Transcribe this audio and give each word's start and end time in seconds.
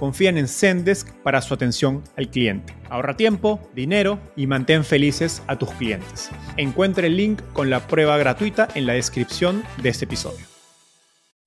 confían 0.00 0.38
en 0.38 0.48
Zendesk 0.48 1.12
para 1.22 1.42
su 1.42 1.52
atención 1.52 2.02
al 2.16 2.30
cliente. 2.30 2.74
Ahorra 2.88 3.18
tiempo, 3.18 3.60
dinero 3.74 4.18
y 4.34 4.46
mantén 4.46 4.82
felices 4.82 5.42
a 5.46 5.58
tus 5.58 5.70
clientes. 5.72 6.30
Encuentre 6.56 7.08
el 7.08 7.18
link 7.18 7.42
con 7.52 7.68
la 7.68 7.86
prueba 7.86 8.16
gratuita 8.16 8.66
en 8.74 8.86
la 8.86 8.94
descripción 8.94 9.62
de 9.82 9.90
este 9.90 10.06
episodio. 10.06 10.46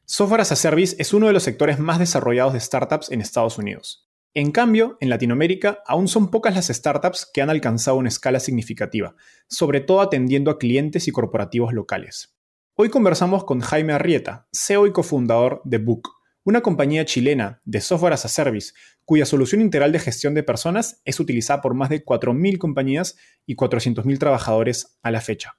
Software 0.06 0.42
as 0.42 0.52
a 0.52 0.56
Service 0.56 0.96
es 1.00 1.16
uno 1.16 1.26
de 1.26 1.34
los 1.34 1.42
sectores 1.42 1.80
más 1.80 1.98
desarrollados 1.98 2.54
de 2.54 2.60
startups 2.60 3.10
en 3.10 3.22
Estados 3.22 3.58
Unidos. 3.58 4.08
En 4.36 4.52
cambio, 4.52 4.98
en 5.02 5.10
Latinoamérica 5.10 5.80
aún 5.88 6.08
son 6.08 6.30
pocas 6.30 6.54
las 6.54 6.68
startups 6.68 7.28
que 7.34 7.42
han 7.42 7.50
alcanzado 7.50 7.98
una 7.98 8.10
escala 8.10 8.40
significativa, 8.40 9.16
sobre 9.48 9.82
todo 9.82 10.00
atendiendo 10.02 10.52
a 10.52 10.60
clientes 10.60 11.08
y 11.08 11.12
corporativos 11.12 11.74
locales. 11.74 12.36
Hoy 12.76 12.90
conversamos 12.90 13.46
con 13.46 13.62
Jaime 13.62 13.94
Arrieta, 13.94 14.48
CEO 14.52 14.86
y 14.86 14.92
cofundador 14.92 15.62
de 15.66 15.80
Book, 15.80 16.23
una 16.44 16.62
compañía 16.62 17.06
chilena 17.06 17.62
de 17.64 17.82
software 17.82 18.14
as 18.14 18.26
a 18.26 18.30
service 18.30 18.74
cuya 19.06 19.26
solución 19.26 19.62
integral 19.62 19.92
de 19.92 20.00
gestión 20.00 20.34
de 20.34 20.44
personas 20.44 21.02
es 21.06 21.20
utilizada 21.20 21.62
por 21.62 21.74
más 21.74 21.90
de 21.90 22.04
4.000 22.04 22.58
compañías 22.58 23.16
y 23.46 23.56
400.000 23.56 24.18
trabajadores 24.18 24.98
a 25.02 25.12
la 25.12 25.22
fecha. 25.22 25.58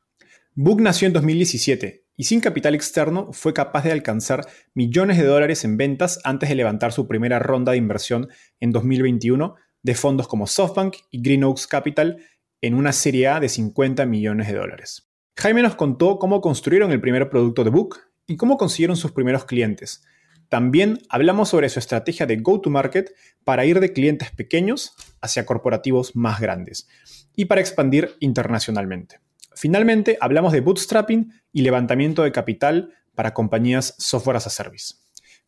Book 0.55 0.81
nació 0.81 1.07
en 1.07 1.15
2017 1.15 2.05
y 2.17 2.25
sin 2.25 2.41
capital 2.41 2.75
externo 2.75 3.33
fue 3.33 3.53
capaz 3.53 3.85
de 3.85 3.93
alcanzar 3.93 4.47
millones 4.75 5.19
de 5.19 5.25
dólares 5.25 5.65
en 5.65 5.77
ventas 5.77 6.21
antes 6.23 6.49
de 6.49 6.55
levantar 6.55 6.93
su 6.93 7.09
primera 7.09 7.39
ronda 7.39 7.73
de 7.73 7.79
inversión 7.79 8.29
en 8.61 8.71
2021 8.71 9.57
de 9.83 9.95
fondos 9.95 10.29
como 10.29 10.47
SoftBank 10.47 10.97
y 11.11 11.23
Green 11.23 11.45
Oaks 11.45 11.67
Capital 11.67 12.19
en 12.61 12.75
una 12.75 12.93
serie 12.93 13.29
A 13.29 13.41
de 13.41 13.49
50 13.49 14.07
millones 14.07 14.49
de 14.49 14.55
dólares. 14.55 15.11
Jaime 15.37 15.63
nos 15.63 15.75
contó 15.75 16.19
cómo 16.19 16.41
construyeron 16.41 16.93
el 16.93 17.01
primer 17.01 17.29
producto 17.29 17.65
de 17.65 17.71
Book 17.71 17.99
y 18.27 18.37
cómo 18.37 18.57
consiguieron 18.57 18.97
sus 18.97 19.13
primeros 19.13 19.45
clientes, 19.45 20.05
también 20.49 20.99
hablamos 21.09 21.49
sobre 21.49 21.69
su 21.69 21.79
estrategia 21.79 22.27
de 22.27 22.37
go-to-market 22.37 23.13
para 23.45 23.65
ir 23.65 23.81
de 23.81 23.93
clientes 23.93 24.31
pequeños 24.31 24.95
hacia 25.21 25.47
corporativos 25.47 26.15
más 26.15 26.41
grandes 26.41 26.89
y 27.35 27.47
para 27.47 27.61
expandir 27.61 28.17
internacionalmente. 28.21 29.21
Finalmente, 29.55 30.19
hablamos 30.21 30.53
de 30.53 30.61
bootstrapping 30.61 31.33
y 31.53 31.63
levantamiento 31.63 32.23
de 32.23 32.33
capital 32.33 32.93
para 33.15 33.35
compañías 33.35 33.95
software 33.99 34.37
as 34.37 34.47
a 34.47 34.51
service. 34.51 34.95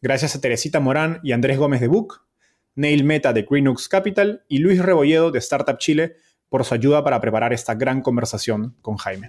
Gracias 0.00 0.36
a 0.36 0.40
Teresita 0.40 0.80
Morán 0.80 1.20
y 1.22 1.32
Andrés 1.32 1.58
Gómez 1.58 1.80
de 1.80 1.88
Book, 1.88 2.22
Neil 2.74 3.04
Meta 3.04 3.32
de 3.32 3.46
Greenux 3.48 3.88
Capital 3.88 4.44
y 4.48 4.58
Luis 4.58 4.80
Rebolledo 4.80 5.30
de 5.30 5.38
Startup 5.38 5.78
Chile 5.78 6.16
por 6.48 6.64
su 6.64 6.74
ayuda 6.74 7.02
para 7.02 7.20
preparar 7.20 7.52
esta 7.52 7.74
gran 7.74 8.02
conversación 8.02 8.76
con 8.82 8.96
Jaime. 8.96 9.28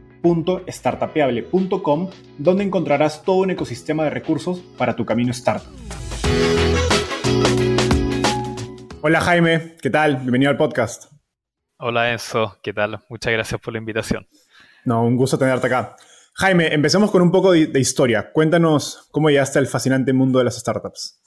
www.startapeable.com, 0.21 2.09
donde 2.37 2.63
encontrarás 2.63 3.23
todo 3.23 3.37
un 3.37 3.51
ecosistema 3.51 4.03
de 4.03 4.09
recursos 4.11 4.59
para 4.77 4.95
tu 4.95 5.05
camino 5.05 5.31
startup. 5.31 5.71
Hola 9.01 9.21
Jaime, 9.21 9.75
¿qué 9.81 9.89
tal? 9.89 10.17
Bienvenido 10.17 10.51
al 10.51 10.57
podcast. 10.57 11.11
Hola 11.77 12.11
Enzo, 12.11 12.57
¿qué 12.61 12.73
tal? 12.73 12.99
Muchas 13.09 13.33
gracias 13.33 13.59
por 13.59 13.73
la 13.73 13.79
invitación. 13.79 14.27
No, 14.85 15.03
un 15.03 15.15
gusto 15.15 15.37
tenerte 15.37 15.67
acá. 15.67 15.95
Jaime, 16.33 16.73
empecemos 16.73 17.11
con 17.11 17.21
un 17.21 17.31
poco 17.31 17.51
de, 17.51 17.79
historia. 17.79 18.31
Cuéntanos 18.31 19.07
cómo 19.11 19.29
llegaste 19.29 19.59
al 19.59 19.67
fascinante 19.67 20.13
mundo 20.13 20.39
de 20.39 20.45
las 20.45 20.57
startups. 20.57 21.20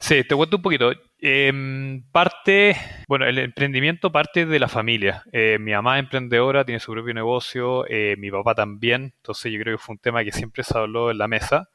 Sí, 0.00 0.24
te 0.24 0.34
cuento 0.34 0.56
un 0.56 0.62
poquito. 0.62 0.92
Em, 1.18 2.02
parte, 2.10 2.76
bueno, 3.06 3.26
el 3.26 3.38
emprendimiento 3.38 4.10
parte 4.10 4.46
de 4.46 4.58
la 4.58 4.66
familia. 4.68 5.22
Eh, 5.32 5.58
mi 5.60 5.72
mamá 5.72 5.98
es 5.98 6.04
emprendedora, 6.04 6.64
tiene 6.64 6.80
su 6.80 6.92
propio 6.92 7.12
negocio, 7.14 7.84
eh, 7.88 8.16
mi 8.18 8.30
papá 8.30 8.54
también, 8.54 9.12
entonces 9.16 9.52
yo 9.52 9.60
creo 9.60 9.76
que 9.76 9.82
fue 9.82 9.94
un 9.94 9.98
tema 9.98 10.24
que 10.24 10.32
siempre 10.32 10.64
se 10.64 10.76
habló 10.76 11.10
en 11.10 11.18
la 11.18 11.28
mesa, 11.28 11.68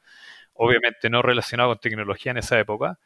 obviamente 0.54 1.10
no 1.10 1.22
relacionado 1.22 1.70
con 1.70 1.78
tecnología 1.78 2.32
en 2.32 2.38
esa 2.38 2.58
época. 2.58 2.98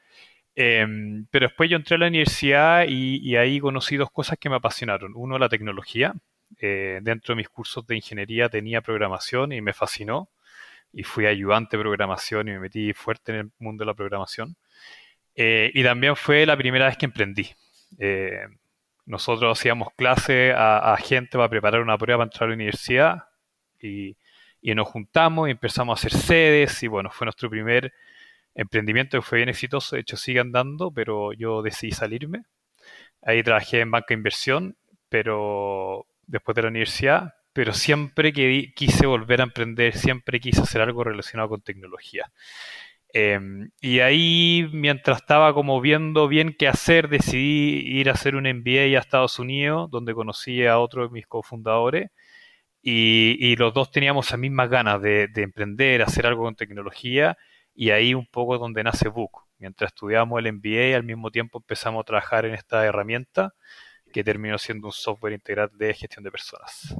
Em, 0.54 1.26
pero 1.30 1.48
después 1.48 1.70
yo 1.70 1.76
entré 1.76 1.96
a 1.96 1.98
la 2.00 2.08
universidad 2.08 2.86
y, 2.88 3.36
ahí 3.36 3.60
conocí 3.60 3.96
dos 3.96 4.10
cosas 4.10 4.38
que 4.38 4.50
me 4.50 4.56
apasionaron. 4.56 5.12
Uno, 5.16 5.38
la 5.38 5.48
tecnología. 5.48 6.14
Eh, 6.60 7.00
dentro 7.02 7.34
de 7.34 7.36
mis 7.38 7.48
cursos 7.48 7.86
de 7.86 7.96
ingeniería 7.96 8.48
tenía 8.48 8.82
programación 8.82 9.52
y 9.52 9.60
me 9.62 9.72
fascinó. 9.74 10.30
Y 10.92 11.04
fui 11.04 11.26
ayudante 11.26 11.76
de 11.76 11.82
programación 11.82 12.48
y 12.48 12.52
me 12.52 12.60
metí 12.60 12.92
fuerte 12.94 13.32
en 13.32 13.38
el 13.38 13.52
mundo 13.58 13.82
de 13.84 13.86
la 13.86 13.94
programación. 13.94 14.56
Eh, 15.42 15.70
y 15.72 15.82
también 15.82 16.16
fue 16.16 16.44
la 16.44 16.54
primera 16.54 16.84
vez 16.84 16.98
que 16.98 17.06
emprendí. 17.06 17.48
Eh, 17.98 18.42
nosotros 19.06 19.58
hacíamos 19.58 19.88
clase 19.96 20.52
a, 20.54 20.94
gente 21.02 21.38
para 21.38 21.48
preparar 21.48 21.80
una 21.80 21.96
prueba 21.96 22.18
para 22.18 22.26
entrar 22.26 22.44
a 22.44 22.48
la 22.48 22.56
universidad 22.56 23.24
y, 23.80 24.18
nos 24.62 24.86
juntamos 24.86 25.48
y 25.48 25.52
empezamos 25.52 25.96
a 25.96 25.98
hacer 25.98 26.12
sedes 26.12 26.82
y 26.82 26.88
bueno, 26.88 27.10
fue 27.10 27.24
nuestro 27.24 27.48
primer 27.48 27.90
emprendimiento 28.54 29.16
que 29.16 29.22
fue 29.22 29.38
bien 29.38 29.48
exitoso, 29.48 29.96
de 29.96 30.02
hecho 30.02 30.18
sigue 30.18 30.40
andando, 30.40 30.90
pero 30.90 31.32
yo 31.32 31.62
decidí 31.62 31.92
salirme. 31.92 32.42
Ahí 33.22 33.42
trabajé 33.42 33.80
en 33.80 33.90
banca 33.90 34.08
de 34.10 34.16
inversión, 34.16 34.76
pero 35.08 36.06
después 36.26 36.54
de 36.54 36.62
la 36.62 36.68
universidad, 36.68 37.34
pero 37.54 37.72
siempre 37.72 38.34
que 38.34 38.72
quise 38.76 39.06
volver 39.06 39.40
a 39.40 39.44
emprender, 39.44 39.96
siempre 39.96 40.38
quise 40.38 40.60
hacer 40.60 40.82
algo 40.82 41.02
relacionado 41.02 41.48
con 41.48 41.62
tecnología. 41.62 42.30
Em, 43.12 43.70
y 43.80 44.00
ahí, 44.00 44.68
mientras 44.72 45.18
estaba 45.18 45.52
como 45.52 45.80
viendo 45.80 46.28
bien 46.28 46.54
qué 46.56 46.68
hacer, 46.68 47.08
decidí 47.08 47.82
ir 47.98 48.08
a 48.08 48.12
hacer 48.12 48.36
un 48.36 48.46
MBA 48.46 48.96
a 48.96 49.00
Estados 49.00 49.38
Unidos, 49.38 49.90
donde 49.90 50.14
conocí 50.14 50.64
a 50.66 50.78
otro 50.78 51.04
de 51.04 51.10
mis 51.10 51.26
cofundadores. 51.26 52.10
Y, 52.82 53.56
los 53.56 53.74
dos 53.74 53.90
teníamos 53.90 54.30
las 54.30 54.40
mismas 54.40 54.70
ganas 54.70 55.02
de, 55.02 55.28
emprender, 55.36 56.02
hacer 56.02 56.26
algo 56.26 56.44
con 56.44 56.54
tecnología. 56.56 57.36
Y 57.74 57.90
ahí 57.90 58.14
un 58.14 58.26
poco 58.26 58.58
donde 58.58 58.84
nace 58.84 59.08
Book. 59.08 59.42
Mientras 59.58 59.92
estudiamos 59.92 60.38
el 60.40 60.52
MBA, 60.52 60.96
al 60.96 61.04
mismo 61.04 61.30
tiempo 61.30 61.58
empezamos 61.58 62.02
a 62.02 62.04
trabajar 62.04 62.46
en 62.46 62.54
esta 62.54 62.84
herramienta 62.86 63.54
que 64.12 64.24
terminó 64.24 64.58
siendo 64.58 64.88
un 64.88 64.92
software 64.92 65.34
integral 65.34 65.70
de 65.74 65.94
gestión 65.94 66.24
de 66.24 66.30
personas. 66.30 66.96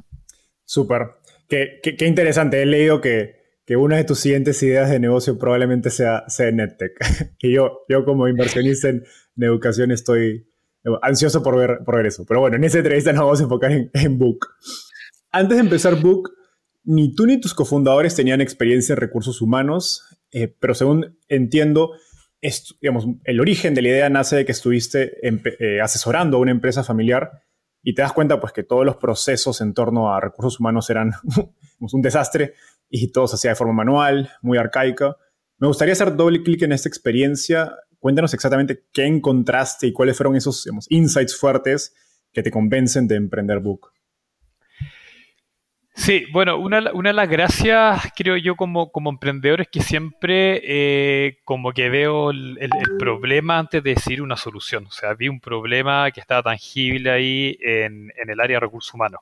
Súper. 0.63 1.15
qué, 1.49 1.79
qué 1.81 2.05
interesante. 2.05 2.61
He 2.61 2.65
leído 2.65 3.01
que, 3.01 3.40
que 3.65 3.75
una 3.75 3.97
de 3.97 4.03
tus 4.03 4.19
siguientes 4.19 4.61
ideas 4.63 4.89
de 4.89 4.99
negocio 4.99 5.37
probablemente 5.37 5.89
sea, 5.89 6.23
sea 6.27 6.51
NetTech. 6.51 6.93
y 7.39 7.53
yo, 7.53 7.79
yo 7.87 8.05
como 8.05 8.27
inversionista 8.27 8.89
en, 8.89 9.03
educación 9.37 9.91
estoy 9.91 10.47
ansioso 11.01 11.41
por 11.41 11.57
ver, 11.57 11.79
por 11.83 11.95
ver 11.95 12.05
eso. 12.05 12.25
Pero 12.27 12.41
bueno, 12.41 12.57
en 12.57 12.63
esta 12.63 12.77
entrevista 12.77 13.11
nos 13.11 13.23
vamos 13.23 13.39
a 13.39 13.43
enfocar 13.43 13.71
en, 13.71 14.17
Book. 14.19 14.47
Antes 15.31 15.57
de 15.57 15.63
empezar 15.63 15.99
Book, 15.99 16.31
ni 16.83 17.15
tú 17.15 17.25
ni 17.25 17.39
tus 17.39 17.53
cofundadores 17.53 18.15
tenían 18.15 18.41
experiencia 18.41 18.93
en 18.93 18.99
recursos 18.99 19.41
humanos, 19.41 20.03
eh, 20.31 20.55
pero 20.59 20.75
según 20.75 21.17
entiendo, 21.27 21.93
digamos, 22.81 23.07
el 23.23 23.39
origen 23.39 23.73
de 23.73 23.81
la 23.81 23.89
idea 23.89 24.09
nace 24.09 24.35
de 24.35 24.45
que 24.45 24.51
estuviste 24.51 25.17
eh, 25.23 25.81
asesorando 25.81 26.37
a 26.37 26.39
una 26.39 26.51
empresa 26.51 26.83
familiar 26.83 27.31
y 27.83 27.95
te 27.95 28.01
das 28.01 28.13
cuenta 28.13 28.39
pues 28.39 28.53
que 28.53 28.63
todos 28.63 28.85
los 28.85 28.97
procesos 28.97 29.61
en 29.61 29.73
torno 29.73 30.13
a 30.13 30.19
recursos 30.19 30.59
humanos 30.59 30.89
eran 30.89 31.11
un 31.79 32.01
desastre 32.01 32.53
y 32.91 33.11
todo 33.11 33.27
se 33.27 33.35
hacía 33.35 33.51
de 33.51 33.55
forma 33.55 33.73
manual, 33.73 34.29
muy 34.41 34.59
arcaica. 34.59 35.17
Me 35.57 35.67
gustaría 35.67 35.93
hacer 35.93 36.15
doble 36.15 36.43
clic 36.43 36.61
en 36.61 36.73
esta 36.73 36.89
experiencia. 36.89 37.73
Cuéntanos 37.99 38.33
exactamente 38.33 38.85
qué 38.91 39.05
encontraste 39.05 39.87
y 39.87 39.93
cuáles 39.93 40.17
fueron 40.17 40.35
esos 40.35 40.67
insights 40.89 41.35
fuertes 41.35 41.95
que 42.33 42.43
te 42.43 42.51
convencen 42.51 43.07
de 43.07 43.15
emprender 43.15 43.59
Book. 43.59 43.91
Sí, 45.93 46.25
bueno, 46.31 46.57
una, 46.57 46.81
de 46.81 47.13
las 47.13 47.29
gracias, 47.29 48.11
creo 48.15 48.37
yo, 48.37 48.55
como, 48.55 48.91
como 48.91 49.09
emprendedor 49.09 49.61
es 49.61 49.67
que 49.67 49.81
siempre 49.81 50.61
eh, 50.63 51.39
como 51.43 51.73
que 51.73 51.89
veo 51.89 52.31
el, 52.31 52.57
problema 52.97 53.59
antes 53.59 53.83
de 53.83 53.91
decir 53.95 54.21
una 54.21 54.37
solución. 54.37 54.85
O 54.87 54.91
sea, 54.91 55.13
vi 55.13 55.27
un 55.27 55.41
problema 55.41 56.09
que 56.11 56.21
estaba 56.21 56.43
tangible 56.43 57.11
ahí 57.11 57.57
en, 57.61 58.11
el 58.15 58.39
área 58.39 58.55
de 58.55 58.61
recursos 58.61 58.93
humanos. 58.93 59.19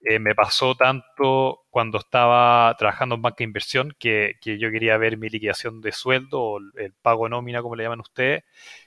Eh, 0.00 0.20
me 0.20 0.34
pasó 0.34 0.76
tanto 0.76 1.66
cuando 1.70 1.98
estaba 1.98 2.74
trabajando 2.78 3.16
en 3.16 3.22
banca 3.22 3.38
de 3.38 3.44
inversión 3.44 3.96
que, 3.98 4.36
yo 4.42 4.70
quería 4.70 4.96
ver 4.96 5.18
mi 5.18 5.28
liquidación 5.28 5.80
de 5.80 5.92
sueldo 5.92 6.40
o 6.40 6.58
el 6.76 6.92
pago 7.02 7.28
nómina, 7.28 7.62
como 7.62 7.74
le 7.76 7.82
llaman 7.84 8.00
ustedes, 8.00 8.44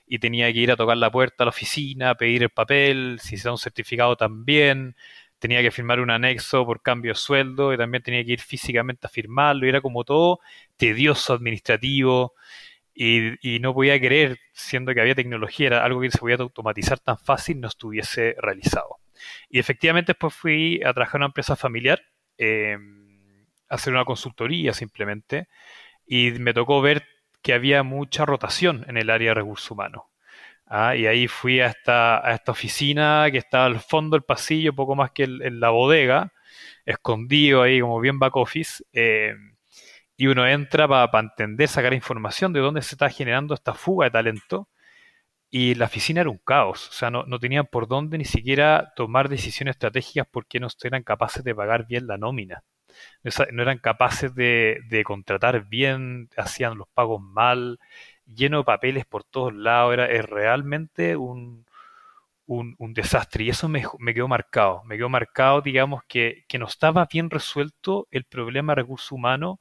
y 0.07 0.19
tenía 0.19 0.51
que 0.53 0.59
ir 0.59 0.71
a 0.71 0.77
tocar 0.77 0.97
la 0.97 1.11
puerta 1.11 1.43
a 1.43 1.45
la 1.45 1.49
oficina, 1.49 2.15
pedir 2.15 2.43
el 2.43 2.49
papel, 2.49 3.19
si 3.21 3.37
se 3.37 3.47
da 3.49 3.51
un 3.51 3.57
certificado 3.57 4.15
también 4.15 4.95
tenía 5.39 5.61
que 5.63 5.71
firmar 5.71 5.99
un 5.99 6.11
anexo 6.11 6.65
por 6.65 6.81
cambio 6.83 7.13
de 7.13 7.15
sueldo 7.15 7.73
y 7.73 7.77
también 7.77 8.03
tenía 8.03 8.23
que 8.23 8.33
ir 8.33 8.41
físicamente 8.41 9.07
a 9.07 9.09
firmarlo 9.09 9.65
y 9.65 9.69
era 9.69 9.81
como 9.81 10.03
todo 10.03 10.39
tedioso 10.77 11.33
administrativo 11.33 12.35
y, 12.95 13.59
no 13.59 13.73
podía 13.73 13.99
creer, 13.99 14.39
siendo 14.53 14.93
que 14.93 15.01
había 15.01 15.15
tecnología, 15.15 15.67
era 15.67 15.85
algo 15.85 16.01
que 16.01 16.11
se 16.11 16.19
podía 16.19 16.37
automatizar 16.37 16.99
tan 16.99 17.17
fácil, 17.17 17.61
no 17.61 17.67
estuviese 17.69 18.35
realizado. 18.39 19.00
Y 19.49 19.59
efectivamente 19.59 20.13
después 20.13 20.33
fui 20.33 20.81
a 20.83 20.93
trabajar 20.93 21.17
en 21.17 21.21
una 21.21 21.27
empresa 21.27 21.55
familiar, 21.55 22.01
eh, 22.37 22.77
a 23.69 23.75
hacer 23.75 23.93
una 23.93 24.05
consultoría 24.05 24.73
simplemente, 24.73 25.47
y 26.05 26.31
me 26.31 26.53
tocó 26.53 26.81
ver 26.81 27.05
que 27.41 27.53
había 27.53 27.83
mucha 27.83 28.25
rotación 28.25 28.85
en 28.87 28.97
el 28.97 29.09
área 29.09 29.29
de 29.31 29.35
recursos 29.35 29.71
humanos. 29.71 30.03
Ah, 30.65 30.95
y 30.95 31.05
ahí 31.07 31.27
fui 31.27 31.59
a 31.59 31.67
esta, 31.67 32.25
a 32.25 32.33
esta 32.33 32.53
oficina 32.53 33.27
que 33.31 33.39
estaba 33.39 33.65
al 33.65 33.79
fondo 33.81 34.15
del 34.15 34.23
pasillo, 34.23 34.73
poco 34.73 34.95
más 34.95 35.11
que 35.11 35.23
en 35.23 35.59
la 35.59 35.69
bodega, 35.69 36.31
escondido 36.85 37.61
ahí 37.63 37.81
como 37.81 37.99
bien 37.99 38.19
back 38.19 38.35
office. 38.37 38.83
Eh, 38.93 39.35
y 40.17 40.27
uno 40.27 40.47
entra 40.47 40.87
para 40.87 41.09
entender, 41.19 41.67
sacar 41.67 41.93
información 41.93 42.53
de 42.53 42.59
dónde 42.61 42.81
se 42.83 42.95
está 42.95 43.09
generando 43.09 43.53
esta 43.53 43.73
fuga 43.73 44.05
de 44.05 44.11
talento. 44.11 44.69
Y 45.51 45.75
la 45.75 45.85
oficina 45.85 46.21
era 46.21 46.29
un 46.29 46.37
caos, 46.37 46.89
o 46.89 46.93
sea, 46.93 47.11
no, 47.11 47.25
no 47.25 47.37
tenían 47.39 47.67
por 47.67 47.87
dónde 47.87 48.17
ni 48.17 48.25
siquiera 48.25 48.93
tomar 48.95 49.29
decisiones 49.29 49.73
estratégicas 49.75 50.25
porque 50.31 50.59
no 50.61 50.67
eran 50.83 51.03
capaces 51.03 51.43
de 51.43 51.53
pagar 51.53 51.85
bien 51.87 52.07
la 52.07 52.17
nómina. 52.17 52.63
No 53.51 53.61
eran 53.61 53.77
capaces 53.79 54.33
de, 54.35 54.79
de 54.89 55.03
contratar 55.03 55.67
bien, 55.67 56.29
hacían 56.37 56.77
los 56.77 56.87
pagos 56.89 57.21
mal, 57.21 57.79
lleno 58.25 58.59
de 58.59 58.63
papeles 58.63 59.05
por 59.05 59.23
todos 59.23 59.53
lados, 59.53 59.93
era 59.93 60.05
es 60.09 60.25
realmente 60.25 61.15
un, 61.17 61.65
un, 62.47 62.93
desastre 62.93 63.45
y 63.45 63.49
eso 63.49 63.69
me, 63.69 63.83
me, 63.99 64.13
quedó 64.13 64.27
marcado, 64.27 64.83
me 64.85 64.97
quedó 64.97 65.09
marcado, 65.09 65.61
digamos, 65.61 66.03
que, 66.07 66.43
que 66.47 66.59
no 66.59 66.65
estaba 66.65 67.07
bien 67.11 67.29
resuelto 67.29 68.07
el 68.11 68.25
problema 68.25 68.73
de 68.73 68.81
recursos 68.81 69.11
humanos 69.11 69.59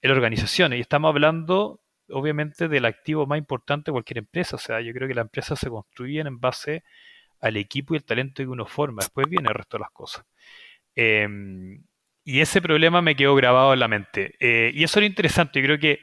en 0.00 0.10
la 0.10 0.16
organización 0.16 0.72
y 0.72 0.80
estamos 0.80 1.08
hablando 1.10 1.80
obviamente 2.12 2.68
del 2.68 2.84
activo 2.84 3.26
más 3.26 3.38
importante 3.38 3.90
de 3.90 3.92
cualquier 3.92 4.18
empresa, 4.18 4.56
o 4.56 4.58
sea, 4.58 4.80
yo 4.80 4.92
creo 4.92 5.08
que 5.08 5.14
las 5.14 5.24
empresas 5.24 5.58
se 5.58 5.68
construyen 5.70 6.26
en 6.26 6.40
base 6.40 6.84
al 7.40 7.56
equipo 7.56 7.94
y 7.94 7.98
el 7.98 8.04
talento 8.04 8.42
que 8.42 8.48
uno 8.48 8.66
forma, 8.66 9.02
después 9.02 9.28
viene 9.28 9.48
el 9.48 9.54
resto 9.54 9.78
de 9.78 9.80
las 9.82 9.90
cosas. 9.90 10.24
Em, 10.94 11.82
y 12.24 12.40
ese 12.40 12.62
problema 12.62 13.02
me 13.02 13.16
quedó 13.16 13.34
grabado 13.34 13.72
en 13.72 13.80
la 13.80 13.88
mente. 13.88 14.34
Eh, 14.40 14.72
y 14.74 14.84
eso 14.84 15.00
era 15.00 15.06
interesante, 15.06 15.60
yo 15.60 15.66
creo 15.66 15.78
que 15.78 16.00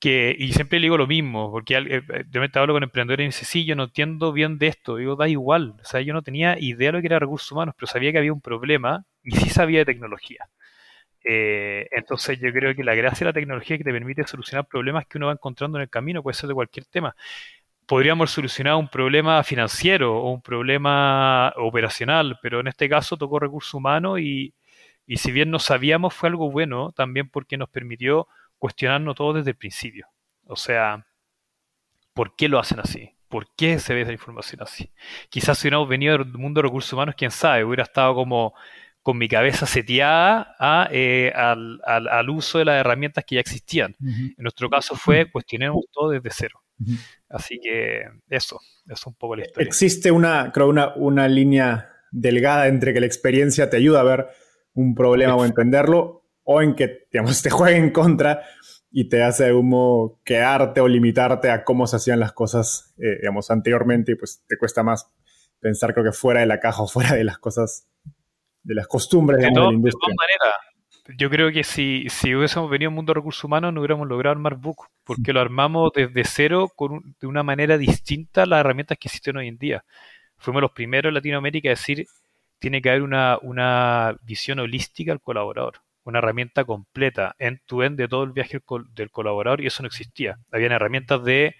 que, 0.00 0.34
y 0.38 0.52
siempre 0.52 0.78
le 0.78 0.84
digo 0.86 0.96
lo 0.96 1.06
mismo, 1.06 1.50
porque 1.50 1.76
eh, 1.76 2.02
yo 2.30 2.40
me 2.40 2.48
hablo 2.54 2.74
con 2.74 2.82
emprendedores 2.82 3.24
y 3.24 3.26
me 3.26 3.28
dice, 3.28 3.44
sí, 3.44 3.64
yo 3.64 3.74
no 3.74 3.84
entiendo 3.84 4.32
bien 4.32 4.58
de 4.58 4.68
esto. 4.68 4.96
Digo, 4.96 5.16
da 5.16 5.28
igual. 5.28 5.74
O 5.80 5.84
sea, 5.84 6.00
yo 6.00 6.12
no 6.12 6.22
tenía 6.22 6.58
idea 6.58 6.88
de 6.88 6.92
lo 6.92 7.00
que 7.00 7.06
era 7.06 7.18
recursos 7.18 7.50
humanos, 7.52 7.74
pero 7.76 7.88
sabía 7.88 8.12
que 8.12 8.18
había 8.18 8.32
un 8.32 8.40
problema 8.40 9.04
y 9.22 9.32
sí 9.32 9.50
sabía 9.50 9.80
de 9.80 9.86
tecnología. 9.86 10.48
Eh, 11.24 11.88
entonces 11.90 12.38
yo 12.40 12.52
creo 12.52 12.74
que 12.74 12.84
la 12.84 12.94
gracia 12.94 13.24
de 13.24 13.30
la 13.30 13.32
tecnología 13.32 13.76
que 13.78 13.84
te 13.84 13.92
permite 13.92 14.26
solucionar 14.26 14.66
problemas 14.66 15.06
que 15.06 15.18
uno 15.18 15.26
va 15.26 15.32
encontrando 15.32 15.78
en 15.78 15.82
el 15.82 15.90
camino, 15.90 16.22
puede 16.22 16.34
ser 16.34 16.48
de 16.48 16.54
cualquier 16.54 16.86
tema. 16.86 17.14
Podríamos 17.86 18.30
solucionar 18.30 18.76
un 18.76 18.88
problema 18.88 19.42
financiero 19.42 20.16
o 20.16 20.32
un 20.32 20.42
problema 20.42 21.52
operacional, 21.56 22.38
pero 22.42 22.60
en 22.60 22.68
este 22.68 22.88
caso 22.88 23.16
tocó 23.16 23.38
recursos 23.38 23.74
humanos 23.74 24.20
y, 24.20 24.54
y 25.06 25.16
si 25.16 25.32
bien 25.32 25.50
no 25.50 25.58
sabíamos 25.58 26.14
fue 26.14 26.28
algo 26.28 26.50
bueno 26.50 26.92
también 26.92 27.30
porque 27.30 27.56
nos 27.56 27.70
permitió 27.70 28.28
cuestionarnos 28.58 29.14
todo 29.14 29.32
desde 29.34 29.50
el 29.50 29.56
principio. 29.56 30.06
O 30.46 30.56
sea, 30.56 31.06
¿por 32.12 32.36
qué 32.36 32.48
lo 32.48 32.58
hacen 32.58 32.80
así? 32.80 33.14
¿Por 33.28 33.54
qué 33.54 33.78
se 33.78 33.94
ve 33.94 34.02
esa 34.02 34.12
información 34.12 34.62
así? 34.62 34.90
Quizás 35.28 35.58
si 35.58 35.66
hubiéramos 35.66 35.88
venido 35.88 36.18
del 36.18 36.26
mundo 36.32 36.60
de 36.60 36.68
recursos 36.68 36.92
humanos, 36.92 37.14
quién 37.16 37.30
sabe, 37.30 37.64
hubiera 37.64 37.82
estado 37.84 38.14
como 38.14 38.54
con 39.08 39.16
mi 39.16 39.26
cabeza 39.26 39.64
seteada 39.64 40.54
eh, 40.92 41.32
al, 41.34 42.28
uso 42.28 42.58
de 42.58 42.66
las 42.66 42.78
herramientas 42.78 43.24
que 43.26 43.36
ya 43.36 43.40
existían. 43.40 43.96
En 44.02 44.34
nuestro 44.36 44.68
caso 44.68 44.96
fue 44.96 45.30
cuestionemos 45.30 45.86
todo 45.90 46.10
desde 46.10 46.28
cero. 46.30 46.60
Así 47.30 47.58
que 47.58 48.02
eso, 48.28 48.60
eso 48.84 48.92
es 48.92 49.06
un 49.06 49.14
poco 49.14 49.36
la 49.36 49.46
historia. 49.46 49.66
Existe 49.66 50.10
una, 50.10 50.52
creo, 50.52 50.68
una, 50.68 50.94
una 50.96 51.26
línea 51.26 51.88
delgada 52.10 52.66
entre 52.66 52.92
que 52.92 53.00
la 53.00 53.06
experiencia 53.06 53.70
te 53.70 53.78
ayuda 53.78 54.00
a 54.00 54.04
ver 54.04 54.26
un 54.74 54.94
problema 54.94 55.36
o 55.36 55.46
entenderlo 55.46 56.26
o 56.42 56.60
en 56.60 56.74
que, 56.74 57.08
digamos, 57.10 57.40
te 57.40 57.48
juegue 57.48 57.78
en 57.78 57.92
contra 57.92 58.42
y 58.90 59.08
te 59.08 59.22
hace 59.22 59.54
humo 59.54 60.20
quedarte 60.22 60.82
o 60.82 60.86
limitarte 60.86 61.50
a 61.50 61.64
cómo 61.64 61.86
se 61.86 61.96
hacían 61.96 62.20
las 62.20 62.34
cosas, 62.34 62.94
eh, 62.98 63.20
digamos, 63.22 63.50
anteriormente 63.50 64.12
y 64.12 64.16
pues 64.16 64.44
te 64.46 64.58
cuesta 64.58 64.82
más 64.82 65.10
pensar, 65.60 65.94
creo 65.94 66.04
que 66.04 66.12
fuera 66.12 66.40
de 66.40 66.46
la 66.46 66.60
caja 66.60 66.82
o 66.82 66.88
fuera 66.88 67.14
de 67.14 67.24
las 67.24 67.38
cosas, 67.38 67.88
de 68.68 68.74
las 68.74 68.86
costumbres 68.86 69.40
de, 69.40 69.50
la 69.50 69.72
industria. 69.72 69.82
De 69.82 69.90
todas 69.90 70.16
maneras, 70.16 71.16
yo 71.16 71.30
creo 71.30 71.50
que 71.50 71.64
si, 71.64 72.06
si 72.10 72.34
hubiésemos 72.34 72.68
venido 72.70 72.88
a 72.88 72.90
un 72.90 72.96
mundo 72.96 73.10
de 73.10 73.20
recursos 73.20 73.42
humanos 73.42 73.72
no 73.72 73.80
hubiéramos 73.80 74.06
logrado 74.06 74.32
armar 74.32 74.56
Book, 74.56 74.88
porque 75.04 75.32
lo 75.32 75.40
armamos 75.40 75.90
desde 75.94 76.24
cero 76.24 76.70
con 76.76 77.16
de 77.18 77.26
una 77.26 77.42
manera 77.42 77.78
distinta 77.78 78.42
a 78.42 78.46
las 78.46 78.60
herramientas 78.60 78.98
que 78.98 79.08
existen 79.08 79.38
hoy 79.38 79.48
en 79.48 79.56
día. 79.56 79.84
Fuimos 80.36 80.60
los 80.60 80.72
primeros 80.72 81.10
en 81.10 81.14
Latinoamérica 81.14 81.70
a 81.70 81.70
decir, 81.70 82.06
tiene 82.58 82.82
que 82.82 82.90
haber 82.90 83.02
una, 83.02 83.38
una 83.40 84.16
visión 84.22 84.58
holística 84.58 85.12
al 85.12 85.20
colaborador 85.20 85.80
una 86.08 86.20
herramienta 86.20 86.64
completa, 86.64 87.36
en 87.38 87.60
tu 87.66 87.82
end 87.82 87.98
de 87.98 88.08
todo 88.08 88.24
el 88.24 88.32
viaje 88.32 88.62
del 88.94 89.10
colaborador 89.10 89.60
y 89.60 89.66
eso 89.66 89.82
no 89.82 89.88
existía. 89.88 90.38
Habían 90.50 90.72
herramientas 90.72 91.22
de 91.22 91.54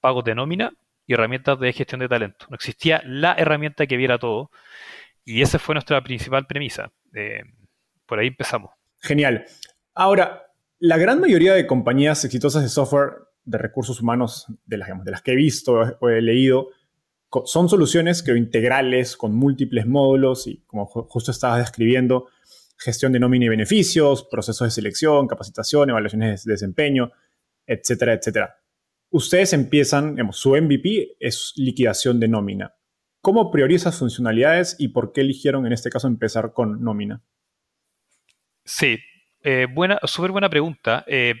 pagos 0.00 0.24
de 0.24 0.34
nómina 0.34 0.72
y 1.06 1.14
herramientas 1.14 1.60
de 1.60 1.72
gestión 1.72 2.00
de 2.00 2.08
talento. 2.08 2.46
No 2.50 2.56
existía 2.56 3.00
la 3.04 3.34
herramienta 3.34 3.86
que 3.86 3.96
viera 3.96 4.18
todo 4.18 4.50
y 5.26 5.42
esa 5.42 5.58
fue 5.58 5.74
nuestra 5.74 6.02
principal 6.02 6.46
premisa. 6.46 6.90
Eh, 7.14 7.42
por 8.06 8.20
ahí 8.20 8.28
empezamos. 8.28 8.70
Genial. 9.00 9.44
Ahora, 9.92 10.52
la 10.78 10.96
gran 10.96 11.20
mayoría 11.20 11.52
de 11.52 11.66
compañías 11.66 12.24
exitosas 12.24 12.62
de 12.62 12.68
software 12.68 13.26
de 13.44 13.58
recursos 13.58 14.00
humanos, 14.00 14.46
de 14.64 14.78
las, 14.78 15.22
que 15.22 15.32
he 15.32 15.36
visto 15.36 15.74
o 16.00 16.08
he 16.08 16.22
leído, 16.22 16.68
son 17.44 17.68
soluciones 17.68 18.22
que 18.22 18.36
integrales 18.36 19.16
con 19.16 19.34
múltiples 19.34 19.86
módulos 19.86 20.46
y 20.46 20.62
como 20.66 20.86
justo 20.86 21.32
estabas 21.32 21.58
describiendo, 21.58 22.28
gestión 22.76 23.12
de 23.12 23.18
nómina 23.18 23.46
y 23.46 23.48
beneficios, 23.48 24.26
procesos 24.30 24.66
de 24.68 24.70
selección, 24.70 25.26
capacitación, 25.26 25.90
evaluaciones 25.90 26.44
de 26.44 26.52
desempeño, 26.52 27.10
etcétera, 27.66 28.14
etcétera. 28.14 28.56
Ustedes 29.10 29.52
empiezan, 29.52 30.14
digamos, 30.14 30.36
su 30.36 30.50
MVP 30.50 31.16
es 31.18 31.52
liquidación 31.56 32.20
de 32.20 32.28
nómina. 32.28 32.75
¿Cómo 33.26 33.50
priorizas 33.50 33.98
funcionalidades 33.98 34.76
y 34.78 34.86
por 34.86 35.12
qué 35.12 35.22
eligieron 35.22 35.66
en 35.66 35.72
este 35.72 35.90
caso 35.90 36.06
empezar 36.06 36.52
con 36.52 36.84
nómina? 36.84 37.24
Sí, 38.64 39.00
eh, 39.42 39.66
buena, 39.68 39.98
súper 40.04 40.30
buena 40.30 40.48
pregunta. 40.48 41.02
Eh, 41.08 41.34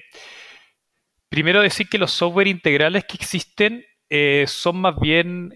primero 1.28 1.60
decir 1.60 1.88
que 1.88 1.98
los 1.98 2.10
software 2.10 2.48
integrales 2.48 3.04
que 3.04 3.14
existen 3.14 3.84
eh, 4.10 4.46
son 4.48 4.78
más 4.78 4.98
bien 4.98 5.52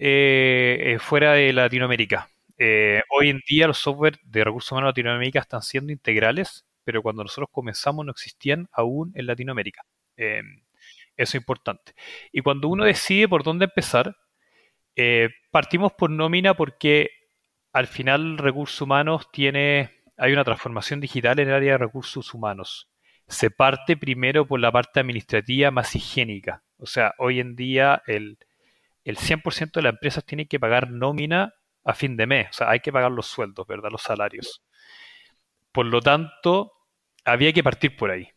fuera 1.01 1.33
de 1.33 1.51
Latinoamérica. 1.51 2.29
Hoy 3.09 3.29
en 3.29 3.41
día 3.45 3.67
los 3.67 3.79
software 3.79 4.17
de 4.23 4.45
recursos 4.45 4.71
humanos 4.71 4.93
de 4.93 5.01
Latinoamérica 5.01 5.39
están 5.41 5.61
siendo 5.61 5.91
integrales, 5.91 6.65
pero 6.85 7.01
cuando 7.01 7.23
nosotros 7.23 7.49
comenzamos 7.51 8.05
no 8.05 8.11
existían 8.11 8.69
aún 8.71 9.11
en 9.15 9.25
Latinoamérica. 9.25 9.83
Eso 10.15 10.45
es 11.17 11.35
importante. 11.35 11.93
Y 12.31 12.39
cuando 12.39 12.69
uno 12.69 12.85
decide 12.85 13.27
por 13.27 13.43
dónde 13.43 13.65
empezar, 13.65 14.15
eh, 14.95 15.29
partimos 15.51 15.93
por 15.93 16.09
nómina 16.09 16.53
porque 16.53 17.09
al 17.73 17.87
final 17.87 18.37
recursos 18.37 18.81
humanos 18.81 19.29
tiene, 19.31 19.91
hay 20.17 20.33
una 20.33 20.43
transformación 20.43 20.99
digital 20.99 21.39
en 21.39 21.49
el 21.49 21.53
área 21.53 21.73
de 21.73 21.77
recursos 21.77 22.33
humanos. 22.33 22.89
Se 23.27 23.49
parte 23.49 23.95
primero 23.95 24.45
por 24.45 24.59
la 24.59 24.71
parte 24.71 24.99
administrativa 24.99 25.71
más 25.71 25.95
higiénica. 25.95 26.63
O 26.77 26.85
sea, 26.85 27.13
hoy 27.17 27.39
en 27.39 27.55
día 27.55 28.01
el, 28.07 28.37
el 29.03 29.17
100% 29.17 29.71
de 29.71 29.81
las 29.81 29.93
empresas 29.93 30.25
tienen 30.25 30.47
que 30.47 30.59
pagar 30.59 30.89
nómina 30.89 31.53
a 31.83 31.93
fin 31.93 32.17
de 32.17 32.27
mes. 32.27 32.49
O 32.49 32.53
sea, 32.53 32.69
hay 32.69 32.81
que 32.81 32.91
pagar 32.91 33.11
los 33.11 33.27
sueldos, 33.27 33.65
¿verdad? 33.67 33.89
Los 33.91 34.03
salarios. 34.03 34.63
Por 35.71 35.85
lo 35.85 36.01
tanto, 36.01 36.73
había 37.23 37.53
que 37.53 37.63
partir 37.63 37.95
por 37.95 38.11
ahí. 38.11 38.27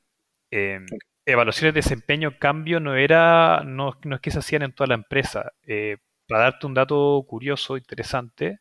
Eh, 0.50 0.80
evaluaciones 1.26 1.74
de 1.74 1.78
desempeño, 1.78 2.38
cambio, 2.38 2.80
no 2.80 2.94
era, 2.94 3.62
no, 3.64 3.96
es 4.10 4.20
que 4.20 4.30
se 4.30 4.38
hacían 4.38 4.62
en 4.62 4.72
toda 4.72 4.88
la 4.88 4.94
empresa. 4.94 5.52
Eh, 5.66 5.98
para 6.28 6.44
darte 6.44 6.66
un 6.66 6.74
dato 6.74 7.24
curioso, 7.28 7.76
interesante, 7.76 8.60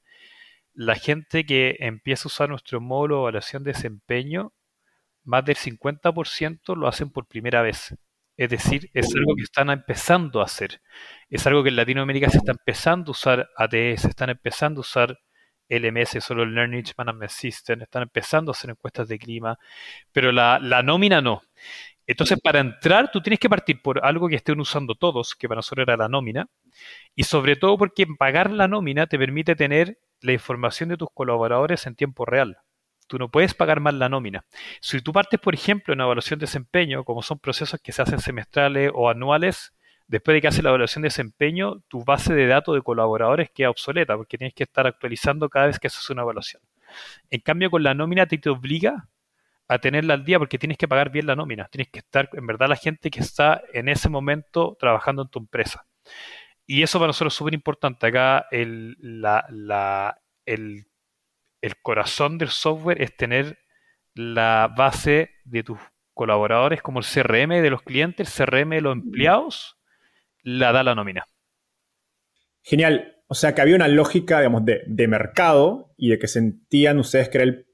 la 0.74 0.96
gente 0.96 1.46
que 1.46 1.78
empieza 1.80 2.24
a 2.26 2.28
usar 2.28 2.50
nuestro 2.50 2.82
módulo 2.82 3.18
de 3.18 3.22
evaluación 3.24 3.64
de 3.64 3.74
desempeño, 3.74 4.54
más 5.24 5.46
del 5.46 5.56
50% 5.56 6.76
lo 6.76 6.88
hacen 6.88 7.12
por 7.12 7.28
primera 7.28 7.62
vez. 7.62 7.96
Es 8.36 8.50
decir, 8.50 8.90
es 8.94 9.14
algo 9.16 9.36
que 9.36 9.44
están 9.44 9.70
empezando 9.70 10.42
a 10.42 10.46
hacer. 10.46 10.82
Es 11.30 11.46
algo 11.46 11.64
que 11.64 11.70
en 11.70 11.76
Latinoamérica 11.76 12.30
se 12.30 12.38
está 12.38 12.52
empezando 12.52 13.12
a 13.12 13.14
usar 13.14 13.50
ATS, 13.58 14.02
se 14.02 14.08
están 14.10 14.30
empezando 14.32 14.80
a 14.80 14.82
usar 14.82 15.20
LMS, 15.70 16.24
solo 16.24 16.44
el 16.44 16.54
Learning 16.54 16.84
Management 16.98 17.32
System, 17.32 17.82
están 17.82 18.04
empezando 18.04 18.52
a 18.52 18.54
hacer 18.54 18.72
encuestas 18.72 19.08
de 19.08 19.20
clima, 19.20 19.58
pero 20.12 20.32
la, 20.32 20.60
la 20.60 20.84
nómina 20.84 21.22
no. 21.22 21.42
Entonces, 22.06 22.40
para 22.42 22.60
entrar, 22.60 23.12
tú 23.12 23.22
tienes 23.22 23.40
que 23.40 23.50
partir 23.50 23.82
por 23.82 24.06
algo 24.06 24.28
que 24.28 24.36
estén 24.36 24.60
usando 24.60 24.96
todos, 24.96 25.36
que 25.36 25.48
para 25.48 25.60
nosotros 25.60 25.86
era 25.88 25.98
la 25.98 26.10
nómina, 26.10 26.50
y 27.16 27.24
sobre 27.24 27.56
todo 27.56 27.78
porque 27.78 28.06
pagar 28.08 28.52
la 28.52 28.68
nómina 28.68 29.08
te 29.08 29.18
permite 29.18 29.56
tener 29.56 29.98
la 30.22 30.34
información 30.34 30.90
de 30.90 30.98
tus 30.98 31.10
colaboradores 31.14 31.86
en 31.88 31.96
tiempo 31.96 32.26
real. 32.26 32.58
Tú 33.08 33.18
no 33.18 33.30
puedes 33.30 33.54
pagar 33.54 33.80
más 33.80 33.94
la 33.94 34.10
nómina. 34.10 34.46
Si 34.82 35.02
tú 35.02 35.12
partes, 35.14 35.40
por 35.40 35.54
ejemplo, 35.54 35.94
en 35.94 36.02
evaluación 36.02 36.40
de 36.40 36.46
desempeño, 36.46 37.04
como 37.04 37.22
son 37.22 37.40
procesos 37.40 37.80
que 37.82 37.92
se 37.92 38.02
hacen 38.02 38.20
semestrales 38.20 38.92
o 38.94 39.10
anuales, 39.10 39.74
después 40.08 40.36
de 40.36 40.42
que 40.42 40.48
haces 40.48 40.64
la 40.64 40.70
evaluación 40.70 41.04
de 41.04 41.08
desempeño, 41.08 41.82
tu 41.88 42.04
base 42.04 42.34
de 42.34 42.48
datos 42.48 42.76
de 42.76 42.82
colaboradores 42.82 43.50
queda 43.52 43.70
obsoleta 43.70 44.16
porque 44.16 44.38
tienes 44.38 44.54
que 44.54 44.64
estar 44.64 44.88
actualizando 44.88 45.50
cada 45.50 45.68
vez 45.68 45.80
que 45.80 45.88
haces 45.88 46.10
una 46.10 46.22
evaluación. 46.24 46.62
En 47.30 47.42
cambio, 47.42 47.70
con 47.70 47.84
la 47.84 47.94
nómina 47.94 48.26
te, 48.26 48.38
te 48.38 48.50
obliga 48.50 49.08
a 49.74 49.80
tenerla 49.80 50.14
al 50.14 50.24
día 50.24 50.40
porque 50.40 50.58
tienes 50.58 50.78
que 50.78 50.88
pagar 50.88 51.10
bien 51.10 51.26
la 51.26 51.36
nómina. 51.36 51.68
Tienes 51.72 51.90
que 51.90 52.00
estar, 52.00 52.30
en 52.34 52.46
verdad, 52.46 52.68
la 52.70 52.76
gente 52.76 53.10
que 53.10 53.20
está 53.20 53.62
en 53.74 53.90
ese 53.90 54.10
momento 54.10 54.78
trabajando 54.80 55.24
en 55.24 55.30
tu 55.30 55.40
empresa. 55.40 55.86
Y 56.66 56.84
eso 56.84 57.00
para 57.00 57.08
nosotros 57.08 57.34
es 57.34 57.38
súper 57.38 57.54
importante. 57.54 58.08
Acá 58.08 58.46
el, 58.52 58.98
el, 60.46 60.86
el 61.62 61.82
corazón 61.82 62.38
del 62.38 62.50
software 62.50 63.02
es 63.02 63.16
tener 63.16 63.60
la 64.14 64.74
base 64.76 65.32
de 65.44 65.64
tus 65.64 65.80
colaboradores 66.14 66.82
como 66.82 67.00
el 67.00 67.06
CRM 67.06 67.62
de 67.62 67.70
los 67.70 67.82
clientes, 67.82 68.40
el 68.40 68.46
CRM 68.46 68.70
de 68.70 68.82
los 68.82 68.94
empleados, 68.94 69.78
la 70.44 70.72
da 70.72 70.84
la 70.84 70.96
nómina. 70.96 71.26
Genial. 72.62 73.10
O 73.28 73.36
sea 73.36 73.56
que 73.56 73.62
había 73.62 73.76
una 73.76 73.88
lógica, 73.88 74.40
digamos, 74.40 74.64
de, 74.64 74.84
de 74.86 75.08
mercado 75.08 75.94
y 75.98 76.10
de 76.10 76.20
que 76.20 76.28
sentían 76.28 77.00
ustedes 77.00 77.30
que 77.30 77.40
era 77.40 77.46
el 77.46 77.66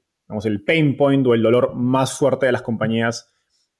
el 0.44 0.62
pain 0.62 0.96
point 0.96 1.26
o 1.26 1.34
el 1.34 1.42
dolor 1.42 1.74
más 1.74 2.16
fuerte 2.18 2.46
de 2.46 2.52
las 2.52 2.62
compañías 2.62 3.32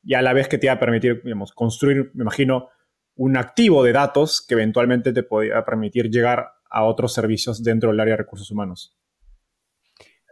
y 0.02 0.14
a 0.14 0.23
la 0.23 0.33
vez 0.33 0.49
que 0.49 0.59
te 0.59 0.66
iba 0.66 0.75
a 0.75 0.80
permitir, 0.80 1.23
digamos, 1.23 1.52
construir, 1.52 2.11
me 2.14 2.23
imagino, 2.23 2.69
un 3.16 3.37
activo 3.37 3.85
de 3.85 3.92
datos 3.92 4.45
que 4.47 4.54
eventualmente 4.54 5.12
te 5.12 5.23
podía 5.23 5.64
permitir 5.64 6.09
llegar 6.11 6.52
a 6.71 6.85
otros 6.85 7.12
servicios 7.12 7.62
dentro 7.62 7.90
del 7.90 8.00
área 8.00 8.14
de 8.14 8.19
recursos 8.19 8.50
humanos. 8.50 8.97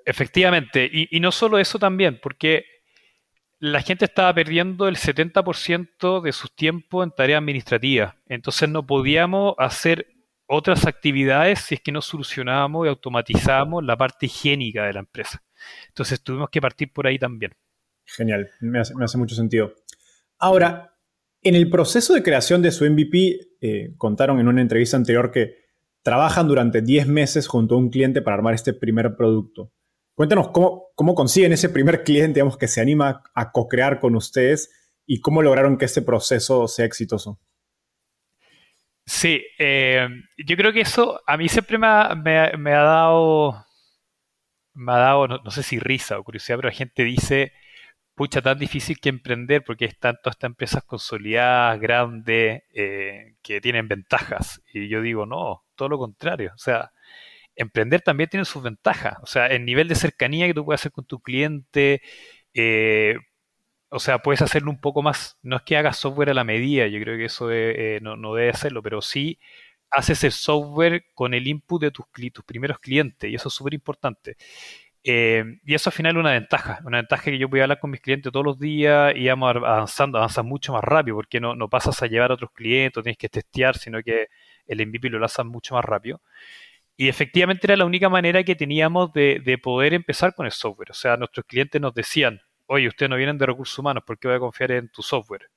Efectivamente, 0.07 0.89
y, 0.91 1.21
no 1.21 1.31
solo 1.31 1.59
eso 1.59 1.79
también, 1.79 2.19
porque 2.23 2.65
la 3.59 3.83
gente 3.83 4.07
estaba 4.07 4.33
perdiendo 4.33 4.89
el 4.89 4.97
70% 4.97 6.23
de 6.23 6.33
su 6.33 6.49
tiempo 6.49 7.03
en 7.03 7.11
tarea 7.11 7.37
administrativa, 7.37 8.17
entonces 8.27 8.71
no 8.71 8.87
podíamos 8.87 9.55
hacer 9.59 10.07
otras 10.47 10.87
actividades 10.87 11.59
si 11.59 11.75
es 11.75 11.83
que 11.83 11.93
no 11.93 12.01
solucionábamos 12.01 12.87
y 12.87 12.89
automatizábamos 12.89 13.85
la 13.85 13.99
parte 13.99 14.27
higiénica 14.27 14.87
de 14.87 14.95
la 14.95 15.01
empresa. 15.01 15.43
Entonces 15.89 16.21
tuvimos 16.23 16.51
que 16.51 16.61
partir 16.61 16.93
por 16.93 17.07
ahí 17.07 17.19
también. 17.19 17.53
Genial, 18.05 18.51
me 18.61 18.81
hace, 18.81 19.19
mucho 19.19 19.35
sentido. 19.35 19.75
Ahora, 20.39 20.97
en 21.43 21.55
el 21.55 21.69
proceso 21.69 22.15
de 22.15 22.23
creación 22.23 22.63
de 22.63 22.71
su 22.71 22.85
MVP, 22.85 23.59
eh, 23.61 23.95
contaron 23.97 24.41
en 24.41 24.49
una 24.49 24.63
entrevista 24.63 24.97
anterior 24.97 25.31
que 25.31 25.57
trabajan 26.03 26.49
durante 26.49 26.81
10 26.81 27.07
meses 27.09 27.47
junto 27.47 27.75
a 27.75 27.79
un 27.79 27.91
cliente 27.91 28.23
para 28.23 28.37
armar 28.37 28.55
este 28.55 28.73
primer 28.73 29.15
producto. 29.15 29.73
Cuéntanos 30.15 30.49
cómo, 30.49 30.87
cómo 30.95 31.15
consiguen 31.15 31.53
ese 31.53 31.69
primer 31.69 32.03
cliente 32.03 32.39
digamos, 32.39 32.57
que 32.57 32.67
se 32.67 32.81
anima 32.81 33.23
a 33.35 33.53
co-crear 33.53 34.01
con 34.01 34.17
ustedes 34.17 34.71
y 35.07 35.21
cómo 35.21 35.43
lograron 35.43 35.77
que 35.77 35.85
este 35.85 36.03
proceso 36.03 36.67
sea 36.67 36.87
exitoso. 36.87 37.39
Sí, 39.05 39.43
eh, 39.59 40.07
yo 40.37 40.57
creo 40.57 40.73
que 40.73 40.81
eso 40.83 41.21
a 41.27 41.37
mí 41.37 41.49
siempre 41.49 41.79
me 41.79 41.87
ha 41.87 42.83
dado 42.83 43.68
me 44.79 44.93
ha 44.93 44.99
dado, 44.99 45.29
no, 45.29 45.51
sé 45.51 45.63
si 45.63 45.79
risa 45.79 46.19
o 46.19 46.25
curiosidad, 46.25 46.59
pero 46.59 46.69
la 46.69 46.75
gente 46.75 47.05
dice, 47.05 47.53
pucha, 48.15 48.43
tan 48.43 48.59
difícil 48.59 49.01
que 49.01 49.09
emprender 49.11 49.65
porque 49.65 49.87
están 49.87 50.17
todas 50.23 50.37
estas 50.37 50.51
empresas 50.51 50.85
consolidadas, 50.85 51.81
grandes, 51.81 52.63
eh, 52.75 53.37
que 53.43 53.61
tienen 53.61 53.89
ventajas. 53.89 54.63
Y 54.73 54.89
yo 54.89 55.03
digo, 55.03 55.27
no, 55.27 55.65
todo 55.77 55.89
lo 55.91 55.99
contrario. 55.99 56.53
O 56.55 56.59
sea, 56.59 56.93
emprender 57.57 58.03
también 58.03 58.31
tiene 58.31 58.45
sus 58.45 58.63
ventajas. 58.63 59.19
O 59.23 59.27
sea, 59.27 59.47
el 59.49 59.65
nivel 59.65 59.89
de 59.89 59.97
cercanía 59.97 60.47
que 60.47 60.55
tú 60.55 60.65
puedes 60.65 60.81
hacer 60.83 60.93
con 60.93 61.07
tu 61.07 61.21
cliente, 61.21 62.03
eh, 62.55 63.17
o 63.91 63.99
sea, 64.01 64.21
puedes 64.21 64.43
hacerlo 64.43 64.71
un 64.71 64.81
poco 64.81 65.03
más, 65.03 65.39
no 65.43 65.57
es 65.57 65.63
que 65.63 65.77
hagas 65.77 65.97
software 65.99 66.31
a 66.31 66.35
la 66.35 66.45
medida, 66.45 66.87
yo 66.89 67.01
creo 67.01 67.17
que 67.17 67.27
eso 67.27 67.51
eh, 67.53 68.01
no, 68.03 68.17
no, 68.17 68.35
debe 68.35 68.51
hacerlo, 68.51 68.83
pero 68.83 69.03
sí 69.03 69.39
haces 69.91 70.25
el 70.25 70.33
software 70.33 71.07
con 71.15 71.35
el 71.35 71.47
input 71.47 71.81
de 71.83 71.91
tus, 71.91 72.07
primeros 72.45 72.79
clientes 72.79 73.31
y 73.31 73.35
eso 73.35 73.49
es 73.49 73.55
súper 73.55 73.75
importante. 73.75 74.37
Eh, 75.05 75.45
y 75.65 75.75
eso 75.75 75.91
al 75.91 75.95
final 75.95 76.17
es 76.17 76.21
una 76.21 76.33
ventaja, 76.33 76.81
una 76.85 76.99
ventaja 76.99 77.25
que 77.25 77.39
yo 77.39 77.49
voy 77.49 77.61
a 77.61 77.63
hablar 77.65 77.81
con 77.81 77.91
mis 77.91 78.01
clientes 78.01 78.33
todos 78.33 78.45
los 78.45 78.59
días 78.59 79.15
y 79.17 79.27
vamos 79.29 79.57
avanzando, 79.57 80.19
avanzas 80.19 80.45
mucho 80.45 80.73
más 80.73 80.85
rápido 80.85 81.17
porque 81.17 81.41
no, 81.41 81.55
no 81.55 81.69
pasas 81.69 82.03
a 82.03 82.07
llevar 82.07 82.31
a 82.31 82.35
otros 82.35 82.51
clientes, 82.53 83.03
tienes 83.03 83.19
que 83.19 83.29
testear, 83.29 83.77
sino 83.79 84.03
que 84.03 84.29
el 84.67 84.87
MVP 84.87 85.09
lo 85.11 85.19
lanzas 85.19 85.47
mucho 85.47 85.75
más 85.75 85.85
rápido. 85.85 86.21
Y 86.97 87.09
efectivamente 87.09 87.67
era 87.67 87.77
la 87.77 87.87
única 87.87 88.09
manera 88.09 88.43
que 88.45 88.57
teníamos 88.57 89.13
de, 89.13 89.41
de, 89.45 89.59
poder 89.59 89.95
empezar 89.95 90.35
con 90.35 90.47
el 90.47 90.53
software. 90.53 90.91
O 90.91 90.95
sea, 90.95 91.17
nuestros 91.17 91.47
clientes 91.47 91.81
nos 91.81 91.95
decían, 91.95 92.41
oye, 92.67 92.89
ustedes 92.89 93.11
no 93.11 93.17
vienen 93.17 93.39
de 93.39 93.47
recursos 93.47 93.79
humanos, 93.79 94.05
¿por 94.07 94.19
qué 94.19 94.29
voy 94.29 94.37
a 94.37 94.41
confiar 94.41 94.73
en 94.73 94.89
tu 94.91 95.03
software? 95.03 95.49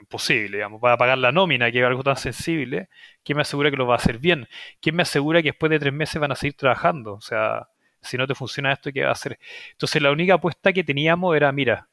Imposible, 0.00 0.58
digamos, 0.58 0.80
para 0.80 0.96
pagar 0.96 1.18
la 1.18 1.32
nómina, 1.32 1.70
que 1.70 1.80
es 1.80 1.84
algo 1.84 2.02
tan 2.02 2.16
sensible, 2.16 2.88
¿quién 3.24 3.36
me 3.36 3.42
asegura 3.42 3.70
que 3.70 3.76
lo 3.76 3.86
va 3.86 3.94
a 3.94 3.98
hacer 3.98 4.18
bien? 4.18 4.48
¿Quién 4.80 4.96
me 4.96 5.02
asegura 5.02 5.42
que 5.42 5.50
después 5.50 5.70
de 5.70 5.78
tres 5.78 5.92
meses 5.92 6.20
van 6.20 6.32
a 6.32 6.36
seguir 6.36 6.54
trabajando? 6.56 7.14
O 7.14 7.20
sea, 7.20 7.68
si 8.00 8.16
no 8.16 8.26
te 8.26 8.34
funciona 8.34 8.72
esto, 8.72 8.92
¿qué 8.92 9.02
va 9.02 9.10
a 9.10 9.12
hacer? 9.12 9.38
Entonces 9.72 10.02
la 10.02 10.10
única 10.10 10.34
apuesta 10.34 10.72
que 10.72 10.84
teníamos 10.84 11.36
era, 11.36 11.50
mira, 11.52 11.88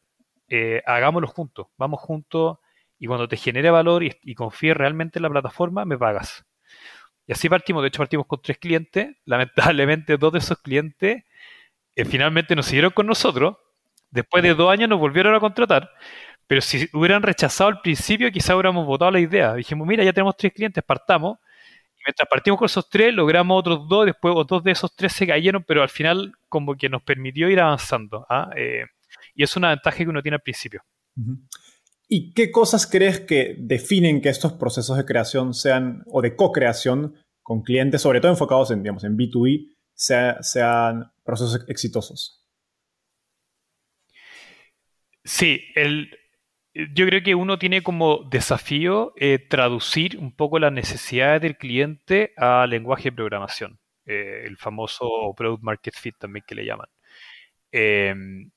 eh, 0.50 0.82
hagámoslo 0.86 1.28
juntos, 1.28 1.68
vamos 1.78 2.00
juntos 2.02 2.60
y 3.00 3.08
cuando 3.08 3.28
te 3.28 3.38
genere 3.38 3.70
valor 3.70 4.04
y, 4.04 4.36
confíes 4.36 4.78
realmente 4.78 5.20
en 5.20 5.24
la 5.24 5.30
plataforma, 5.30 5.86
me 5.86 5.98
pagas. 5.98 6.46
Y 7.28 7.34
así 7.34 7.50
partimos, 7.50 7.82
de 7.84 7.90
hecho 7.90 8.00
partimos 8.00 8.28
con 8.28 8.42
tres 8.42 8.58
clientes, 8.58 9.16
lamentablemente 9.26 10.18
dos 10.18 10.34
de 10.34 10.40
esos 10.40 10.60
clientes 10.60 11.24
eh, 11.96 12.06
finalmente 12.06 12.56
nos 12.56 12.68
siguieron 12.68 12.92
con 12.92 13.08
nosotros, 13.08 13.58
después 14.12 14.44
de 14.44 14.54
dos 14.54 14.72
años 14.72 14.90
nos 14.90 15.00
volvieron 15.00 15.34
a 15.36 15.40
contratar, 15.40 15.92
pero 16.48 16.62
si 16.62 16.88
hubieran 16.94 17.24
rechazado 17.24 17.70
al 17.70 17.82
principio, 17.82 18.32
quizá 18.32 18.56
hubiéramos 18.56 18.86
votado 18.86 19.12
la 19.12 19.20
idea. 19.20 19.56
Dijimos, 19.56 19.88
mira, 19.88 20.04
ya 20.04 20.14
tenemos 20.14 20.38
tres 20.38 20.54
clientes, 20.54 20.84
partamos. 20.84 21.40
Y 21.98 22.02
mientras 22.06 22.28
partimos 22.30 22.60
con 22.60 22.68
esos 22.68 22.88
tres, 22.90 23.14
logramos 23.14 23.60
otros 23.60 23.88
dos, 23.88 24.06
después 24.06 24.36
dos 24.48 24.64
de 24.64 24.72
esos 24.72 24.96
tres 24.96 25.14
se 25.14 25.26
cayeron, 25.26 25.64
pero 25.64 25.82
al 25.82 25.90
final 25.90 26.34
como 26.48 26.76
que 26.76 26.88
nos 26.88 27.02
permitió 27.02 27.50
ir 27.50 27.60
avanzando. 27.60 28.26
¿ah? 28.30 28.52
Eh, 28.56 28.86
y 29.34 29.44
es 29.44 29.56
una 29.58 29.70
ventaja 29.70 29.98
que 29.98 30.08
uno 30.08 30.22
tiene 30.22 30.36
al 30.36 30.42
principio. 30.42 30.82
¿Y 32.08 32.34
qué 32.34 32.52
cosas 32.52 32.86
crees 32.86 33.22
que 33.22 33.56
definen 33.58 34.22
que 34.22 34.30
estos 34.30 34.54
procesos 34.54 34.98
de 34.98 35.06
creación 35.06 35.54
sean, 35.56 36.04
o 36.06 36.22
de 36.22 36.36
co-creación 36.36 37.16
con 37.42 37.64
clientes, 37.64 38.02
sobre 38.02 38.22
todo 38.22 38.32
enfocados 38.32 38.70
en, 38.70 38.84
digamos, 38.84 39.04
en 39.04 39.18
B2B, 39.18 39.72
sean 39.96 41.12
procesos 41.24 41.66
exitosos? 41.68 42.44
Sí, 45.24 45.62
el, 45.74 46.12
yo 46.76 47.06
creo 47.06 47.24
que 47.24 47.36
uno 47.36 47.58
tiene 47.58 47.82
como 47.82 48.24
desafío 48.30 49.14
eh, 49.16 49.40
traducir 49.40 50.18
un 50.18 50.36
poco 50.36 50.60
las 50.60 50.74
necesidades 50.74 51.42
del 51.42 51.58
cliente 51.58 52.34
a 52.38 52.68
lenguaje 52.68 53.06
de 53.06 53.16
programación, 53.16 53.80
eh, 54.06 54.44
el 54.46 54.58
famoso 54.58 55.08
Product 55.38 55.64
Market 55.64 55.96
Fit 55.96 56.16
también 56.20 56.44
que 56.46 56.56
le 56.56 56.66
llaman. 56.66 56.88
Em, 57.72 58.52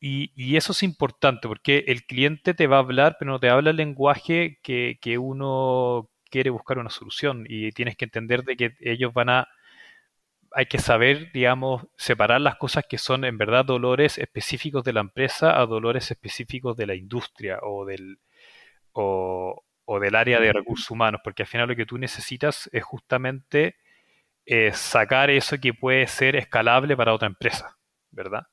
y, 0.00 0.56
eso 0.56 0.72
es 0.72 0.82
importante 0.82 1.48
porque 1.48 1.84
el 1.88 2.04
cliente 2.04 2.54
te 2.54 2.66
va 2.66 2.76
a 2.76 2.80
hablar, 2.80 3.16
pero 3.18 3.32
no 3.32 3.40
te 3.40 3.50
habla 3.50 3.70
el 3.70 3.76
lenguaje 3.76 4.58
que, 4.62 4.98
que 5.00 5.18
uno 5.18 6.10
quiere 6.30 6.50
buscar 6.50 6.78
una 6.78 6.90
solución 6.90 7.44
y 7.48 7.72
tienes 7.72 7.96
que 7.96 8.04
entender 8.06 8.44
de 8.44 8.56
que 8.56 8.74
ellos 8.80 9.12
van 9.14 9.30
a 9.30 9.48
hay 10.52 10.66
que 10.66 10.78
saber, 10.78 11.30
digamos, 11.32 11.86
separar 11.96 12.40
las 12.40 12.56
cosas 12.56 12.84
que 12.88 12.98
son 12.98 13.24
en 13.24 13.38
verdad 13.38 13.64
dolores 13.64 14.18
específicos 14.18 14.84
de 14.84 14.92
la 14.92 15.00
empresa 15.00 15.60
a 15.60 15.66
dolores 15.66 16.10
específicos 16.10 16.76
de 16.76 16.86
la 16.86 16.94
industria 16.94 17.58
o 17.62 17.84
del 17.84 18.18
o, 18.92 19.64
o 19.84 20.00
del 20.00 20.14
área 20.16 20.40
de 20.40 20.52
recursos 20.52 20.90
humanos, 20.90 21.20
porque 21.24 21.42
al 21.42 21.46
final 21.46 21.68
lo 21.68 21.76
que 21.76 21.86
tú 21.86 21.98
necesitas 21.98 22.68
es 22.72 22.84
justamente 22.84 23.76
eh, 24.46 24.72
sacar 24.72 25.30
eso 25.30 25.58
que 25.60 25.74
puede 25.74 26.06
ser 26.06 26.36
escalable 26.36 26.96
para 26.96 27.14
otra 27.14 27.28
empresa, 27.28 27.78
¿verdad? 28.10 28.44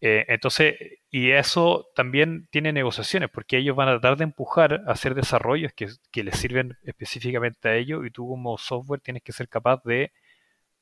Eh, 0.00 0.24
entonces, 0.28 0.76
y 1.10 1.30
eso 1.30 1.88
también 1.94 2.48
tiene 2.50 2.72
negociaciones, 2.72 3.28
porque 3.30 3.58
ellos 3.58 3.76
van 3.76 3.88
a 3.88 3.92
tratar 4.00 4.16
de 4.16 4.24
empujar 4.24 4.82
a 4.86 4.92
hacer 4.92 5.14
desarrollos 5.14 5.72
que, 5.74 5.88
que 6.10 6.24
les 6.24 6.36
sirven 6.36 6.78
específicamente 6.84 7.68
a 7.68 7.76
ellos, 7.76 8.04
y 8.06 8.10
tú 8.10 8.26
como 8.28 8.56
software 8.58 9.00
tienes 9.00 9.22
que 9.22 9.32
ser 9.32 9.48
capaz 9.48 9.82
de 9.84 10.12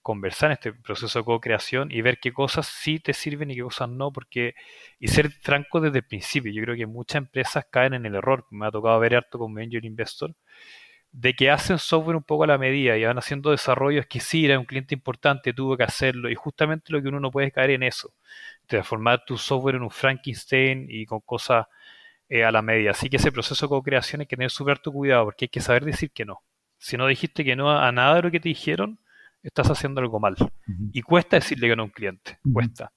conversar 0.02 0.50
en 0.50 0.54
este 0.54 0.72
proceso 0.72 1.18
de 1.18 1.24
co-creación 1.24 1.90
y 1.92 2.02
ver 2.02 2.18
qué 2.20 2.32
cosas 2.32 2.66
sí 2.66 2.98
te 3.00 3.12
sirven 3.12 3.50
y 3.50 3.56
qué 3.56 3.62
cosas 3.62 3.88
no, 3.88 4.12
porque 4.12 4.54
y 4.98 5.08
ser 5.08 5.30
franco 5.30 5.80
desde 5.80 5.98
el 5.98 6.06
principio. 6.06 6.52
Yo 6.52 6.62
creo 6.62 6.76
que 6.76 6.86
muchas 6.86 7.16
empresas 7.16 7.66
caen 7.70 7.94
en 7.94 8.06
el 8.06 8.14
error, 8.14 8.46
me 8.50 8.66
ha 8.66 8.70
tocado 8.70 8.98
ver 9.00 9.16
harto 9.16 9.38
con 9.38 9.58
Angel 9.58 9.84
Investor, 9.84 10.34
de 11.12 11.34
que 11.34 11.50
hacen 11.50 11.78
software 11.78 12.16
un 12.16 12.22
poco 12.22 12.44
a 12.44 12.46
la 12.46 12.58
medida 12.58 12.96
y 12.96 13.04
van 13.04 13.18
haciendo 13.18 13.50
desarrollos 13.50 14.06
que 14.06 14.20
sí 14.20 14.44
era 14.44 14.58
un 14.58 14.66
cliente 14.66 14.94
importante, 14.94 15.52
tuvo 15.52 15.76
que 15.76 15.84
hacerlo, 15.84 16.30
y 16.30 16.34
justamente 16.34 16.92
lo 16.92 17.02
que 17.02 17.08
uno 17.08 17.20
no 17.20 17.30
puede 17.30 17.50
caer 17.50 17.70
en 17.70 17.82
eso, 17.82 18.12
transformar 18.66 19.24
tu 19.24 19.38
software 19.38 19.76
en 19.76 19.82
un 19.82 19.90
Frankenstein 19.90 20.86
y 20.90 21.06
con 21.06 21.20
cosas 21.20 21.66
eh, 22.28 22.44
a 22.44 22.52
la 22.52 22.62
medida. 22.62 22.92
Así 22.92 23.08
que 23.10 23.16
ese 23.16 23.32
proceso 23.32 23.66
de 23.66 23.70
co-creación 23.70 24.20
hay 24.20 24.26
que 24.26 24.36
tener 24.36 24.50
súper 24.50 24.78
tu 24.78 24.92
cuidado, 24.92 25.24
porque 25.26 25.46
hay 25.46 25.48
que 25.48 25.60
saber 25.60 25.84
decir 25.84 26.10
que 26.12 26.24
no. 26.24 26.42
Si 26.78 26.96
no 26.96 27.06
dijiste 27.06 27.44
que 27.44 27.56
no 27.56 27.70
a 27.70 27.90
nada 27.92 28.16
de 28.16 28.22
lo 28.22 28.30
que 28.30 28.40
te 28.40 28.48
dijeron, 28.50 29.00
estás 29.48 29.68
haciendo 29.70 30.00
algo 30.00 30.20
mal. 30.20 30.36
Y 30.92 31.02
cuesta 31.02 31.36
decirle 31.36 31.68
que 31.68 31.76
no 31.76 31.82
a 31.82 31.86
un 31.86 31.90
cliente, 31.90 32.38
cuesta. 32.52 32.92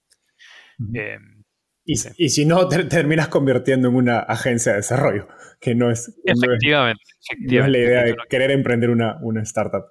Eh, 0.94 1.18
y, 1.84 2.30
si 2.30 2.46
no, 2.46 2.68
te 2.68 2.84
terminas 2.86 3.28
convirtiendo 3.28 3.90
en 3.90 3.96
una 3.96 4.20
agencia 4.20 4.74
de 4.74 4.78
desarrollo, 4.78 5.28
que 5.60 5.76
no 5.76 5.92
es, 5.92 6.16
efectivamente, 6.24 7.04
la 7.48 7.78
idea 7.78 8.04
de 8.04 8.16
querer 8.30 8.52
emprender 8.52 8.90
una, 8.90 9.20
startup. 9.42 9.86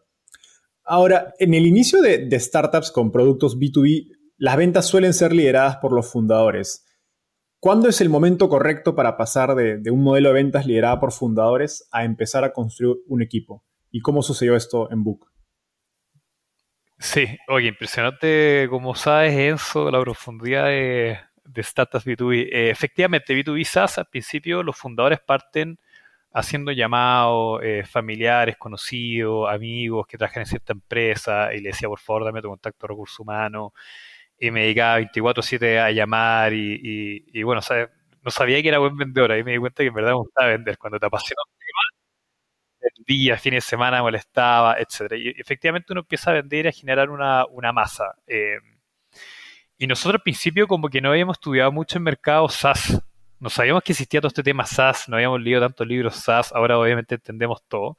Ahora, 0.84 1.34
en 1.38 1.54
el 1.54 1.66
inicio 1.66 2.00
de, 2.00 2.28
startups 2.38 2.90
con 2.90 3.10
productos 3.10 3.58
B2B, 3.58 4.16
las 4.38 4.56
ventas 4.56 4.86
suelen 4.86 5.12
ser 5.12 5.32
lideradas 5.32 5.76
por 5.76 5.92
los 5.92 6.10
fundadores. 6.10 6.86
¿Cuándo 7.58 7.88
es 7.88 8.00
el 8.00 8.08
momento 8.08 8.48
correcto 8.48 8.94
para 8.94 9.18
pasar 9.18 9.54
de, 9.54 9.76
de 9.78 9.90
un 9.90 10.02
modelo 10.02 10.30
de 10.30 10.34
ventas 10.34 10.64
liderado 10.64 10.98
por 11.00 11.12
fundadores 11.12 11.86
a 11.92 12.04
empezar 12.04 12.44
a 12.44 12.52
construir 12.52 12.96
un 13.06 13.20
equipo? 13.20 13.64
¿Y 13.90 14.00
cómo 14.00 14.22
sucedió 14.22 14.56
esto 14.56 14.90
en 14.90 15.04
Book? 15.04 15.29
Sí, 17.02 17.38
oye, 17.48 17.68
impresionante 17.68 18.66
como 18.68 18.94
sabes, 18.94 19.32
Enzo, 19.34 19.90
la 19.90 20.00
profundidad 20.02 20.66
de, 20.66 21.18
de 21.44 21.62
startups 21.62 22.04
B2B. 22.04 22.48
Eh, 22.52 22.70
efectivamente, 22.70 23.34
B2B 23.34 23.64
SaaS 23.64 23.96
al 23.98 24.06
principio 24.06 24.62
los 24.62 24.76
fundadores 24.76 25.18
parten 25.20 25.78
haciendo 26.32 26.72
llamados 26.72 27.60
eh, 27.62 27.84
familiares, 27.86 28.56
conocidos, 28.58 29.50
amigos 29.50 30.06
que 30.08 30.18
trabajan 30.18 30.42
en 30.42 30.46
cierta 30.48 30.72
empresa 30.74 31.54
y 31.54 31.60
le 31.60 31.70
decía, 31.70 31.88
por 31.88 32.00
favor, 32.00 32.24
dame 32.24 32.42
tu 32.42 32.48
contacto 32.48 32.86
de 32.86 32.92
recursos 32.92 33.20
humanos. 33.20 33.72
Y 34.38 34.50
me 34.50 34.62
dedicaba 34.62 34.96
24/7 34.96 35.80
a 35.80 35.90
llamar 35.92 36.52
y, 36.54 37.24
y, 37.32 37.42
bueno, 37.44 37.60
no 38.22 38.30
sabía 38.30 38.62
que 38.62 38.68
era 38.68 38.78
buen 38.78 38.96
vendedor. 38.96 39.32
Ahí 39.32 39.44
me 39.44 39.52
di 39.52 39.58
cuenta 39.58 39.82
que 39.82 39.88
en 39.88 39.94
verdad 39.94 40.10
me 40.12 40.16
gustaba 40.18 40.48
vender. 40.48 40.78
Cuando 40.78 40.98
te 41.00 41.06
apasiona 41.06 41.42
tema, 42.80 42.92
vendía, 42.96 43.38
fines 43.38 43.64
de 43.64 43.68
semana 43.68 44.02
molestaba, 44.02 44.76
etc. 44.78 45.12
Y 45.16 45.40
efectivamente 45.40 45.92
uno 45.92 46.00
empieza 46.00 46.30
a 46.30 46.34
vender 46.34 46.66
y 46.66 46.68
a 46.68 46.72
generar 46.72 47.10
una, 47.10 47.46
una 47.46 47.72
masa. 47.72 48.14
Eh, 48.26 48.58
y 49.78 49.86
nosotros 49.86 50.20
al 50.20 50.22
principio 50.22 50.66
como 50.66 50.88
que 50.88 51.00
no 51.00 51.10
habíamos 51.10 51.36
estudiado 51.36 51.72
mucho 51.72 51.98
en 51.98 52.04
mercado 52.04 52.48
SaaS. 52.48 53.02
No 53.38 53.48
sabíamos 53.48 53.82
que 53.82 53.92
existía 53.92 54.20
todo 54.20 54.28
este 54.28 54.42
tema 54.42 54.66
SaaS, 54.66 55.08
no 55.08 55.16
habíamos 55.16 55.40
leído 55.40 55.60
tantos 55.60 55.86
libros 55.86 56.16
SaaS, 56.16 56.52
ahora 56.52 56.78
obviamente 56.78 57.14
entendemos 57.14 57.62
todo. 57.66 57.96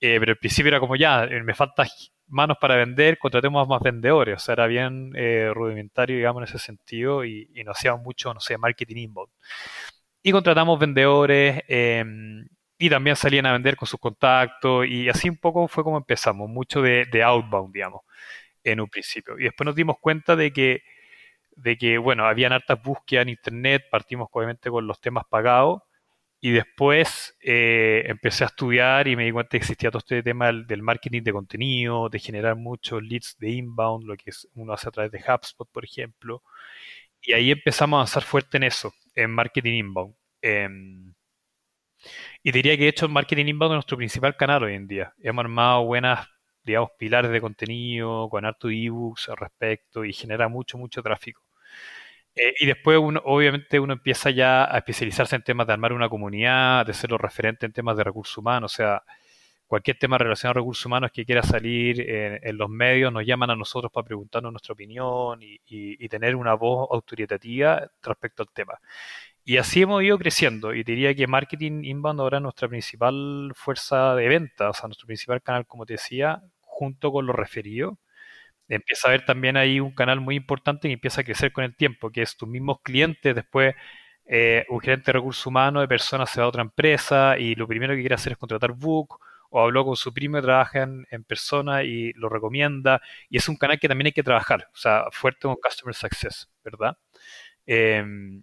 Eh, 0.00 0.18
pero 0.20 0.32
al 0.32 0.38
principio 0.38 0.68
era 0.68 0.80
como 0.80 0.96
ya, 0.96 1.24
eh, 1.24 1.42
me 1.42 1.54
faltan 1.54 1.86
manos 2.28 2.58
para 2.60 2.76
vender, 2.76 3.18
contratemos 3.18 3.66
más 3.66 3.80
vendedores. 3.80 4.36
O 4.36 4.38
sea, 4.38 4.52
era 4.54 4.66
bien 4.66 5.12
rudimentario, 5.54 6.16
digamos, 6.16 6.42
en 6.42 6.48
ese 6.48 6.58
sentido 6.58 7.24
y, 7.24 7.48
y 7.54 7.64
nos 7.64 7.78
hacíamos 7.78 8.02
mucho, 8.02 8.34
no 8.34 8.40
sé, 8.40 8.58
marketing 8.58 8.96
inbound. 8.96 9.32
Y 10.22 10.32
contratamos 10.32 10.78
vendedores 10.78 11.62
y 12.78 12.90
también 12.90 13.16
salían 13.16 13.46
a 13.46 13.52
vender 13.52 13.76
con 13.76 13.88
sus 13.88 14.00
contactos 14.00 14.86
y 14.86 15.08
así 15.08 15.28
un 15.28 15.38
poco 15.38 15.68
fue 15.68 15.84
como 15.84 15.96
empezamos, 15.98 16.48
mucho 16.48 16.82
de, 16.82 17.06
de 17.06 17.22
outbound, 17.22 17.72
digamos, 17.74 18.02
en 18.64 18.80
un 18.80 18.88
principio. 18.88 19.38
Y 19.38 19.44
después 19.44 19.64
nos 19.66 19.74
dimos 19.76 19.96
cuenta 20.00 20.36
de 20.36 20.52
que 20.52 20.82
de 21.56 21.78
que, 21.78 21.98
bueno, 21.98 22.26
habían 22.26 22.52
hartas 22.52 22.80
búsquedas 22.82 23.22
en 23.22 23.30
Internet, 23.30 23.84
partimos 23.90 24.28
obviamente 24.30 24.70
con 24.70 24.86
los 24.86 25.00
temas 25.00 25.24
pagados, 25.28 25.82
y 26.40 26.52
después 26.52 27.36
eh, 27.40 28.04
empecé 28.06 28.44
a 28.44 28.48
estudiar 28.48 29.08
y 29.08 29.16
me 29.16 29.24
di 29.24 29.32
cuenta 29.32 29.50
que 29.50 29.56
existía 29.58 29.90
todo 29.90 30.00
este 30.00 30.22
tema 30.22 30.52
del, 30.52 30.82
marketing 30.82 31.22
de 31.22 31.32
contenido, 31.32 32.08
de 32.08 32.18
generar 32.18 32.56
muchos 32.56 33.02
leads 33.02 33.36
de 33.38 33.50
inbound, 33.50 34.06
lo 34.06 34.16
que 34.16 34.30
uno 34.54 34.72
hace 34.74 34.88
a 34.88 34.92
través 34.92 35.12
de 35.12 35.18
HubSpot, 35.26 35.68
por 35.72 35.84
ejemplo. 35.84 36.42
Y 37.22 37.32
ahí 37.32 37.50
empezamos 37.50 37.96
a 37.96 38.00
avanzar 38.00 38.22
fuerte 38.22 38.58
en 38.58 38.64
eso, 38.64 38.92
en 39.14 39.30
marketing 39.32 39.72
inbound. 39.74 40.14
Y 42.42 42.52
diría 42.52 42.76
que 42.76 42.84
de 42.84 42.88
hecho 42.88 43.08
marketing 43.08 43.46
inbound 43.46 43.72
es 43.72 43.76
nuestro 43.76 43.96
principal 43.96 44.36
canal 44.36 44.64
hoy 44.64 44.74
en 44.74 44.86
día. 44.86 45.14
Hemos 45.22 45.44
armado 45.44 45.84
buenas 45.84 46.28
digamos, 46.66 46.90
pilares 46.98 47.30
de 47.30 47.40
contenido, 47.40 48.28
con 48.28 48.44
harto 48.44 48.68
ebooks 48.68 49.28
al 49.28 49.36
respecto 49.36 50.04
y 50.04 50.12
genera 50.12 50.48
mucho, 50.48 50.78
mucho 50.78 51.02
tráfico. 51.02 51.42
Eh, 52.34 52.54
y 52.60 52.66
después, 52.66 52.98
uno, 52.98 53.20
obviamente, 53.24 53.80
uno 53.80 53.94
empieza 53.94 54.30
ya 54.30 54.64
a 54.64 54.78
especializarse 54.78 55.36
en 55.36 55.42
temas 55.42 55.66
de 55.66 55.72
armar 55.74 55.92
una 55.92 56.08
comunidad, 56.08 56.84
de 56.86 56.92
ser 56.94 57.10
los 57.10 57.20
referentes 57.20 57.66
en 57.66 57.72
temas 57.72 57.96
de 57.96 58.04
recursos 58.04 58.36
humanos. 58.36 58.74
O 58.74 58.76
sea, 58.76 59.02
cualquier 59.66 59.98
tema 59.98 60.18
relacionado 60.18 60.58
a 60.58 60.60
recursos 60.62 60.84
humanos 60.86 61.10
que 61.12 61.24
quiera 61.24 61.42
salir 61.42 62.00
en, 62.00 62.58
los 62.58 62.68
medios, 62.70 63.12
nos 63.12 63.24
llaman 63.26 63.50
a 63.50 63.56
nosotros 63.56 63.92
para 63.92 64.04
preguntarnos 64.06 64.52
nuestra 64.52 64.74
opinión 64.74 65.40
y, 65.42 66.08
tener 66.08 66.36
una 66.36 66.54
voz 66.54 66.88
autoritativa 66.92 67.90
respecto 68.02 68.42
al 68.42 68.50
tema. 68.52 68.78
Y 69.46 69.56
así 69.58 69.82
hemos 69.82 70.02
ido 70.02 70.18
creciendo. 70.18 70.74
Y 70.74 70.82
diría 70.84 71.14
que 71.14 71.26
marketing 71.26 71.84
inbound 71.84 72.20
ahora 72.20 72.38
es 72.38 72.42
nuestra 72.42 72.68
principal 72.68 73.52
fuerza 73.54 74.14
de 74.14 74.28
venta, 74.28 74.70
o 74.70 74.74
sea, 74.74 74.88
nuestro 74.88 75.06
principal 75.06 75.40
canal, 75.42 75.66
como 75.66 75.86
te 75.86 75.94
decía, 75.94 76.42
junto 76.60 77.12
con 77.12 77.26
los 77.26 77.34
referidos 77.36 77.94
empieza 78.68 79.08
a 79.08 79.10
ver 79.12 79.24
también 79.24 79.56
ahí 79.56 79.80
un 79.80 79.94
canal 79.94 80.20
muy 80.20 80.36
importante 80.36 80.88
y 80.88 80.92
empieza 80.92 81.20
a 81.20 81.24
crecer 81.24 81.52
con 81.52 81.64
el 81.64 81.76
tiempo, 81.76 82.10
que 82.10 82.22
es 82.22 82.36
tus 82.36 82.48
mismos 82.48 82.78
clientes, 82.82 83.34
después 83.34 83.74
eh, 84.26 84.64
un 84.68 84.80
gerente 84.80 85.06
de 85.06 85.12
recursos 85.14 85.46
humanos 85.46 85.82
de 85.82 85.88
personas 85.88 86.30
se 86.30 86.40
va 86.40 86.46
a 86.46 86.48
otra 86.48 86.62
empresa 86.62 87.38
y 87.38 87.54
lo 87.54 87.68
primero 87.68 87.94
que 87.94 88.00
quiere 88.00 88.14
hacer 88.14 88.32
es 88.32 88.38
contratar 88.38 88.72
Book 88.72 89.20
o 89.50 89.60
habló 89.62 89.84
con 89.84 89.96
su 89.96 90.12
primo 90.12 90.38
y 90.38 90.42
trabaja 90.42 90.82
en, 90.82 91.24
persona 91.24 91.84
y 91.84 92.12
lo 92.14 92.28
recomienda 92.28 93.00
y 93.28 93.36
es 93.38 93.48
un 93.48 93.56
canal 93.56 93.78
que 93.78 93.88
también 93.88 94.06
hay 94.06 94.12
que 94.12 94.22
trabajar, 94.24 94.68
o 94.74 94.76
sea, 94.76 95.04
fuerte 95.12 95.40
con 95.42 95.56
Customer 95.56 95.94
Success, 95.94 96.50
¿verdad? 96.64 96.98
Em, 97.66 98.42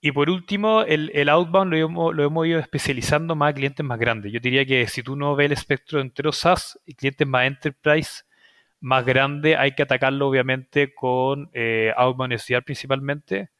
y 0.00 0.12
por 0.12 0.30
último, 0.30 0.82
el, 0.82 1.28
outbound 1.28 1.72
lo 1.72 2.24
hemos, 2.24 2.46
ido 2.46 2.58
especializando 2.60 3.34
más 3.34 3.50
a 3.50 3.54
clientes 3.54 3.84
más 3.84 3.98
grandes. 3.98 4.32
Yo 4.32 4.40
diría 4.40 4.64
que 4.64 4.86
si 4.88 5.02
tú 5.02 5.16
no 5.16 5.34
ves 5.34 5.46
el 5.46 5.52
espectro 5.52 6.00
entero 6.00 6.32
SaaS 6.32 6.78
y 6.86 6.94
clientes 6.94 7.26
más 7.26 7.46
enterprise, 7.46 8.22
más 8.80 9.04
grande 9.04 9.56
hay 9.56 9.72
que 9.74 9.82
atacarlo 9.82 10.28
obviamente 10.28 10.94
con 10.94 11.50
eh, 11.54 11.92
outbound 11.96 12.38
SDR 12.38 12.62
principalmente. 12.62 13.50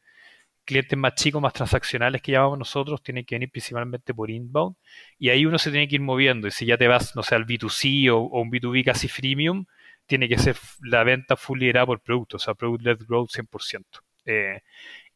Clientes 0.65 0.97
más 0.99 1.15
chicos, 1.15 1.41
más 1.41 1.53
transaccionales 1.53 2.21
que 2.21 2.33
llamamos 2.33 2.59
nosotros, 2.59 3.01
tienen 3.03 3.25
que 3.25 3.35
venir 3.35 3.51
principalmente 3.51 4.13
por 4.13 4.29
inbound. 4.29 4.75
Y 5.19 5.29
ahí 5.29 5.45
uno 5.45 5.57
se 5.57 5.71
tiene 5.71 5.87
que 5.87 5.95
ir 5.95 6.01
moviendo. 6.01 6.47
Y 6.47 6.51
si 6.51 6.65
ya 6.65 6.77
te 6.77 6.87
vas, 6.87 7.15
no 7.15 7.23
sé, 7.23 7.35
al 7.35 7.45
B2C 7.45 8.09
o, 8.11 8.19
un 8.19 8.51
B2B 8.51 8.85
casi 8.85 9.07
freemium, 9.07 9.65
tiene 10.05 10.29
que 10.29 10.37
ser 10.37 10.57
la 10.81 11.03
venta 11.03 11.35
full 11.37 11.59
liderada 11.59 11.85
por 11.87 12.01
producto, 12.01 12.37
o 12.37 12.39
sea, 12.39 12.53
product-led 12.53 12.99
growth 13.07 13.31
100%. 13.31 13.85
Eh, 14.25 14.61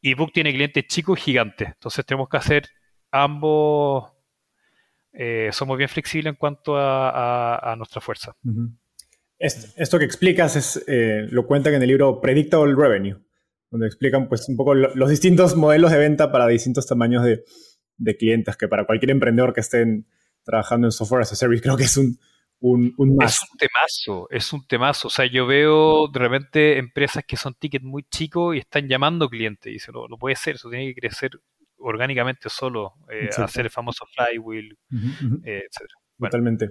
y 0.02 0.14
Book 0.16 0.32
tiene 0.34 0.54
clientes 0.54 0.86
chicos 0.88 1.20
y 1.20 1.22
gigantes. 1.22 1.70
Entonces 1.70 2.06
tenemos 2.06 2.28
que 2.28 2.38
hacer 2.38 2.68
ambos. 3.12 4.12
Eh, 5.14 5.50
somos 5.52 5.78
bien 5.78 5.90
flexibles 5.90 6.32
en 6.32 6.38
cuanto 6.38 6.76
a, 6.78 7.76
nuestra 7.78 8.02
fuerza. 8.02 8.36
Esto, 9.38 10.00
que 10.00 10.06
explicas 10.06 10.56
es, 10.56 10.84
eh, 10.88 11.28
lo 11.30 11.46
cuentan 11.46 11.74
en 11.74 11.82
el 11.82 11.88
libro 11.90 12.22
Predictable 12.22 12.76
Revenue, 12.76 13.20
donde 13.70 13.88
explican 13.88 14.30
pues, 14.30 14.48
un 14.50 14.56
poco 14.56 14.74
los 14.74 15.10
distintos 15.10 15.56
modelos 15.56 15.92
de 15.92 15.98
venta 15.98 16.32
para 16.32 16.48
distintos 16.48 16.88
tamaños 16.88 17.26
de, 17.26 18.18
clientes, 18.18 18.58
que 18.58 18.68
para 18.68 18.86
cualquier 18.86 19.12
emprendedor 19.12 19.54
que 19.54 19.60
estén 19.60 20.08
trabajando 20.44 20.88
en 20.88 20.92
software 20.92 21.22
as 21.22 21.32
a 21.34 21.36
service 21.36 21.62
creo 21.62 21.78
que 21.78 21.84
es 21.84 21.98
un, 21.98 22.18
un, 22.62 22.93
Es 23.21 23.41
un 23.41 23.58
temazo, 23.58 24.28
es 24.30 24.54
un 24.54 24.65
temazo. 24.67 25.08
O 25.08 25.12
sea, 25.12 25.26
yo 25.26 25.47
veo 25.47 26.08
de 26.08 26.19
repente 26.19 26.78
empresas 26.78 27.24
que 27.28 27.36
son 27.36 27.56
tickets 27.56 27.84
muy 27.84 28.04
chicos 28.04 28.56
y 28.56 28.60
están 28.60 28.88
llamando 28.88 29.28
clientes 29.30 29.69
y 29.69 29.74
dicen, 29.74 29.93
no, 29.93 30.08
no 30.08 30.17
puede 30.17 30.36
ser, 30.36 30.56
eso 30.56 30.69
tiene 30.69 30.93
que 30.93 31.02
crecer 31.02 31.32
orgánicamente 31.82 32.50
solo, 32.50 32.93
eh, 33.12 33.30
hacer 33.38 33.65
el 33.65 33.71
famoso 33.71 34.06
flywheel, 34.06 34.78
eh, 35.43 35.63
etc. 35.65 35.89
Totalmente. 36.19 36.69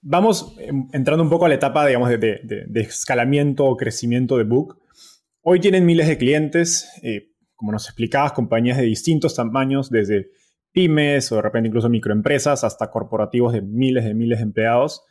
Vamos 0.00 0.54
em, 0.60 0.88
entrando 0.92 1.22
un 1.22 1.30
poco 1.30 1.46
a 1.46 1.48
la 1.48 1.56
etapa, 1.56 1.86
digamos, 1.86 2.08
de, 2.08 2.66
escalamiento 2.76 3.64
o 3.64 3.76
crecimiento 3.76 4.38
de 4.38 4.44
Book. 4.44 4.80
Hoy 5.42 5.60
tienen 5.60 5.84
miles 5.84 6.06
de 6.06 6.16
clientes, 6.16 6.88
eh, 7.02 7.32
como 7.54 7.72
nos 7.72 7.86
explicabas, 7.86 8.32
compañías 8.32 8.78
de 8.78 8.84
distintos 8.84 9.34
tamaños, 9.34 9.90
desde 9.90 10.30
pymes 10.76 11.32
o 11.32 11.36
de 11.36 11.42
repente 11.42 11.68
incluso 11.68 11.88
microempresas 11.88 12.62
hasta 12.62 12.90
corporativos 12.90 13.54
de 13.54 13.62
miles 13.62 14.04
de 14.04 14.12
miles 14.12 14.40
de 14.40 14.42
empleados, 14.42 15.02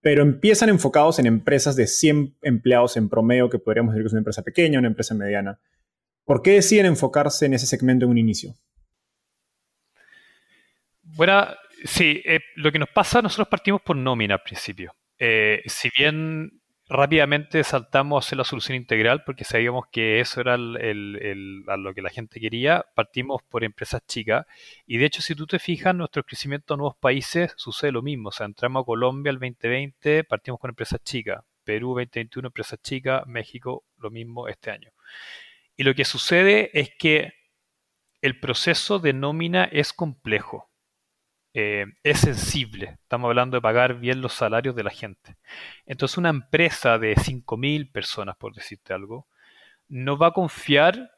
pero 0.00 0.22
empiezan 0.22 0.68
enfocados 0.68 1.18
en 1.18 1.26
empresas 1.26 1.74
de 1.74 1.88
100 1.88 2.36
empleados 2.42 2.96
en 2.96 3.08
promedio, 3.08 3.50
que 3.50 3.58
podríamos 3.58 3.92
decir 3.94 4.04
que 4.04 4.06
es 4.06 4.12
una 4.12 4.20
empresa 4.20 4.42
pequeña, 4.42 4.78
una 4.78 4.86
empresa 4.86 5.16
mediana. 5.16 5.58
¿Por 6.24 6.40
qué 6.40 6.52
deciden 6.52 6.86
enfocarse 6.86 7.46
en 7.46 7.54
ese 7.54 7.66
segmento 7.66 8.04
en 8.04 8.12
un 8.12 8.18
inicio? 8.18 8.54
Bueno, 11.02 11.48
sí, 11.84 12.22
eh, 12.24 12.38
lo 12.54 12.70
que 12.70 12.78
nos 12.78 12.90
pasa, 12.90 13.20
nosotros 13.20 13.48
partimos 13.48 13.82
por 13.82 13.96
nómina 13.96 14.34
al 14.34 14.42
principio. 14.42 14.94
Eh, 15.18 15.62
si 15.66 15.90
bien 15.98 16.61
rápidamente 16.88 17.64
saltamos 17.64 18.32
a 18.32 18.36
la 18.36 18.44
solución 18.44 18.76
integral 18.76 19.22
porque 19.24 19.44
sabíamos 19.44 19.86
que 19.90 20.20
eso 20.20 20.40
era 20.40 20.56
lo 20.56 21.94
que 21.94 22.02
la 22.02 22.10
gente 22.10 22.40
quería. 22.40 22.84
Partimos 22.94 23.42
por 23.42 23.64
empresas 23.64 24.02
chicas 24.06 24.46
y 24.86 24.98
de 24.98 25.06
hecho 25.06 25.22
si 25.22 25.34
tú 25.34 25.46
te 25.46 25.58
fijas, 25.58 25.94
nuestro 25.94 26.24
crecimiento 26.24 26.74
a 26.74 26.76
nuevos 26.76 26.96
países 26.96 27.52
sucede 27.56 27.92
lo 27.92 28.02
mismo. 28.02 28.28
O 28.28 28.32
sea, 28.32 28.46
entramos 28.46 28.82
a 28.82 28.86
Colombia 28.86 29.30
el 29.30 29.38
2020, 29.38 30.24
partimos 30.24 30.60
con 30.60 30.70
empresas 30.70 31.00
chicas. 31.04 31.42
Perú 31.64 31.90
2021, 31.90 32.48
empresas 32.48 32.80
chicas. 32.82 33.26
México 33.26 33.84
lo 33.98 34.10
mismo 34.10 34.48
este 34.48 34.70
año. 34.70 34.90
Y 35.76 35.84
lo 35.84 35.94
que 35.94 36.04
sucede 36.04 36.70
es 36.78 36.90
que 36.98 37.32
el 38.20 38.38
proceso 38.38 38.98
de 38.98 39.12
nómina 39.12 39.64
es 39.64 39.92
complejo. 39.92 40.71
Eh, 41.54 41.86
es 42.02 42.20
sensible. 42.20 42.98
Estamos 43.02 43.28
hablando 43.28 43.56
de 43.56 43.60
pagar 43.60 43.98
bien 44.00 44.20
los 44.22 44.32
salarios 44.32 44.74
de 44.74 44.84
la 44.84 44.90
gente. 44.90 45.36
Entonces 45.86 46.18
una 46.18 46.30
empresa 46.30 46.98
de 46.98 47.14
5.000 47.16 47.90
personas, 47.92 48.36
por 48.36 48.54
decirte 48.54 48.94
algo, 48.94 49.26
no 49.88 50.16
va 50.18 50.28
a 50.28 50.32
confiar 50.32 51.10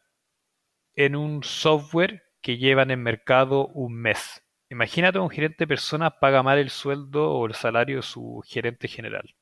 en 0.95 1.17
un 1.17 1.43
software 1.45 2.25
que 2.41 2.59
llevan 2.59 2.91
en 2.91 3.03
mercado 3.03 3.69
un 3.69 3.95
mes. 3.95 4.43
Imagínate 4.71 5.19
un 5.19 5.31
gerente 5.31 5.57
de 5.61 5.69
personas 5.69 6.15
paga 6.21 6.43
mal 6.43 6.59
el 6.59 6.71
sueldo 6.71 7.31
o 7.33 7.47
el 7.47 7.55
salario 7.55 7.97
de 7.97 8.03
su 8.03 8.43
gerente 8.47 8.89
general. 8.89 9.35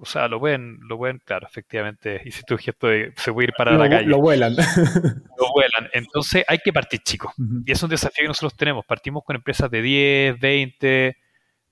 O 0.00 0.06
sea, 0.06 0.28
lo 0.28 0.40
pueden, 0.40 0.78
lo 0.80 0.96
pueden, 0.96 1.20
claro, 1.22 1.46
efectivamente, 1.46 2.22
hiciste 2.24 2.54
un 2.54 2.58
gesto 2.58 2.86
de 2.86 3.12
se 3.16 3.32
puede 3.32 3.48
ir 3.48 3.54
para 3.56 3.72
la 3.76 3.88
calle. 3.88 4.06
Lo 4.06 4.18
vuelan. 4.18 4.56
Lo 5.38 5.52
vuelan. 5.52 5.90
Entonces 5.92 6.42
hay 6.48 6.58
que 6.58 6.72
partir 6.72 7.00
chicos. 7.00 7.34
Y 7.66 7.70
es 7.70 7.82
un 7.82 7.90
desafío 7.90 8.22
que 8.22 8.28
nosotros 8.28 8.56
tenemos. 8.56 8.86
Partimos 8.86 9.22
con 9.24 9.36
empresas 9.36 9.70
de 9.70 9.82
10, 9.82 10.40
20, 10.40 11.16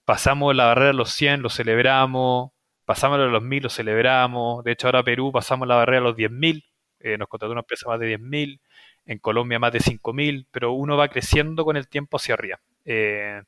pasamos 0.04 0.54
la 0.54 0.66
barrera 0.66 0.88
de 0.88 0.94
los 0.94 1.10
100, 1.10 1.40
lo 1.40 1.48
celebramos, 1.48 2.50
pasamos 2.84 3.18
a 3.18 3.22
los 3.22 3.42
1000, 3.42 3.62
lo 3.62 3.70
celebramos. 3.70 4.62
De 4.62 4.72
hecho, 4.72 4.88
ahora 4.88 5.02
Perú 5.02 5.32
pasamos 5.32 5.66
la 5.66 5.76
barrera 5.76 6.00
de 6.00 6.04
los 6.04 6.16
10.000, 6.16 6.64
eh, 7.00 7.16
nos 7.16 7.28
contrató 7.28 7.52
una 7.52 7.60
empresa 7.60 7.88
más 7.88 7.98
de 7.98 8.18
10.000, 8.18 8.60
en 9.06 9.18
Colombia 9.18 9.58
más 9.58 9.72
de 9.72 9.80
5.000, 9.80 10.46
pero 10.50 10.72
uno 10.72 10.96
va 10.96 11.08
creciendo 11.08 11.64
con 11.64 11.76
el 11.76 11.88
tiempo 11.88 12.18
hacia 12.18 12.34
arriba. 12.34 12.60
Eh, 12.84 13.42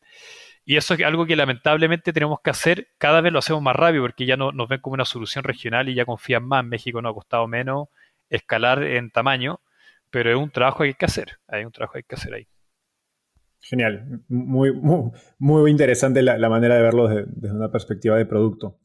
y 0.71 0.77
eso 0.77 0.95
es 0.95 1.03
algo 1.03 1.27
que 1.27 1.35
lamentablemente 1.35 2.13
tenemos 2.13 2.39
que 2.45 2.51
hacer, 2.51 2.87
cada 2.97 3.21
vez 3.21 3.33
lo 3.33 3.41
hacemos 3.41 3.61
más 3.61 3.75
rápido 3.75 4.05
porque 4.05 4.25
ya 4.25 4.37
no, 4.37 4.53
nos 4.53 4.69
ven 4.69 4.81
como 4.81 4.95
una 4.95 5.05
solución 5.05 5.43
regional 5.43 5.89
y 5.89 5.97
ya 5.97 6.05
confían 6.05 6.45
más. 6.45 6.65
México 6.65 7.03
nos 7.03 7.11
ha 7.11 7.15
costado 7.15 7.49
menos 7.49 7.89
escalar 8.29 8.85
en 8.85 9.11
tamaño, 9.11 9.59
pero 10.11 10.31
es 10.31 10.37
un 10.37 10.53
trabajo 10.53 10.85
que 10.85 10.91
hay 10.91 10.95
que 10.95 11.07
hacer, 11.07 11.39
hay 11.49 11.65
un 11.65 11.73
trabajo 11.73 11.95
que 11.95 11.99
hay 11.99 12.05
que 12.05 12.15
hacer 12.15 12.35
ahí. 12.35 12.47
Genial, 13.59 14.23
muy, 14.29 14.73
muy, 15.41 15.71
interesante 15.73 16.23
la, 16.23 16.49
manera 16.49 16.77
de 16.77 16.83
verlo 16.83 17.09
desde, 17.09 17.53
una 17.53 17.73
perspectiva 17.73 18.17
de 18.17 18.27
producto. 18.27 18.79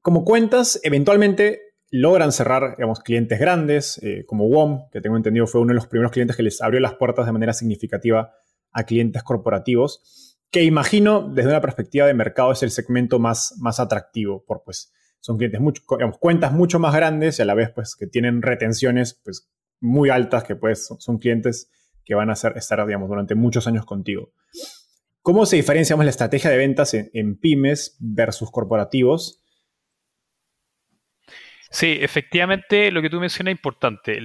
Como 0.00 0.24
cuentas, 0.24 0.78
eventualmente 0.84 1.60
logran 1.90 2.30
cerrar 2.30 2.76
digamos, 2.76 3.00
clientes 3.00 3.40
grandes, 3.40 4.00
eh, 4.04 4.24
como 4.26 4.46
WOM, 4.46 4.90
que 4.92 5.00
tengo 5.00 5.16
entendido 5.16 5.48
fue 5.48 5.60
uno 5.60 5.70
de 5.70 5.74
los 5.74 5.88
primeros 5.88 6.12
clientes 6.12 6.36
que 6.36 6.44
les 6.44 6.62
abrió 6.62 6.78
las 6.78 6.94
puertas 6.94 7.26
de 7.26 7.32
manera 7.32 7.52
significativa 7.52 8.32
a 8.70 8.84
clientes 8.84 9.24
corporativos 9.24 10.31
que 10.52 10.62
imagino 10.62 11.22
desde 11.22 11.48
una 11.48 11.62
perspectiva 11.62 12.06
de 12.06 12.12
mercado 12.12 12.52
es 12.52 12.62
el 12.62 12.70
segmento 12.70 13.18
más, 13.18 13.56
más 13.58 13.80
atractivo, 13.80 14.44
por 14.44 14.62
pues 14.62 14.92
son 15.18 15.38
clientes 15.38 15.60
mucho, 15.60 15.82
cuentas 16.20 16.52
mucho 16.52 16.78
más 16.78 16.94
grandes 16.94 17.38
y 17.38 17.42
a 17.42 17.46
la 17.46 17.54
vez 17.54 17.70
pues 17.74 17.96
que 17.96 18.06
tienen 18.06 18.42
retenciones 18.42 19.18
pues 19.24 19.50
muy 19.80 20.10
altas 20.10 20.44
que 20.44 20.54
pues 20.54 20.94
son 20.98 21.18
clientes 21.18 21.70
que 22.04 22.14
van 22.14 22.28
a 22.28 22.36
ser, 22.36 22.52
estar 22.56 22.84
digamos 22.86 23.08
durante 23.08 23.34
muchos 23.34 23.66
años 23.66 23.86
contigo. 23.86 24.34
¿Cómo 25.22 25.46
se 25.46 25.56
diferencia 25.56 25.96
la 25.96 26.10
estrategia 26.10 26.50
de 26.50 26.56
ventas 26.58 26.92
en, 26.94 27.38
pymes 27.38 27.96
versus 27.98 28.50
corporativos? 28.50 29.42
Sí, 31.70 31.96
efectivamente 32.00 32.90
lo 32.90 33.00
que 33.00 33.08
tú 33.08 33.20
mencionas 33.20 33.52
es 33.52 33.58
importante. 33.58 34.18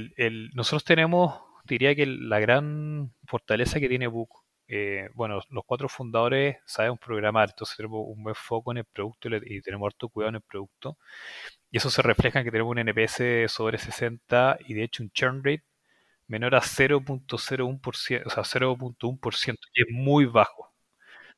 nosotros 0.56 0.84
tenemos, 0.84 1.40
diría 1.66 1.96
que 1.96 2.06
la 2.06 2.40
gran 2.40 3.14
fortaleza 3.26 3.80
que 3.80 3.88
tiene 3.88 4.08
Book 4.08 4.47
eh, 4.68 5.10
bueno, 5.14 5.42
los 5.50 5.64
cuatro 5.66 5.90
fundadores 5.90 6.58
sabemos 6.66 7.00
programar, 7.00 7.50
entonces 7.50 7.78
tenemos 7.78 8.02
un 8.08 8.24
buen 8.24 8.36
foco 8.36 8.72
en 8.72 8.80
el 8.80 8.86
producto 8.86 9.30
y, 9.30 9.62
tenemos 9.62 9.88
harto 9.88 10.10
cuidado 10.10 10.30
en 10.30 10.36
el 10.36 10.42
producto. 10.42 10.98
Y 11.72 11.78
eso 11.78 11.90
se 11.90 12.02
refleja 12.02 12.40
en 12.40 12.46
que 12.46 12.52
tenemos 12.52 12.72
un 12.72 12.80
NPS 12.80 13.52
sobre 13.52 13.78
60 13.78 14.60
y 14.68 14.74
de 14.76 14.84
hecho 14.84 15.04
un 15.04 15.12
churn 15.12 15.44
rate 15.44 15.64
menor 16.28 16.56
a 16.56 16.62
0.01%, 16.62 18.24
o 18.26 18.30
sea, 18.30 18.44
0.1%, 18.44 19.58
y 19.74 19.82
es 19.82 19.88
muy 19.92 20.26
bajo. 20.26 20.64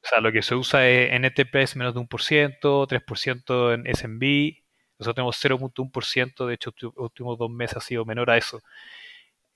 O 0.04 0.08
sea, 0.08 0.22
lo 0.22 0.32
que 0.32 0.42
se 0.42 0.56
usa 0.56 0.88
es 0.88 1.12
en 1.14 1.26
Enterprise 1.26 1.78
menos 1.78 1.94
de 1.94 2.02
1%, 2.02 2.88
3% 2.88 3.74
en 3.74 3.86
SMB. 3.96 4.64
Nosotros 5.00 5.16
tenemos 5.16 5.36
0.1%, 5.38 6.48
de 6.48 6.54
hecho, 6.54 6.74
los 6.82 6.94
últimos 6.98 7.38
dos 7.38 7.50
meses 7.52 7.78
ha 7.78 7.82
sido 7.82 8.06
menor 8.06 8.30
a 8.32 8.38
eso. 8.38 8.62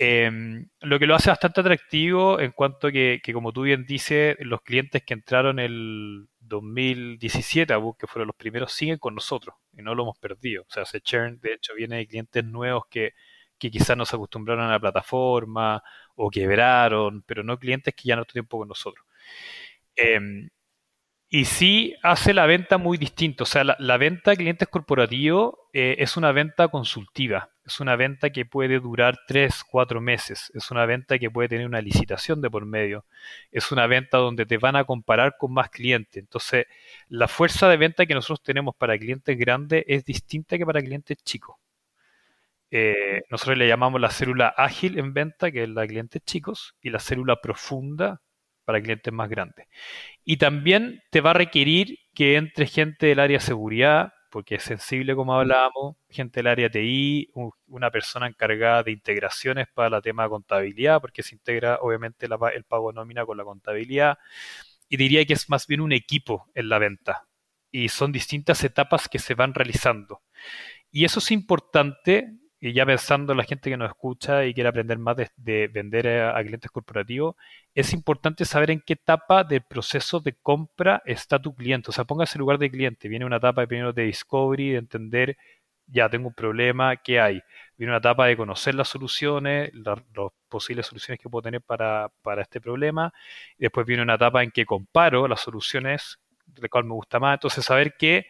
Em, 0.06 0.68
lo 0.82 1.00
que 1.00 1.08
lo 1.08 1.16
hace 1.16 1.30
bastante 1.30 1.62
atractivo 1.62 2.38
en 2.42 2.52
cuanto 2.52 2.92
que, 2.92 3.22
como 3.32 3.54
tú 3.54 3.62
bien 3.62 3.86
dices, 3.86 4.36
los 4.42 4.62
clientes 4.62 5.02
que 5.06 5.14
entraron 5.14 5.60
el 5.60 6.28
2017 6.42 7.72
a 7.74 7.78
Book, 7.78 7.98
que 8.00 8.08
fueron 8.08 8.28
los 8.28 8.36
primeros, 8.36 8.74
siguen 8.74 8.98
con 8.98 9.16
nosotros 9.16 9.56
y 9.72 9.82
no 9.82 9.96
lo 9.96 10.04
hemos 10.04 10.20
perdido. 10.20 10.64
O 10.64 10.74
sea, 10.74 10.84
ese 10.84 11.00
churn, 11.00 11.40
de 11.40 11.54
hecho, 11.54 11.74
viene 11.74 11.98
de 11.98 12.08
clientes 12.08 12.44
nuevos 12.44 12.84
que, 12.90 13.14
que 13.58 13.72
quizás 13.72 13.96
no 13.96 14.06
se 14.06 14.18
acostumbraron 14.18 14.66
a 14.66 14.72
la 14.72 14.80
plataforma 14.80 15.82
o 16.16 16.30
quebraron, 16.30 17.24
pero 17.26 17.44
no 17.44 17.58
clientes 17.58 17.94
que 17.96 18.10
ya 18.10 18.18
no 18.18 18.26
tiempo 18.26 18.58
con 18.58 18.68
nosotros. 18.68 19.06
Em, 19.96 20.50
y 21.34 21.46
sí 21.46 21.96
hace 22.04 22.32
la 22.32 22.46
venta 22.46 22.78
muy 22.78 23.00
distinta. 23.00 23.42
O 23.44 23.48
sea, 23.48 23.64
la, 23.64 23.98
venta 23.98 24.30
de 24.32 24.38
clientes 24.38 24.68
corporativos 24.68 25.56
eh, 25.74 25.96
es 25.98 26.16
una 26.16 26.32
venta 26.32 26.68
consultiva. 26.68 27.50
Es 27.66 27.80
una 27.80 27.96
venta 27.96 28.30
que 28.30 28.46
puede 28.46 28.80
durar 28.80 29.18
tres, 29.28 29.64
cuatro 29.64 30.00
meses. 30.00 30.52
Es 30.54 30.70
una 30.70 30.86
venta 30.86 31.18
que 31.18 31.32
puede 31.32 31.50
tener 31.50 31.66
una 31.66 31.82
licitación 31.82 32.40
de 32.40 32.52
por 32.52 32.68
medio. 32.68 33.06
Es 33.52 33.72
una 33.72 33.88
venta 33.88 34.20
donde 34.20 34.46
te 34.46 34.60
van 34.60 34.76
a 34.76 34.84
comparar 34.84 35.36
con 35.40 35.52
más 35.54 35.72
clientes. 35.72 36.22
Entonces, 36.22 36.68
la 37.10 37.28
fuerza 37.28 37.68
de 37.68 37.78
venta 37.78 38.06
que 38.06 38.14
nosotros 38.14 38.44
tenemos 38.44 38.76
para 38.76 38.96
clientes 38.96 39.36
grandes 39.36 39.86
es 39.88 40.06
distinta 40.06 40.60
que 40.60 40.68
para 40.68 40.84
clientes 40.84 41.18
chicos. 41.24 41.56
Eh, 42.70 43.24
nosotros 43.32 43.58
le 43.58 43.68
llamamos 43.68 44.00
la 44.00 44.12
célula 44.12 44.50
ágil 44.50 45.00
en 45.00 45.16
venta, 45.16 45.52
que 45.52 45.64
es 45.64 45.70
la 45.70 45.82
de 45.82 45.88
clientes 45.88 46.22
chicos, 46.24 46.76
y 46.80 46.92
la 46.92 47.00
célula 47.00 47.42
profunda 47.42 48.22
para 48.66 48.82
clientes 48.82 49.14
más 49.14 49.30
grandes. 49.30 49.68
Y 50.24 50.38
también 50.38 51.02
te 51.12 51.22
va 51.22 51.32
a 51.32 51.34
requerir 51.34 52.00
que 52.14 52.36
entre 52.38 52.66
gente 52.68 53.08
del 53.08 53.20
área 53.20 53.38
de 53.38 53.44
seguridad, 53.44 54.14
porque 54.30 54.56
es 54.56 54.64
sensible 54.64 55.16
como 55.16 55.36
hablábamos, 55.36 55.96
gente 56.10 56.40
del 56.40 56.48
área 56.48 56.70
TI, 56.70 57.30
una 57.68 57.92
persona 57.92 58.28
encargada 58.28 58.84
de 58.84 58.92
integraciones 58.92 59.68
para 59.74 59.98
el 59.98 60.04
tema 60.04 60.24
de 60.24 60.30
contabilidad, 60.30 61.02
porque 61.02 61.24
se 61.24 61.36
integra 61.36 61.78
obviamente 61.82 62.26
el 62.26 62.64
pago 62.64 62.92
nómina 62.92 63.26
con 63.26 63.38
la 63.38 63.44
contabilidad. 63.44 64.18
Y 64.90 64.98
diría 64.98 65.26
que 65.26 65.34
es 65.34 65.50
más 65.50 65.68
bien 65.68 65.82
un 65.82 65.92
equipo 65.92 66.50
en 66.56 66.70
la 66.70 66.80
venta. 66.80 67.28
Y 67.72 67.90
son 67.90 68.12
distintas 68.12 68.64
etapas 68.64 69.08
que 69.10 69.20
se 69.20 69.36
van 69.36 69.54
realizando. 69.54 70.22
Y 70.92 71.06
eso 71.06 71.20
es 71.20 71.32
importante 71.32 72.34
y 72.66 72.72
ya 72.72 72.86
pensando 72.86 73.34
en 73.34 73.40
la 73.40 73.44
gente 73.44 73.70
que 73.70 73.76
nos 73.76 73.90
escucha 73.90 74.46
y 74.46 74.54
quiere 74.54 74.70
aprender 74.70 74.98
más 74.98 75.18
de, 75.18 75.68
vender 75.68 76.08
a, 76.08 76.42
clientes 76.42 76.72
corporativos, 76.72 77.36
es 77.76 77.92
importante 77.92 78.46
saber 78.46 78.72
en 78.72 78.80
qué 78.80 78.94
etapa 78.94 79.44
del 79.44 79.64
proceso 79.64 80.22
de 80.22 80.32
compra 80.42 81.02
está 81.06 81.42
tu 81.42 81.54
cliente. 81.54 81.90
O 81.90 81.94
sea, 81.94 82.06
póngase 82.06 82.38
en 82.38 82.40
lugar 82.40 82.60
de 82.60 82.72
cliente. 82.72 83.10
Viene 83.10 83.26
una 83.26 83.36
etapa 83.36 83.60
de 83.60 83.68
primero 83.68 83.92
de 83.92 84.04
discovery, 84.04 84.72
de 84.72 84.78
entender, 84.78 85.38
ya 85.88 86.08
tengo 86.10 86.30
un 86.30 86.34
problema, 86.34 86.96
¿qué 86.96 87.20
hay? 87.20 87.42
Viene 87.78 87.92
una 87.92 87.98
etapa 87.98 88.28
de 88.28 88.38
conocer 88.38 88.76
las 88.76 88.88
soluciones, 88.88 89.70
las 89.74 90.00
posibles 90.48 90.86
soluciones 90.86 91.20
que 91.20 91.28
puedo 91.28 91.42
tener 91.42 91.62
para, 91.62 92.12
para 92.22 92.44
este 92.44 92.62
problema. 92.62 93.14
Después 93.58 93.86
viene 93.86 94.04
una 94.04 94.16
etapa 94.16 94.42
en 94.42 94.52
que 94.52 94.66
comparo 94.66 95.28
las 95.28 95.42
soluciones, 95.42 96.18
de 96.46 96.70
cuál 96.70 96.86
me 96.86 96.94
gusta 96.94 97.20
más. 97.20 97.34
Entonces, 97.34 97.66
saber 97.66 97.96
qué 98.00 98.26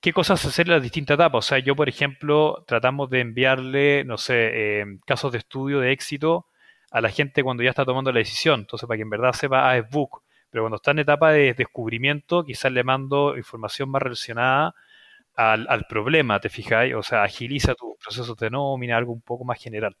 qué 0.00 0.12
cosas 0.12 0.44
hacer 0.44 0.66
en 0.68 0.74
las 0.74 0.82
distintas 0.82 1.14
etapas. 1.14 1.46
O 1.46 1.48
sea, 1.48 1.58
yo, 1.58 1.76
por 1.76 1.88
ejemplo, 1.88 2.64
tratamos 2.66 3.10
de 3.10 3.20
enviarle, 3.20 4.04
no 4.04 4.18
sé, 4.18 4.80
eh, 4.80 4.86
casos 5.06 5.32
de 5.32 5.38
estudio 5.38 5.80
de 5.80 5.92
éxito 5.92 6.46
a 6.90 7.00
la 7.00 7.10
gente 7.10 7.42
cuando 7.42 7.62
ya 7.62 7.70
está 7.70 7.84
tomando 7.84 8.12
la 8.12 8.18
decisión. 8.18 8.60
Entonces, 8.60 8.86
para 8.86 8.96
que 8.98 9.02
en 9.02 9.10
verdad 9.10 9.32
sepa, 9.32 9.70
ah, 9.70 9.78
es 9.78 9.88
book. 9.90 10.22
Pero 10.50 10.64
cuando 10.64 10.76
está 10.76 10.90
en 10.92 11.00
etapa 11.00 11.32
de 11.32 11.54
descubrimiento, 11.54 12.44
quizás 12.44 12.72
le 12.72 12.84
mando 12.84 13.36
información 13.36 13.90
más 13.90 14.02
relacionada 14.02 14.74
al, 15.36 15.86
problema, 15.88 16.40
¿te 16.40 16.48
fijáis? 16.50 16.94
O 16.94 17.02
sea, 17.02 17.22
agiliza 17.22 17.74
tus 17.74 17.96
procesos 18.02 18.36
de 18.36 18.50
nómina, 18.50 18.96
algo 18.96 19.12
un 19.12 19.22
poco 19.22 19.44
más 19.44 19.62
general. 19.62 19.96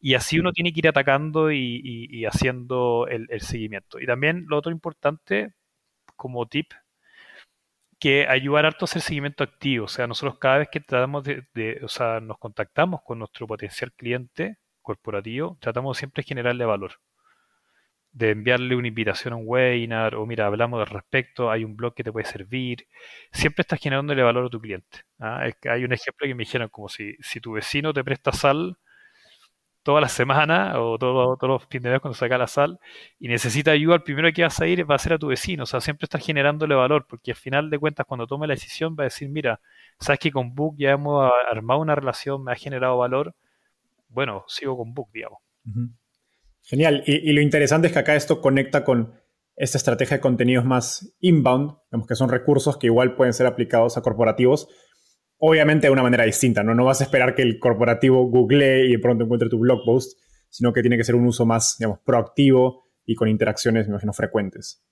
Y 0.00 0.14
así 0.14 0.38
uno 0.38 0.52
tiene 0.52 0.72
que 0.72 0.80
ir 0.80 0.88
atacando 0.88 1.52
y, 1.52 2.24
haciendo 2.26 3.06
el, 3.08 3.40
seguimiento. 3.40 4.00
Y 4.00 4.06
también 4.06 4.46
lo 4.48 4.56
otro 4.58 4.72
importante, 4.72 5.52
como 6.16 6.46
tip, 6.46 6.72
que 7.98 8.26
ayudar 8.28 8.66
harto 8.66 8.84
a 8.84 8.86
hacer 8.86 9.02
seguimiento 9.02 9.44
activo. 9.44 9.86
O 9.86 9.88
sea, 9.88 10.06
nosotros 10.06 10.38
cada 10.38 10.58
vez 10.58 10.68
que 10.70 10.80
tratamos 10.80 11.24
de, 11.24 11.80
o 11.82 11.88
sea, 11.88 12.20
nos 12.20 12.38
contactamos 12.38 13.00
con 13.04 13.18
nuestro 13.18 13.46
potencial 13.46 13.92
cliente 13.92 14.58
corporativo, 14.82 15.58
tratamos 15.60 15.98
siempre 15.98 16.22
de 16.22 16.28
generarle 16.28 16.64
valor. 16.64 16.92
De 18.12 18.30
enviarle 18.30 18.74
una 18.74 18.88
invitación 18.88 19.34
a 19.34 19.36
un 19.36 19.44
webinar 19.46 20.14
o 20.14 20.26
mira, 20.26 20.46
hablamos 20.46 20.80
al 20.80 20.86
respecto, 20.86 21.50
hay 21.50 21.64
un 21.64 21.76
blog 21.76 21.94
que 21.94 22.04
te 22.04 22.12
puede 22.12 22.26
servir. 22.26 22.86
Siempre 23.32 23.62
estás 23.62 23.80
generándole 23.80 24.22
valor 24.22 24.46
a 24.46 24.50
tu 24.50 24.60
cliente. 24.60 25.02
¿ah? 25.20 25.44
hay 25.64 25.84
un 25.84 25.92
ejemplo 25.92 26.26
que 26.26 26.34
me 26.34 26.44
dijeron 26.44 26.68
como 26.70 26.88
si, 26.88 27.16
si 27.20 27.40
tu 27.40 27.52
vecino 27.52 27.92
te 27.92 28.04
presta 28.04 28.32
sal, 28.32 28.78
toda 29.88 30.02
la 30.02 30.10
semana 30.10 30.78
o 30.82 30.98
todos 30.98 31.38
los 31.40 31.64
fines 31.64 31.84
de 31.84 31.90
mes 31.92 32.00
cuando 32.02 32.14
saca 32.14 32.36
la 32.36 32.46
sal 32.46 32.78
y 33.18 33.26
necesita 33.26 33.70
ayuda, 33.70 33.94
el 33.94 34.02
primero 34.02 34.30
que 34.34 34.42
vas 34.42 34.60
a 34.60 34.66
ir 34.66 34.84
va 34.88 34.96
a 34.96 34.98
ser 34.98 35.14
a 35.14 35.18
tu 35.18 35.28
vecino. 35.28 35.62
O 35.62 35.66
sea, 35.66 35.80
siempre 35.80 36.04
estás 36.04 36.22
generándole 36.22 36.74
valor 36.74 37.06
porque 37.08 37.30
al 37.30 37.38
final 37.38 37.70
de 37.70 37.78
cuentas 37.78 38.04
cuando 38.04 38.26
tome 38.26 38.46
la 38.46 38.52
decisión 38.52 38.96
va 38.98 39.04
a 39.04 39.08
decir, 39.08 39.30
mira, 39.30 39.62
sabes 39.98 40.20
que 40.20 40.30
con 40.30 40.54
Book 40.54 40.74
ya 40.76 40.90
hemos 40.90 41.32
armado 41.50 41.80
una 41.80 41.94
relación, 41.94 42.44
me 42.44 42.52
ha 42.52 42.54
generado 42.54 42.98
valor. 42.98 43.34
Bueno, 44.10 44.44
sigo 44.46 44.76
con 44.76 44.92
Book, 44.92 45.08
digamos. 45.10 45.38
Genial. 46.64 47.02
Y, 47.06 47.32
lo 47.32 47.40
interesante 47.40 47.86
es 47.86 47.94
que 47.94 48.00
acá 48.00 48.14
esto 48.14 48.42
conecta 48.42 48.84
con 48.84 49.14
esta 49.56 49.78
estrategia 49.78 50.18
de 50.18 50.20
contenidos 50.20 50.66
más 50.66 51.16
inbound, 51.20 51.76
digamos 51.90 52.06
que 52.06 52.14
son 52.14 52.28
recursos 52.28 52.76
que 52.76 52.88
igual 52.88 53.16
pueden 53.16 53.32
ser 53.32 53.46
aplicados 53.46 53.96
a 53.96 54.02
corporativos, 54.02 54.68
obviamente 55.38 55.86
de 55.86 55.92
una 55.92 56.02
manera 56.02 56.24
distinta, 56.24 56.62
¿no? 56.62 56.74
No 56.74 56.84
vas 56.84 57.00
a 57.00 57.04
esperar 57.04 57.34
que 57.34 57.42
el 57.42 57.58
corporativo 57.58 58.24
googlee 58.24 58.86
y 58.86 58.92
de 58.92 58.98
pronto 58.98 59.24
encuentre 59.24 59.48
tu 59.48 59.58
blog 59.58 59.84
post, 59.84 60.18
sino 60.48 60.72
que 60.72 60.82
tiene 60.82 60.96
que 60.96 61.04
ser 61.04 61.14
un 61.14 61.26
uso 61.26 61.46
más, 61.46 61.76
digamos, 61.78 62.00
proactivo 62.00 62.84
y 63.06 63.14
con 63.14 63.28
interacciones, 63.28 63.86
me 63.86 63.92
imagino, 63.92 64.12
frecuentes. 64.12 64.84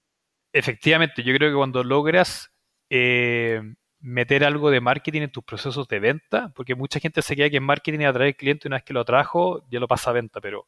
Efectivamente, 0.52 1.22
yo 1.22 1.34
creo 1.34 1.50
que 1.50 1.56
cuando 1.56 1.84
logras 1.84 2.50
eh, 2.88 3.60
meter 4.00 4.44
algo 4.44 4.70
de 4.70 4.80
marketing 4.80 5.22
en 5.22 5.30
tus 5.30 5.44
procesos 5.44 5.88
de 5.88 5.98
venta, 5.98 6.52
porque 6.54 6.74
mucha 6.74 7.00
gente 7.00 7.22
se 7.22 7.34
queda 7.34 7.50
que 7.50 7.56
en 7.56 7.64
marketing 7.64 8.04
atrae 8.04 8.28
al 8.28 8.36
cliente 8.36 8.68
una 8.68 8.76
vez 8.76 8.84
que 8.84 8.94
lo 8.94 9.00
atrajo, 9.00 9.66
ya 9.70 9.80
lo 9.80 9.88
pasa 9.88 10.10
a 10.10 10.14
venta, 10.14 10.40
pero, 10.40 10.66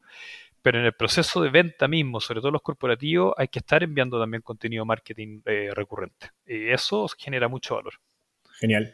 pero 0.60 0.80
en 0.80 0.86
el 0.86 0.92
proceso 0.92 1.40
de 1.40 1.50
venta 1.50 1.88
mismo, 1.88 2.20
sobre 2.20 2.40
todo 2.40 2.50
los 2.50 2.62
corporativos, 2.62 3.34
hay 3.36 3.48
que 3.48 3.60
estar 3.60 3.82
enviando 3.82 4.18
también 4.18 4.42
contenido 4.42 4.84
marketing 4.84 5.40
eh, 5.46 5.70
recurrente. 5.72 6.30
Y 6.46 6.68
eso 6.68 7.06
genera 7.16 7.48
mucho 7.48 7.76
valor. 7.76 7.94
Genial. 8.58 8.92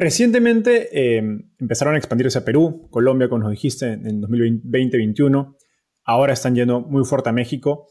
Recientemente 0.00 0.90
eh, 0.92 1.18
empezaron 1.58 1.96
a 1.96 1.98
expandirse 1.98 2.38
a 2.38 2.44
Perú, 2.44 2.86
Colombia, 2.88 3.28
como 3.28 3.42
nos 3.42 3.50
dijiste, 3.50 3.94
en 3.94 4.22
2020-2021. 4.22 5.56
Ahora 6.04 6.34
están 6.34 6.54
yendo 6.54 6.82
muy 6.82 7.04
fuerte 7.04 7.30
a 7.30 7.32
México. 7.32 7.88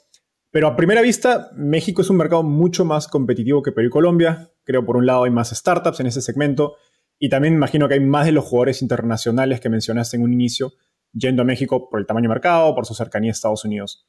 Pero 0.49 0.67
a 0.67 0.77
primera 0.77 1.01
vista, 1.01 1.51
México 1.57 2.01
es 2.01 2.09
un 2.09 2.15
mercado 2.15 2.43
mucho 2.43 2.85
más 2.85 3.09
competitivo 3.09 3.61
que 3.61 3.73
Perú 3.73 3.87
y 3.87 3.91
Colombia. 3.91 4.53
Creo 4.63 4.85
por 4.85 4.95
un 4.95 5.05
lado 5.05 5.25
hay 5.25 5.31
más 5.31 5.49
startups 5.49 5.99
en 5.99 6.07
ese 6.07 6.21
segmento 6.21 6.77
y 7.19 7.27
también 7.27 7.55
imagino 7.55 7.89
que 7.89 7.95
hay 7.95 7.99
más 7.99 8.25
de 8.25 8.31
los 8.31 8.45
jugadores 8.45 8.81
internacionales 8.81 9.59
que 9.59 9.67
mencionaste 9.67 10.15
en 10.15 10.23
un 10.23 10.31
inicio 10.31 10.71
yendo 11.11 11.41
a 11.41 11.45
México 11.45 11.89
por 11.89 11.99
el 11.99 12.05
tamaño 12.05 12.29
de 12.29 12.35
mercado, 12.35 12.73
por 12.73 12.85
su 12.85 12.93
cercanía 12.93 13.31
a 13.31 13.33
Estados 13.33 13.65
Unidos. 13.65 14.07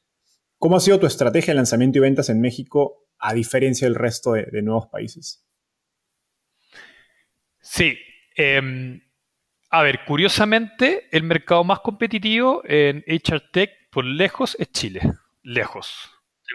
¿Cómo 0.57 0.77
ha 0.77 0.79
sido 0.79 1.01
tu 1.01 1.05
estrategia 1.05 1.51
de 1.51 1.57
lanzamiento 1.57 1.97
y 1.97 2.01
ventas 2.01 2.29
en 2.29 2.39
México 2.39 3.09
a 3.17 3.33
diferencia 3.33 3.87
del 3.87 3.95
resto 3.95 4.31
de 4.35 4.61
nuevos 4.61 4.87
países? 4.87 5.48
Sí. 7.69 7.99
Em, 8.35 8.99
a 9.69 9.83
ver, 9.83 10.03
curiosamente, 10.05 11.07
el 11.11 11.23
mercado 11.23 11.63
más 11.63 11.81
competitivo 11.81 12.63
en 12.65 13.03
HR 13.07 13.51
Tech 13.51 13.71
por 13.91 14.05
lejos 14.05 14.55
es 14.59 14.71
Chile. 14.71 15.01
Lejos. 15.43 16.09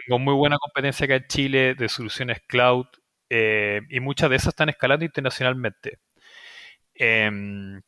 Tengo 0.07 0.19
muy 0.19 0.33
buena 0.33 0.57
competencia 0.57 1.05
acá 1.05 1.15
en 1.15 1.27
Chile 1.27 1.75
de 1.75 1.87
soluciones 1.87 2.41
cloud 2.47 2.87
eh, 3.29 3.81
y 3.89 4.01
muchas 4.01 4.29
de 4.29 4.35
esas 4.35 4.49
están 4.49 4.67
escalando 4.67 5.05
internacionalmente. 5.05 5.99
Em, 6.95 7.81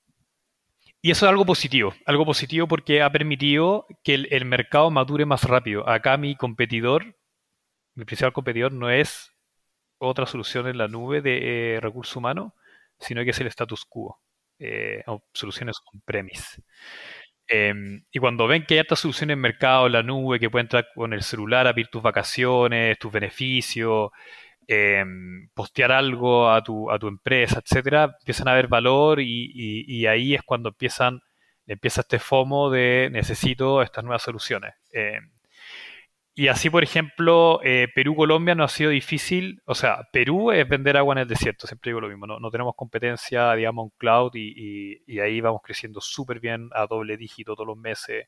y 1.01 1.11
eso 1.11 1.25
es 1.25 1.29
algo 1.29 1.45
positivo, 1.45 1.93
algo 2.05 2.25
positivo 2.25 2.67
porque 2.67 3.01
ha 3.01 3.11
permitido 3.11 3.87
que 4.05 4.13
el, 4.13 4.45
mercado 4.45 4.89
madure 4.89 5.25
más 5.25 5.43
rápido. 5.43 5.87
Acá 5.87 6.15
mi 6.17 6.37
competidor, 6.37 7.17
mi 7.93 8.05
principal 8.05 8.31
competidor 8.31 8.71
no 8.71 8.89
es 8.89 9.33
otra 9.97 10.25
solución 10.25 10.67
en 10.67 10.77
la 10.77 10.87
nube 10.87 11.21
de 11.21 11.75
eh, 11.75 11.79
recursos 11.81 12.15
humanos, 12.15 12.53
sino 12.99 13.23
que 13.23 13.31
es 13.31 13.39
el 13.39 13.47
status 13.47 13.85
quo, 13.85 14.19
eh, 14.59 15.03
o 15.07 15.23
soluciones 15.33 15.77
on-premise. 15.93 16.61
Em, 17.47 18.03
y 18.11 18.19
cuando 18.19 18.47
ven 18.47 18.65
que 18.65 18.75
hay 18.75 18.81
estas 18.81 18.99
soluciones 18.99 19.35
en 19.35 19.39
mercado, 19.39 19.87
la 19.87 20.03
nube, 20.03 20.39
que 20.39 20.49
pueden 20.49 20.65
entrar 20.65 20.87
con 20.93 21.13
el 21.13 21.23
celular 21.23 21.67
a 21.67 21.73
pedir 21.73 21.87
tus 21.87 22.01
vacaciones, 22.01 22.99
tus 22.99 23.11
beneficios, 23.11 24.11
em, 24.67 25.49
postear 25.53 25.91
algo 25.93 26.49
a 26.51 26.61
tu, 26.63 26.91
a 26.91 26.99
tu 26.99 27.07
empresa, 27.07 27.61
etcétera, 27.63 28.15
empiezan 28.19 28.49
a 28.49 28.53
ver 28.53 28.67
valor 28.67 29.21
y, 29.21 30.05
ahí 30.07 30.35
es 30.35 30.43
cuando 30.43 30.69
empiezan, 30.69 31.21
empieza 31.65 32.01
este 32.01 32.19
FOMO 32.19 32.69
de 32.69 33.09
necesito 33.11 33.81
estas 33.81 34.03
nuevas 34.03 34.23
soluciones. 34.23 34.73
Em, 34.91 35.31
y 36.39 36.49
así, 36.49 36.69
por 36.69 36.83
ejemplo, 36.83 37.59
eh, 37.63 37.87
Perú-Colombia 37.95 38.53
no 38.53 38.63
ha 38.63 38.67
sido 38.67 38.91
difícil. 38.91 39.59
O 39.65 39.73
sea, 39.73 40.07
Perú 40.13 40.51
es 40.51 40.69
vender 40.69 40.95
agua 40.95 41.15
en 41.15 41.17
el 41.17 41.27
desierto, 41.27 41.65
siempre 41.65 41.89
digo 41.89 41.99
lo 41.99 42.09
mismo. 42.09 42.27
No, 42.27 42.51
tenemos 42.51 42.75
competencia, 42.75 43.55
digamos, 43.55 43.85
en 43.85 43.93
cloud 43.97 44.29
y, 44.35 45.19
ahí 45.19 45.41
vamos 45.41 45.61
creciendo 45.63 45.99
súper 45.99 46.39
bien 46.39 46.69
a 46.73 46.85
doble 46.85 47.17
dígito 47.17 47.55
todos 47.55 47.65
los 47.65 47.77
meses. 47.77 48.27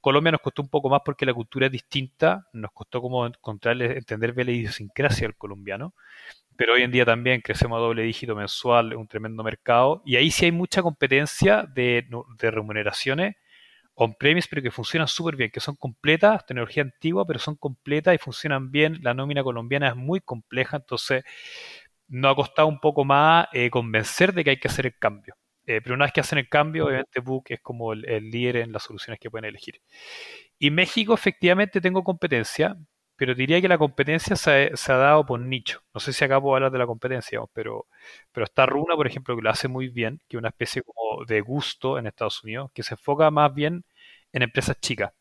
Colombia 0.00 0.30
nos 0.30 0.40
costó 0.40 0.62
un 0.62 0.68
poco 0.68 0.88
más 0.88 1.00
porque 1.04 1.26
la 1.26 1.34
cultura 1.34 1.66
es 1.66 1.72
distinta. 1.72 2.46
Nos 2.52 2.70
costó 2.70 3.02
como 3.02 3.26
encontrarle, 3.26 3.98
entender 3.98 4.36
la 4.36 4.52
idiosincrasia 4.52 5.26
del 5.26 5.34
colombiano. 5.34 5.94
Pero 6.54 6.74
hoy 6.74 6.82
en 6.82 6.92
día 6.92 7.04
también 7.04 7.40
crecemos 7.40 7.76
a 7.78 7.80
doble 7.80 8.02
dígito 8.02 8.36
mensual, 8.36 8.94
un 8.94 9.08
tremendo 9.08 9.42
mercado. 9.42 10.00
Y 10.06 10.14
ahí 10.14 10.30
sí 10.30 10.44
hay 10.44 10.52
mucha 10.52 10.80
competencia 10.80 11.64
de, 11.64 12.06
de 12.38 12.50
remuneraciones 12.52 13.34
on-premise, 13.94 14.48
pero 14.50 14.62
que 14.62 14.70
funcionan 14.70 15.08
súper 15.08 15.36
bien, 15.36 15.50
que 15.50 15.60
son 15.60 15.76
completas, 15.76 16.44
tecnología 16.46 16.82
antigua, 16.82 17.26
pero 17.26 17.38
son 17.38 17.56
completas 17.56 18.14
y 18.14 18.18
funcionan 18.18 18.70
bien. 18.70 18.98
La 19.02 19.14
nómina 19.14 19.42
colombiana 19.42 19.88
es 19.88 19.96
muy 19.96 20.20
compleja, 20.20 20.78
entonces 20.78 21.24
nos 22.08 22.32
ha 22.32 22.34
costado 22.34 22.68
un 22.68 22.80
poco 22.80 23.04
más 23.04 23.46
eh, 23.52 23.70
convencer 23.70 24.32
de 24.34 24.44
que 24.44 24.50
hay 24.50 24.58
que 24.58 24.68
hacer 24.68 24.86
el 24.86 24.98
cambio. 24.98 25.34
Eh, 25.66 25.80
pero 25.80 25.94
una 25.94 26.06
vez 26.06 26.12
que 26.12 26.20
hacen 26.20 26.38
el 26.38 26.48
cambio, 26.48 26.86
obviamente 26.86 27.20
Book 27.20 27.44
es 27.48 27.60
como 27.60 27.92
el, 27.92 28.02
líder 28.30 28.56
en 28.56 28.72
las 28.72 28.82
soluciones 28.82 29.20
que 29.20 29.30
pueden 29.30 29.46
elegir. 29.46 29.80
Y 30.58 30.70
México, 30.70 31.14
efectivamente, 31.14 31.80
tengo 31.80 32.02
competencia, 32.02 32.76
pero 33.22 33.36
diría 33.36 33.60
que 33.60 33.68
la 33.68 33.78
competencia 33.78 34.34
se, 34.34 34.72
ha 34.92 34.96
dado 34.96 35.24
por 35.24 35.38
nicho. 35.38 35.80
No 35.94 36.00
sé 36.00 36.12
si 36.12 36.24
acá 36.24 36.40
puedo 36.40 36.56
hablar 36.56 36.72
de 36.72 36.78
la 36.78 36.88
competencia, 36.88 37.40
pero, 37.52 37.86
pero 38.32 38.42
está 38.42 38.66
Runa, 38.66 38.96
por 38.96 39.06
ejemplo, 39.06 39.36
que 39.36 39.42
lo 39.42 39.48
hace 39.50 39.68
muy 39.68 39.86
bien, 39.90 40.20
que 40.28 40.36
es 40.36 40.38
una 40.40 40.48
especie 40.48 40.82
como 40.82 41.24
de 41.24 41.40
gusto 41.40 41.98
en 42.00 42.08
Estados 42.08 42.42
Unidos, 42.42 42.72
que 42.74 42.82
se 42.82 42.94
enfoca 42.94 43.30
más 43.30 43.54
bien 43.54 43.84
en 44.32 44.42
empresas 44.42 44.76
chicas. 44.80 45.12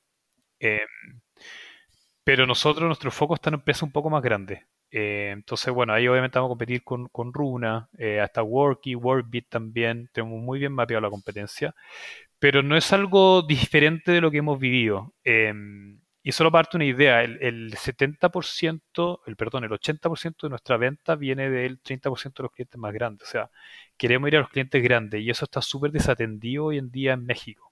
Eh, 0.60 0.82
pero 2.24 2.48
nosotros, 2.48 2.88
nuestro 2.88 3.12
foco 3.12 3.36
está 3.36 3.52
en 3.52 3.56
empresas 3.56 3.84
un 3.84 3.92
poco 3.92 4.10
más 4.10 4.24
grandes. 4.24 4.64
Eh, 4.90 5.30
entonces, 5.34 5.72
bueno, 5.72 5.94
ahí 5.94 6.08
obviamente 6.08 6.40
vamos 6.40 6.50
a 6.50 6.54
competir 6.54 6.84
con, 6.84 7.08
Runa, 7.32 7.88
eh, 8.00 8.20
hasta 8.20 8.42
Worky, 8.42 8.96
Workbit 8.96 9.48
también. 9.48 10.10
Tenemos 10.12 10.42
muy 10.42 10.58
bien 10.58 10.74
mapeado 10.74 11.02
la 11.02 11.12
competencia. 11.12 11.76
Pero 12.40 12.64
no 12.64 12.76
es 12.76 12.92
algo 12.94 13.44
diferente 13.44 14.12
de 14.12 14.22
lo 14.22 14.32
que 14.32 14.40
hemos 14.40 14.60
vivido. 14.60 15.14
Y 16.24 16.32
solo 16.32 16.52
parte 16.52 16.78
una 16.78 16.86
idea, 16.86 17.24
el, 17.24 17.38
el 17.42 17.76
70%, 17.76 19.22
el 19.26 19.36
perdón, 19.36 19.64
el 19.64 19.72
80% 19.72 20.36
de 20.44 20.50
nuestra 20.50 20.78
venta 20.78 21.16
viene 21.16 21.50
del 21.50 21.82
30% 21.82 22.34
de 22.38 22.44
los 22.44 22.52
clientes 22.52 22.80
más 22.80 22.94
grandes. 22.94 23.28
O 23.28 23.32
sea, 23.32 23.52
queremos 23.98 24.28
ir 24.28 24.38
a 24.38 24.42
los 24.42 24.50
clientes 24.50 24.82
grandes 24.84 25.22
y 25.22 25.30
eso 25.30 25.46
está 25.46 25.62
súper 25.62 25.92
desatendido 25.92 26.66
hoy 26.66 26.78
en 26.78 26.92
día 26.92 27.14
en 27.14 27.26
México 27.26 27.72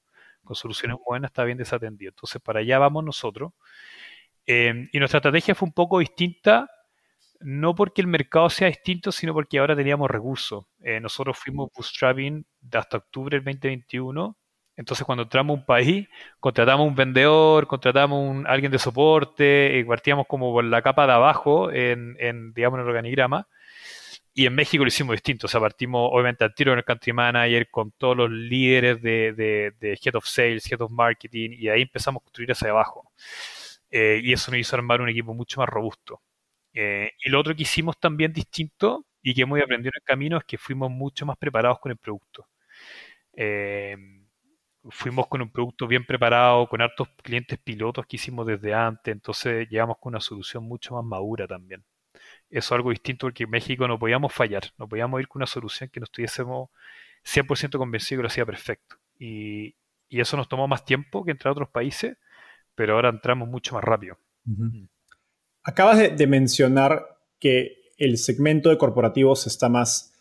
con 0.49 0.55
soluciones 0.55 0.97
buenas 1.05 1.29
está 1.29 1.43
bien 1.43 1.59
desatendido. 1.59 2.09
Entonces, 2.09 2.41
para 2.41 2.61
allá 2.61 2.79
vamos 2.79 3.03
nosotros. 3.03 3.53
Em, 4.47 4.89
y 4.91 4.97
nuestra 4.97 5.19
estrategia 5.19 5.53
fue 5.53 5.67
un 5.67 5.73
poco 5.73 5.99
distinta, 5.99 6.67
no 7.39 7.75
porque 7.75 8.01
el 8.01 8.07
mercado 8.07 8.49
sea 8.49 8.67
distinto, 8.67 9.11
sino 9.11 9.31
porque 9.33 9.59
ahora 9.59 9.75
teníamos 9.75 10.09
recursos. 10.09 10.65
Eh, 10.81 10.99
nosotros 10.99 11.37
fuimos 11.37 11.69
bootstrapping 11.75 12.43
hasta 12.73 12.97
octubre 12.97 13.37
del 13.37 13.45
2021. 13.45 14.37
Entonces, 14.79 15.05
cuando 15.05 15.23
entramos 15.23 15.57
a 15.57 15.59
un 15.59 15.65
país, 15.65 16.07
contratamos 16.39 16.87
un 16.87 16.95
vendedor, 16.95 17.67
contratamos 17.67 18.45
a 18.45 18.49
alguien 18.49 18.71
de 18.71 18.79
soporte, 18.79 19.77
y 19.77 19.83
partíamos 19.83 20.25
como 20.25 20.53
por 20.53 20.63
la 20.63 20.81
capa 20.81 21.05
de 21.05 21.11
abajo 21.11 21.69
en, 21.69 22.53
digamos, 22.53 22.77
en 22.77 22.83
el 22.83 22.87
organigrama 22.87 23.45
y 24.33 24.45
en 24.45 24.55
México 24.55 24.85
lo 24.85 24.87
hicimos 24.87 25.13
distinto. 25.13 25.47
O 25.47 25.49
sea, 25.49 25.59
partimos 25.59 26.09
obviamente 26.13 26.45
al 26.45 26.53
tiro 26.55 26.71
en 26.71 26.77
el 26.77 26.85
country 26.85 27.11
manager 27.11 27.69
con 27.69 27.91
todos 27.91 28.15
los 28.15 28.31
líderes 28.31 29.01
de, 29.01 29.73
Head 29.81 30.15
of 30.15 30.25
Sales, 30.25 30.71
Head 30.71 30.79
of 30.81 30.91
Marketing, 30.91 31.49
y 31.59 31.67
ahí 31.67 31.81
empezamos 31.81 32.21
a 32.21 32.23
construir 32.23 32.51
hacia 32.53 32.69
abajo. 32.69 33.11
Eh, 33.91 34.21
y 34.23 34.31
eso 34.31 34.49
nos 34.51 34.61
hizo 34.61 34.77
armar 34.77 35.01
un 35.01 35.09
equipo 35.09 35.33
mucho 35.33 35.59
más 35.59 35.67
robusto. 35.67 36.21
Eh, 36.73 37.11
y 37.21 37.29
lo 37.29 37.39
otro 37.41 37.53
que 37.53 37.63
hicimos 37.63 37.99
también 37.99 38.31
distinto 38.31 39.05
y 39.21 39.33
que 39.33 39.41
hemos 39.41 39.59
aprendido 39.61 39.89
en 39.93 40.01
el 40.01 40.05
camino 40.05 40.37
es 40.37 40.45
que 40.45 40.57
fuimos 40.57 40.89
mucho 40.89 41.25
más 41.25 41.37
preparados 41.37 41.79
con 41.79 41.91
el 41.91 41.97
producto. 41.97 42.47
Eh, 43.33 43.97
fuimos 44.89 45.27
con 45.27 45.41
un 45.41 45.51
producto 45.51 45.87
bien 45.87 46.05
preparado, 46.05 46.67
con 46.67 46.81
hartos 46.81 47.09
clientes 47.21 47.59
pilotos 47.59 48.05
que 48.05 48.15
hicimos 48.15 48.47
desde 48.47 48.73
antes, 48.73 49.11
entonces 49.11 49.67
llegamos 49.69 49.97
con 49.99 50.11
una 50.11 50.21
solución 50.21 50.63
mucho 50.63 50.95
más 50.95 51.03
madura 51.03 51.47
también. 51.47 51.83
Eso 52.49 52.57
es 52.59 52.71
algo 52.71 52.89
distinto 52.89 53.27
porque 53.27 53.43
en 53.43 53.49
México 53.49 53.87
no 53.87 53.99
podíamos 53.99 54.33
fallar, 54.33 54.63
no 54.77 54.87
podíamos 54.87 55.19
ir 55.19 55.27
con 55.27 55.39
una 55.41 55.47
solución 55.47 55.89
que 55.89 55.99
nos 55.99 56.07
estuviésemos 56.07 56.69
100% 57.25 57.77
convencidos 57.77 58.19
que 58.19 58.23
lo 58.23 58.27
hacía 58.27 58.45
perfecto. 58.45 58.95
Y, 59.17 59.75
eso 60.09 60.37
nos 60.37 60.49
tomó 60.49 60.67
más 60.67 60.85
tiempo 60.85 61.23
que 61.23 61.29
entrar 61.29 61.49
a 61.49 61.51
otros 61.51 61.69
países, 61.69 62.17
pero 62.73 62.95
ahora 62.95 63.09
entramos 63.09 63.47
mucho 63.47 63.75
más 63.75 63.83
rápido. 63.83 64.17
Mm. 64.43 64.85
Acabas 65.61 66.17
de, 66.17 66.27
mencionar 66.27 67.19
que 67.39 67.91
el 67.99 68.17
segmento 68.17 68.69
de 68.69 68.79
corporativos 68.79 69.45
está 69.45 69.69
más 69.69 70.15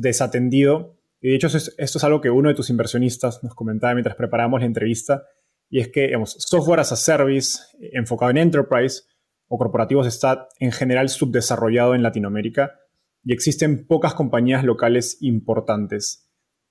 desatendido 0.00 0.97
y 1.20 1.30
de 1.30 1.34
hecho, 1.34 1.48
esto 1.48 1.72
es, 1.76 2.04
algo 2.04 2.20
que 2.20 2.30
uno 2.30 2.48
de 2.48 2.54
tus 2.54 2.70
inversionistas 2.70 3.42
nos 3.42 3.54
comentaba 3.54 3.94
mientras 3.94 4.16
preparamos 4.16 4.60
la 4.60 4.66
entrevista, 4.66 5.24
y 5.68 5.80
es 5.80 5.88
que 5.88 6.06
digamos, 6.06 6.36
software 6.38 6.80
as 6.80 6.92
a 6.92 6.96
service 6.96 7.58
enfocado 7.92 8.30
en 8.30 8.38
enterprise 8.38 9.02
o 9.48 9.58
corporativos 9.58 10.06
está 10.06 10.48
en 10.60 10.72
general 10.72 11.08
subdesarrollado 11.08 11.94
en 11.94 12.02
Latinoamérica 12.02 12.78
y 13.24 13.32
existen 13.32 13.86
pocas 13.86 14.14
compañías 14.14 14.64
locales 14.64 15.18
importantes. 15.20 16.30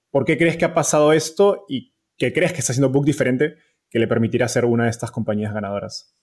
¿Por 0.09 0.25
qué 0.25 0.37
crees 0.37 0.57
que 0.57 0.65
ha 0.65 0.73
pasado 0.73 1.11
esto 1.11 1.65
y 1.67 1.93
qué 2.17 2.33
crees 2.33 2.53
que 2.53 2.59
está 2.59 2.71
haciendo 2.71 2.89
Book 2.89 3.05
diferente 3.05 3.55
que 3.89 3.99
le 3.99 4.07
permitirá 4.07 4.47
ser 4.47 4.65
una 4.65 4.85
de 4.85 4.89
estas 4.89 5.11
compañías 5.11 5.53
ganadoras? 5.53 6.15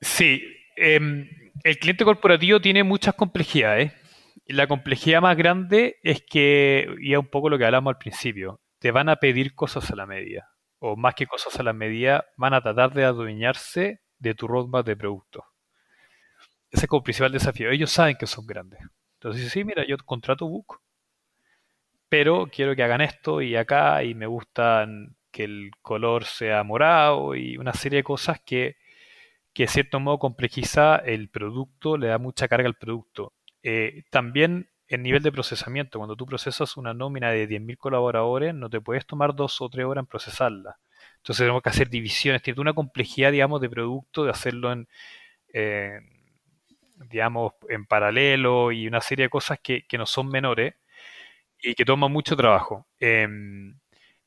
Sí, 0.00 0.42
em, 0.76 1.28
el 1.62 1.78
cliente 1.78 2.04
corporativo 2.04 2.60
tiene 2.60 2.82
muchas 2.82 3.14
complejidades 3.14 3.92
la 4.52 4.66
complejidad 4.66 5.20
más 5.22 5.36
grande 5.36 5.98
es 6.02 6.22
que, 6.22 6.94
y 7.00 7.12
es 7.12 7.18
un 7.18 7.28
poco 7.28 7.48
lo 7.48 7.58
que 7.58 7.64
hablamos 7.64 7.92
al 7.92 7.98
principio, 7.98 8.60
te 8.78 8.90
van 8.90 9.08
a 9.08 9.16
pedir 9.16 9.54
cosas 9.54 9.90
a 9.90 9.96
la 9.96 10.06
medida. 10.06 10.50
O 10.78 10.96
más 10.96 11.14
que 11.14 11.26
cosas 11.26 11.58
a 11.58 11.62
la 11.62 11.72
medida, 11.72 12.26
van 12.36 12.54
a 12.54 12.60
tratar 12.60 12.92
de 12.92 13.04
adueñarse 13.04 14.00
de 14.18 14.34
tu 14.34 14.48
roadmap 14.48 14.86
de 14.86 14.96
producto. 14.96 15.44
Ese 16.70 16.86
es 16.86 16.88
como 16.88 17.02
principal 17.02 17.32
desafío. 17.32 17.70
Ellos 17.70 17.90
saben 17.90 18.16
que 18.16 18.26
son 18.26 18.46
grandes. 18.46 18.80
Entonces, 19.14 19.50
sí, 19.52 19.64
mira, 19.64 19.86
yo 19.86 19.96
contrato 19.98 20.48
Book, 20.48 20.80
pero 22.08 22.48
quiero 22.52 22.76
que 22.76 22.82
hagan 22.82 23.00
esto 23.00 23.40
y 23.40 23.56
acá, 23.56 24.02
y 24.04 24.14
me 24.14 24.26
gustan 24.26 25.16
que 25.30 25.44
el 25.44 25.70
color 25.80 26.24
sea 26.24 26.62
morado 26.62 27.34
y 27.34 27.56
una 27.56 27.72
serie 27.72 27.98
de 27.98 28.04
cosas 28.04 28.40
que, 28.44 28.76
que 29.54 29.64
de 29.64 29.68
cierto 29.68 30.00
modo 30.00 30.18
complejiza 30.18 30.96
el 30.96 31.30
producto, 31.30 31.96
le 31.96 32.08
da 32.08 32.18
mucha 32.18 32.48
carga 32.48 32.68
al 32.68 32.76
producto. 32.76 33.32
Eh, 33.62 34.02
también 34.10 34.68
el 34.88 35.02
nivel 35.02 35.22
de 35.22 35.32
procesamiento, 35.32 35.98
cuando 35.98 36.16
tú 36.16 36.26
procesas 36.26 36.76
una 36.76 36.94
nómina 36.94 37.30
de 37.30 37.46
10.000 37.48 37.78
colaboradores, 37.78 38.54
no 38.54 38.68
te 38.70 38.80
puedes 38.80 39.06
tomar 39.06 39.34
dos 39.34 39.60
o 39.60 39.68
tres 39.70 39.86
horas 39.86 40.02
en 40.02 40.06
procesarla. 40.06 40.78
Entonces 41.18 41.44
tenemos 41.44 41.62
que 41.62 41.70
hacer 41.70 41.88
divisiones, 41.88 42.42
tiene 42.42 42.60
una 42.60 42.74
complejidad, 42.74 43.32
digamos, 43.32 43.60
de 43.60 43.70
producto, 43.70 44.24
de 44.24 44.30
hacerlo 44.30 44.72
en, 44.72 44.88
digamos, 47.10 47.52
en 47.68 47.86
paralelo 47.86 48.72
y 48.72 48.86
una 48.86 49.00
serie 49.00 49.26
de 49.26 49.30
cosas 49.30 49.58
que, 49.60 49.84
no 49.98 50.06
son 50.06 50.28
menores 50.28 50.74
y 51.62 51.74
que 51.74 51.84
toman 51.84 52.12
mucho 52.12 52.36
trabajo. 52.36 52.86
Em, 53.00 53.78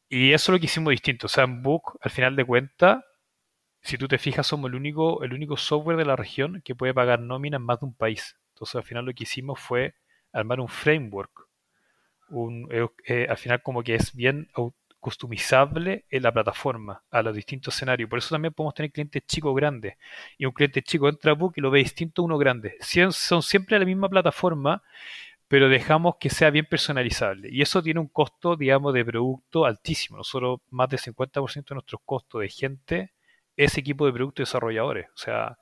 y 0.10 0.34
eso 0.34 0.52
es 0.52 0.56
lo 0.56 0.60
que 0.60 0.68
hicimos 0.68 0.92
distinto. 0.92 1.28
O 1.28 1.30
sea, 1.30 1.46
en 1.46 1.64
Book, 1.64 2.00
al 2.02 2.12
final 2.12 2.36
de 2.36 2.46
cuentas, 2.46 3.04
si 3.82 3.98
tú 3.98 4.08
te 4.08 4.18
fijas, 4.20 4.48
somos 4.48 4.70
el 4.70 4.76
único, 4.76 5.24
el 5.24 5.34
único 5.34 5.58
software 5.58 5.98
de 5.98 6.06
la 6.06 6.16
región 6.18 6.62
que 6.66 6.76
puede 6.76 6.94
pagar 6.94 7.22
nómina 7.22 7.58
en 7.58 7.64
más 7.64 7.80
de 7.82 7.88
un 7.88 7.96
país. 7.96 8.38
Entonces 8.56 8.76
al 8.76 8.84
final 8.84 9.06
lo 9.06 9.14
que 9.14 9.24
hicimos 9.24 9.60
fue 9.60 9.96
armar 10.32 10.62
un 10.62 10.70
framework. 10.70 11.50
Un, 12.30 12.70
eh, 12.72 12.88
eh, 13.06 13.28
al 13.30 13.38
final 13.38 13.62
como 13.62 13.84
que 13.84 13.96
es 13.96 14.16
bien 14.16 14.50
customizable 15.02 16.06
en 16.10 16.24
la 16.24 16.32
plataforma 16.32 17.04
a 17.12 17.22
los 17.22 17.36
distintos 17.36 17.76
escenarios. 17.76 18.10
Por 18.10 18.20
eso 18.20 18.34
también 18.34 18.54
podemos 18.54 18.74
tener 18.74 18.92
clientes 18.92 19.24
chicos 19.28 19.54
grandes. 19.54 19.98
Y 20.38 20.46
un 20.46 20.54
cliente 20.54 20.82
chico 20.82 21.10
entra 21.10 21.34
a 21.34 21.36
Book 21.36 21.54
y 21.58 21.62
lo 21.62 21.70
ve 21.70 21.80
distinto 21.80 22.22
a 22.22 22.26
uno 22.26 22.38
grande. 22.38 22.78
Son 22.80 23.44
siempre 23.44 23.78
la 23.78 23.86
misma 23.86 24.08
plataforma, 24.08 24.82
pero 25.50 25.68
dejamos 25.68 26.16
que 26.18 26.30
sea 26.30 26.50
bien 26.50 26.66
personalizable. 26.66 27.50
Y 27.52 27.62
eso 27.62 27.84
tiene 27.84 28.00
un 28.00 28.08
costo, 28.08 28.56
digamos, 28.56 28.94
de 28.94 29.04
producto 29.04 29.66
altísimo. 29.66 30.18
Nosotros 30.18 30.62
más 30.70 30.88
del 30.90 31.00
50% 31.00 31.66
de 31.66 31.76
nuestros 31.76 32.02
costos 32.06 32.42
de 32.42 32.50
gente 32.50 33.12
es 33.58 33.78
equipo 33.78 34.06
de 34.06 34.14
producto 34.14 34.42
desarrolladores. 34.44 35.08
O 35.10 35.18
sea, 35.18 35.58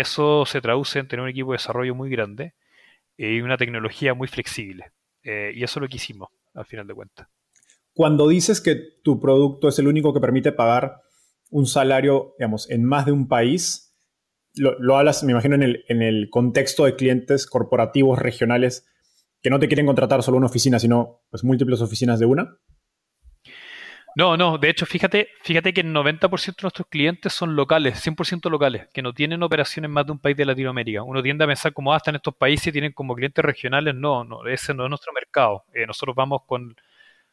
eso 0.00 0.46
se 0.46 0.60
traduce 0.60 0.98
en 0.98 1.08
tener 1.08 1.22
un 1.22 1.30
equipo 1.30 1.52
de 1.52 1.56
desarrollo 1.56 1.94
muy 1.94 2.10
grande 2.10 2.54
y 3.16 3.40
una 3.40 3.56
tecnología 3.56 4.14
muy 4.14 4.28
flexible. 4.28 4.92
Eh, 5.22 5.52
y 5.54 5.64
eso 5.64 5.78
es 5.78 5.82
lo 5.82 5.88
que 5.88 5.96
hicimos, 5.96 6.28
al 6.54 6.66
final 6.66 6.86
de 6.86 6.94
cuentas. 6.94 7.28
Cuando 7.92 8.28
dices 8.28 8.60
que 8.60 8.76
tu 9.02 9.20
producto 9.20 9.68
es 9.68 9.78
el 9.78 9.86
único 9.86 10.12
que 10.12 10.20
permite 10.20 10.52
pagar 10.52 11.00
un 11.50 11.66
salario, 11.66 12.34
digamos, 12.38 12.68
en 12.70 12.84
más 12.84 13.06
de 13.06 13.12
un 13.12 13.28
país, 13.28 13.94
lo, 14.56 14.96
hablas, 14.96 15.22
me 15.24 15.32
imagino, 15.32 15.54
en 15.54 15.62
el, 15.62 15.84
en 15.88 16.02
el 16.02 16.28
contexto 16.30 16.84
de 16.84 16.96
clientes 16.96 17.46
corporativos 17.46 18.18
regionales 18.18 18.86
que 19.42 19.50
no 19.50 19.58
te 19.58 19.68
quieren 19.68 19.86
contratar 19.86 20.22
solo 20.22 20.38
una 20.38 20.46
oficina, 20.46 20.78
sino 20.78 21.22
pues 21.30 21.44
múltiples 21.44 21.80
oficinas 21.80 22.18
de 22.18 22.26
una. 22.26 22.58
No, 24.16 24.36
no, 24.36 24.58
de 24.58 24.70
hecho, 24.70 24.86
fíjate, 24.86 25.28
fíjate 25.42 25.72
que 25.72 25.80
el 25.80 25.92
90% 25.92 26.62
de 26.62 26.66
nuestros 26.66 26.86
clientes 26.88 27.32
son 27.32 27.56
locales, 27.56 27.98
100% 27.98 28.48
locales, 28.48 28.86
que 28.94 29.02
no 29.02 29.12
tienen 29.12 29.42
operaciones 29.42 29.90
más 29.90 30.06
de 30.06 30.12
un 30.12 30.20
país 30.20 30.36
de 30.36 30.44
Latinoamérica. 30.44 31.02
Uno 31.02 31.20
tiende 31.20 31.42
a 31.42 31.48
pensar 31.48 31.72
como, 31.72 31.92
hasta 31.92 32.10
ah, 32.10 32.12
en 32.12 32.16
estos 32.16 32.36
países 32.36 32.72
tienen 32.72 32.92
como 32.92 33.16
clientes 33.16 33.44
regionales. 33.44 33.92
No, 33.94 34.22
no, 34.22 34.46
ese 34.46 34.72
no 34.72 34.84
es 34.84 34.88
nuestro 34.90 35.12
mercado. 35.12 35.64
Eh, 35.74 35.84
nosotros 35.86 36.14
vamos 36.14 36.42
con 36.46 36.76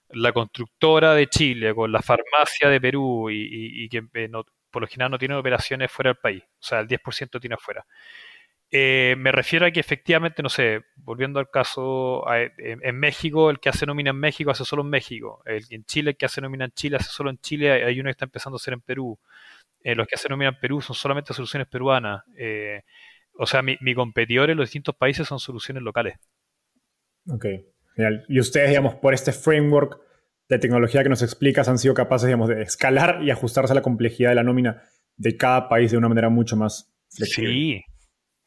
la 0.10 0.34
constructora 0.34 1.14
de 1.14 1.28
Chile, 1.28 1.76
con 1.76 1.92
la 1.92 2.02
farmacia 2.02 2.70
de 2.70 2.82
Perú 2.82 3.30
y, 3.30 3.88
que 3.90 4.04
eh, 4.16 4.30
por 4.72 4.82
lo 4.82 4.88
general 4.88 5.12
no 5.12 5.20
tienen 5.20 5.38
operaciones 5.38 5.92
fuera 5.92 6.10
del 6.10 6.18
país. 6.18 6.44
O 6.44 6.64
sea, 6.64 6.80
el 6.80 6.88
10% 6.88 7.40
tiene 7.40 7.56
afuera. 7.56 7.86
Eh, 8.74 9.16
me 9.18 9.34
refiero 9.34 9.66
a 9.66 9.72
que 9.72 9.82
efectivamente, 9.82 10.42
no 10.42 10.48
sé, 10.48 10.82
volviendo 10.96 11.40
al 11.40 11.50
caso, 11.50 12.24
en, 12.58 12.96
México, 12.98 13.50
el 13.50 13.60
que 13.60 13.68
hace 13.68 13.86
nómina 13.86 14.12
en 14.12 14.16
México 14.18 14.50
hace 14.50 14.64
solo 14.64 14.82
en 14.84 14.90
México. 14.90 15.44
El, 15.46 15.66
en 15.70 15.84
Chile, 15.84 16.12
el 16.12 16.18
que 16.18 16.26
hace 16.26 16.40
nómina 16.40 16.66
en 16.66 16.72
Chile 16.72 16.96
hace 16.96 17.10
solo 17.10 17.30
en 17.30 17.38
Chile. 17.40 17.84
Hay 17.84 18.00
uno 18.00 18.08
que 18.08 18.12
está 18.12 18.26
empezando 18.26 18.56
a 18.56 18.60
hacer 18.60 18.74
en 18.74 18.82
Perú. 18.82 19.20
Eh, 19.84 19.94
los 19.94 20.08
que 20.08 20.16
hacen 20.16 20.30
nómina 20.30 20.50
en 20.50 20.60
Perú 20.60 20.82
son 20.82 20.96
solamente 20.96 21.34
soluciones 21.34 21.68
peruanas. 21.68 22.24
Eh, 22.38 22.82
o 23.38 23.46
sea, 23.46 23.62
mi, 23.62 23.78
mi, 23.82 23.94
competidor 23.94 24.50
en 24.50 24.58
los 24.58 24.68
distintos 24.68 24.96
países 24.96 25.28
son 25.28 25.40
soluciones 25.40 25.84
locales. 25.84 26.18
Ok, 27.28 27.46
genial. 27.96 28.26
Y 28.30 28.40
ustedes, 28.40 28.70
digamos, 28.70 28.96
por 28.96 29.14
este 29.14 29.34
framework 29.34 30.00
de 30.48 30.60
tecnología 30.60 31.04
que 31.04 31.10
nos 31.10 31.24
explicas, 31.24 31.68
han 31.68 31.78
sido 31.78 31.94
capaces, 31.94 32.28
digamos, 32.28 32.48
de 32.48 32.62
escalar 32.62 33.22
y 33.22 33.32
ajustarse 33.32 33.74
a 33.74 33.76
la 33.76 33.82
complejidad 33.82 34.30
de 34.30 34.36
la 34.36 34.44
nómina 34.44 34.82
de 35.18 35.36
cada 35.36 35.68
país 35.68 35.92
de 35.92 35.98
una 35.98 36.08
manera 36.08 36.30
mucho 36.30 36.56
más 36.56 36.94
flexible. 37.10 37.52
Sí, 37.52 37.84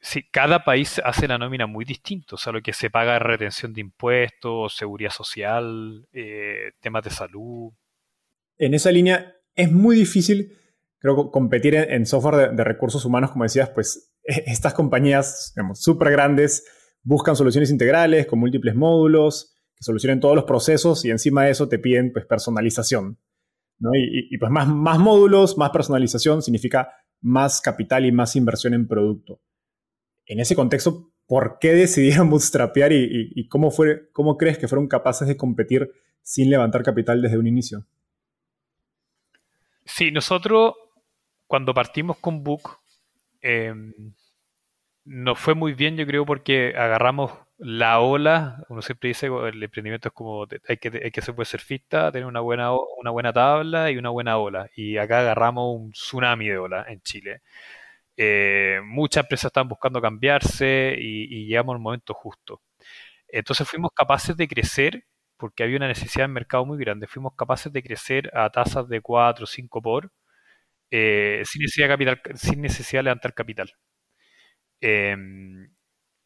Sí, 0.06 0.22
cada 0.30 0.64
país 0.64 1.00
hace 1.02 1.26
la 1.26 1.38
nómina 1.38 1.66
muy 1.66 1.86
distinto, 1.86 2.34
o 2.34 2.38
sea, 2.38 2.52
lo 2.52 2.60
que 2.60 2.74
se 2.74 2.90
paga 2.90 3.18
retención 3.18 3.72
de 3.72 3.80
impuestos, 3.80 4.76
seguridad 4.76 5.08
social, 5.08 6.06
eh, 6.12 6.72
temas 6.80 7.04
de 7.04 7.10
salud. 7.10 7.72
En 8.58 8.74
esa 8.74 8.92
línea 8.92 9.34
es 9.54 9.72
muy 9.72 9.96
difícil, 9.96 10.58
creo, 10.98 11.30
competir 11.30 11.74
en, 11.74 12.04
software 12.04 12.50
de, 12.54 12.64
recursos 12.64 13.06
humanos, 13.06 13.30
como 13.30 13.44
decías, 13.44 13.70
pues 13.70 14.12
e, 14.24 14.44
estas 14.46 14.74
compañías, 14.74 15.54
súper 15.72 16.10
grandes, 16.10 16.66
buscan 17.02 17.34
soluciones 17.34 17.70
integrales 17.70 18.26
con 18.26 18.40
múltiples 18.40 18.74
módulos 18.74 19.56
que 19.74 19.84
solucionen 19.84 20.20
todos 20.20 20.36
los 20.36 20.44
procesos 20.44 21.02
y 21.06 21.12
encima 21.12 21.44
de 21.44 21.52
eso 21.52 21.66
te 21.66 21.78
piden 21.78 22.12
pues 22.12 22.26
personalización. 22.26 23.18
Y, 23.94 24.34
y, 24.34 24.38
pues 24.38 24.52
más, 24.52 24.68
más 24.68 24.98
módulos, 24.98 25.56
más 25.56 25.70
personalización 25.70 26.42
significa 26.42 26.90
más 27.22 27.62
capital 27.62 28.04
y 28.04 28.12
más 28.12 28.36
inversión 28.36 28.74
en 28.74 28.86
producto 28.86 29.40
en 30.26 30.40
ese 30.40 30.54
contexto, 30.54 31.10
¿por 31.26 31.58
qué 31.60 31.72
decidieron 31.72 32.30
bootstrapear 32.30 32.92
y, 32.92 33.48
cómo, 33.48 33.70
fue, 33.70 34.10
cómo 34.12 34.36
crees 34.36 34.58
que 34.58 34.68
fueron 34.68 34.88
capaces 34.88 35.28
de 35.28 35.36
competir 35.36 35.90
sin 36.22 36.50
levantar 36.50 36.82
capital 36.82 37.20
desde 37.22 37.38
un 37.38 37.46
inicio? 37.46 37.86
Sí, 39.84 40.10
nosotros 40.10 40.74
cuando 41.46 41.74
partimos 41.74 42.16
con 42.18 42.42
Book 42.42 42.78
em, 43.42 43.92
nos 45.04 45.38
fue 45.38 45.54
muy 45.54 45.74
bien, 45.74 45.96
yo 45.96 46.06
creo, 46.06 46.24
porque 46.24 46.74
agarramos 46.76 47.32
la 47.58 48.00
ola. 48.00 48.64
Uno 48.68 48.82
siempre 48.82 49.08
dice 49.08 49.26
el 49.26 49.62
emprendimiento 49.62 50.08
es 50.08 50.14
como 50.14 50.46
hay 50.68 50.76
que, 50.78 51.00
hay 51.04 51.10
que 51.10 51.22
ser 51.22 51.34
buen 51.34 51.46
surfista, 51.46 52.10
tener 52.10 52.26
una 52.26 52.40
buena, 52.40 52.72
una 52.72 53.10
buena 53.10 53.32
tabla 53.32 53.90
y 53.90 53.96
una 53.98 54.10
buena 54.10 54.38
ola. 54.38 54.68
Y 54.74 54.96
acá 54.96 55.20
agarramos 55.20 55.76
un 55.76 55.92
tsunami 55.92 56.48
de 56.48 56.58
ola 56.58 56.86
en 56.88 57.00
Chile. 57.02 57.42
Eh, 58.16 58.80
muchas 58.84 59.24
empresas 59.24 59.46
estaban 59.46 59.68
buscando 59.68 60.00
cambiarse 60.00 60.96
y, 60.98 61.46
llegamos 61.46 61.74
al 61.74 61.80
momento 61.80 62.14
justo. 62.14 62.62
Entonces 63.28 63.68
fuimos 63.68 63.92
capaces 63.94 64.36
de 64.36 64.48
crecer, 64.48 65.04
porque 65.38 65.64
había 65.64 65.76
una 65.78 65.88
necesidad 65.88 66.26
en 66.26 66.32
mercado 66.32 66.66
muy 66.66 66.78
grande, 66.78 67.06
fuimos 67.08 67.34
capaces 67.36 67.72
de 67.72 67.82
crecer 67.82 68.30
a 68.36 68.50
tasas 68.50 68.88
de 68.88 69.00
4 69.00 69.44
o 69.44 69.46
5 69.46 69.82
por, 69.82 70.12
eh, 70.90 71.42
sin, 71.46 71.62
necesidad 71.62 71.88
capital, 71.88 72.22
sin 72.36 72.62
necesidad 72.62 73.00
de 73.00 73.04
levantar 73.04 73.34
capital. 73.34 73.72
Em, 74.80 75.70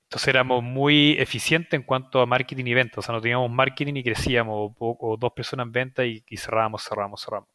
Entonces 0.06 0.28
éramos 0.28 0.62
muy 0.64 1.12
eficientes 1.20 1.74
en 1.74 1.84
cuanto 1.84 2.20
a 2.22 2.26
marketing 2.26 2.66
y 2.66 2.74
ventas. 2.74 2.98
O 2.98 3.02
sea, 3.02 3.14
no 3.14 3.20
teníamos 3.22 3.50
marketing 3.50 3.96
y 3.96 4.04
crecíamos, 4.04 4.72
o, 4.78 5.16
dos 5.20 5.32
personas 5.34 5.66
en 5.66 5.72
venta 5.72 6.04
y, 6.06 6.24
cerrábamos, 6.36 6.84
cerrábamos, 6.84 7.22
cerramos. 7.24 7.50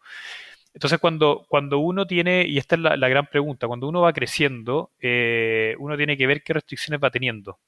Entonces, 0.73 0.99
cuando, 0.99 1.45
cuando 1.49 1.77
uno 1.79 2.07
tiene, 2.07 2.45
y 2.47 2.57
esta 2.57 2.75
es 2.75 2.81
la, 2.81 3.09
gran 3.09 3.27
pregunta, 3.27 3.67
cuando 3.67 3.87
uno 3.87 4.01
va 4.01 4.13
creciendo, 4.13 4.91
eh, 4.99 5.75
uno 5.79 5.95
tiene 5.97 6.17
que 6.17 6.27
ver 6.27 6.43
qué 6.43 6.53
restricciones 6.53 6.99
va 7.03 7.11
teniendo. 7.11 7.59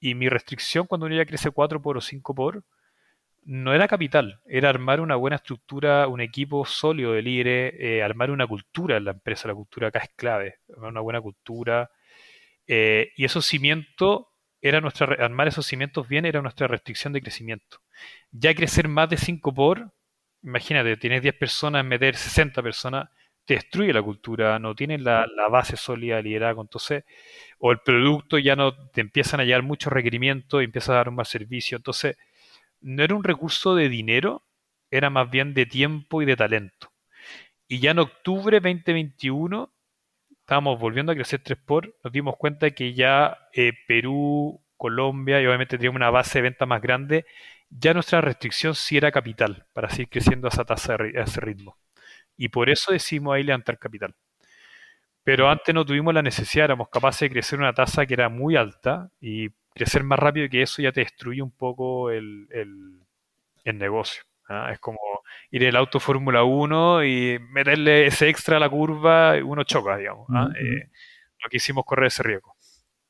Y 0.00 0.14
mi 0.14 0.28
restricción 0.28 0.86
cuando 0.86 1.06
uno 1.06 1.16
ya 1.16 1.26
crece 1.26 1.50
4 1.50 1.82
por 1.82 1.96
o 1.96 2.00
5 2.00 2.34
por, 2.34 2.64
no 3.46 3.74
era 3.74 3.88
capital, 3.88 4.40
era 4.46 4.68
armar 4.68 5.00
una 5.00 5.16
buena 5.16 5.36
estructura, 5.36 6.08
un 6.08 6.20
equipo 6.20 6.64
sólido 6.66 7.12
de 7.12 7.22
líderes, 7.22 7.74
eh, 7.78 8.02
armar 8.02 8.30
una 8.30 8.46
cultura 8.46 8.96
en 8.96 9.04
la 9.04 9.12
empresa, 9.12 9.48
la 9.48 9.54
cultura 9.54 9.88
acá 9.88 10.00
es 10.00 10.10
clave, 10.16 10.56
armar 10.72 10.90
una 10.90 11.00
buena 11.00 11.20
cultura. 11.20 11.90
Eh, 12.66 13.12
y 13.16 13.24
esos 13.24 13.46
cimientos, 13.46 14.26
era 14.60 14.80
nuestra, 14.80 15.06
armar 15.24 15.48
esos 15.48 15.66
cimientos 15.66 16.08
bien 16.08 16.26
era 16.26 16.42
nuestra 16.42 16.66
restricción 16.66 17.12
de 17.12 17.22
crecimiento. 17.22 17.78
Ya 18.32 18.54
crecer 18.54 18.88
más 18.88 19.08
de 19.10 19.16
5 19.16 19.54
por, 19.54 19.92
imagínate, 20.46 20.96
tienes 20.96 21.22
10 21.22 21.34
personas, 21.34 21.84
meter 21.84 22.16
60 22.16 22.62
personas, 22.62 23.08
te 23.44 23.54
destruye 23.54 23.92
la 23.92 24.02
cultura, 24.02 24.58
no 24.58 24.74
tienes 24.74 25.00
la, 25.00 25.26
base 25.50 25.76
sólida 25.76 26.16
de 26.16 26.22
liderazgo, 26.22 26.62
entonces, 26.62 27.04
o 27.58 27.72
el 27.72 27.80
producto 27.80 28.38
ya 28.38 28.56
no 28.56 28.74
te 28.90 29.00
empiezan 29.00 29.40
a 29.40 29.44
llegar 29.44 29.62
muchos 29.62 29.92
requerimientos 29.92 30.62
y 30.62 30.64
empiezas 30.64 30.90
a 30.90 30.94
dar 30.94 31.08
un 31.08 31.16
mal 31.16 31.26
servicio, 31.26 31.76
entonces 31.76 32.16
no 32.80 33.02
era 33.02 33.14
un 33.14 33.24
recurso 33.24 33.74
de 33.74 33.88
dinero, 33.88 34.44
era 34.90 35.10
más 35.10 35.28
bien 35.30 35.52
de 35.52 35.66
tiempo 35.66 36.22
y 36.22 36.26
de 36.26 36.36
talento. 36.36 36.92
Y 37.68 37.80
ya 37.80 37.90
en 37.90 37.98
octubre 37.98 38.60
2021 38.60 39.72
estábamos 40.30 40.78
volviendo 40.78 41.10
a 41.10 41.16
crecer 41.16 41.40
3 41.42 41.58
por, 41.66 41.96
nos 42.04 42.12
dimos 42.12 42.36
cuenta 42.36 42.70
que 42.70 42.94
ya 42.94 43.36
eh, 43.52 43.72
Perú, 43.88 44.60
Colombia 44.76 45.40
y 45.40 45.46
obviamente 45.46 45.76
teníamos 45.76 45.96
una 45.96 46.10
base 46.10 46.38
de 46.38 46.42
venta 46.42 46.66
más 46.66 46.80
grande, 46.80 47.26
ya 47.70 47.94
nuestra 47.94 48.20
restricción 48.20 48.74
sí 48.74 48.96
era 48.96 49.12
capital 49.12 49.66
para 49.72 49.90
seguir 49.90 50.08
creciendo 50.08 50.46
a 50.46 50.50
esa 50.50 50.64
tasa, 50.64 50.94
a 50.94 51.22
ese 51.22 51.40
ritmo. 51.40 51.76
Y 52.36 52.48
por 52.48 52.70
eso 52.70 52.92
decidimos 52.92 53.34
ahí 53.34 53.42
levantar 53.42 53.78
capital. 53.78 54.14
Pero 55.24 55.50
antes 55.50 55.74
no 55.74 55.84
tuvimos 55.84 56.14
la 56.14 56.22
necesidad, 56.22 56.66
éramos 56.66 56.88
capaces 56.88 57.22
de 57.22 57.30
crecer 57.30 57.58
una 57.58 57.72
tasa 57.72 58.06
que 58.06 58.14
era 58.14 58.28
muy 58.28 58.54
alta 58.54 59.10
y 59.20 59.48
crecer 59.74 60.04
más 60.04 60.18
rápido 60.18 60.48
que 60.48 60.62
eso 60.62 60.80
ya 60.80 60.92
te 60.92 61.00
destruye 61.00 61.42
un 61.42 61.50
poco 61.50 62.10
el, 62.10 62.46
negocio. 63.64 64.22
¿ah? 64.48 64.70
Es 64.72 64.78
como 64.78 64.98
ir 65.50 65.64
en 65.64 65.70
el 65.70 65.76
auto 65.76 65.98
Fórmula 65.98 66.44
1 66.44 67.04
y 67.04 67.38
meterle 67.50 68.06
ese 68.06 68.28
extra 68.28 68.58
a 68.58 68.60
la 68.60 68.70
curva 68.70 69.36
y 69.36 69.42
uno 69.42 69.64
choca, 69.64 69.96
digamos. 69.96 70.28
¿ah? 70.30 70.48
Eh, 70.60 70.90
no 71.42 71.48
quisimos 71.50 71.84
correr 71.84 72.06
ese 72.06 72.22
riesgo. 72.22 72.54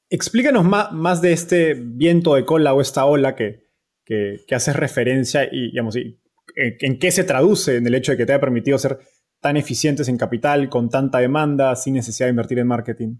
Explícanos 0.08 0.64
más, 0.64 0.92
más, 0.92 1.20
de 1.20 1.32
este 1.32 1.74
viento 1.74 2.34
de 2.34 2.44
cola 2.46 2.72
o 2.72 2.80
esta 2.80 3.04
ola 3.04 3.34
que, 3.34 3.65
que, 4.06 4.54
haces 4.54 4.76
referencia 4.76 5.44
y, 5.44 5.72
digamos, 5.72 5.96
en, 5.96 6.16
en, 6.54 6.98
qué 6.98 7.10
se 7.10 7.24
traduce 7.24 7.76
en 7.76 7.86
el 7.86 7.94
hecho 7.94 8.12
de 8.12 8.18
que 8.18 8.24
te 8.24 8.32
haya 8.32 8.40
permitido 8.40 8.78
ser 8.78 9.00
tan 9.40 9.56
eficientes 9.56 10.08
en 10.08 10.16
capital, 10.16 10.70
con 10.70 10.88
tanta 10.88 11.18
demanda, 11.18 11.76
sin 11.76 11.94
necesidad 11.94 12.26
de 12.26 12.30
invertir 12.30 12.58
en 12.58 12.66
marketing. 12.68 13.16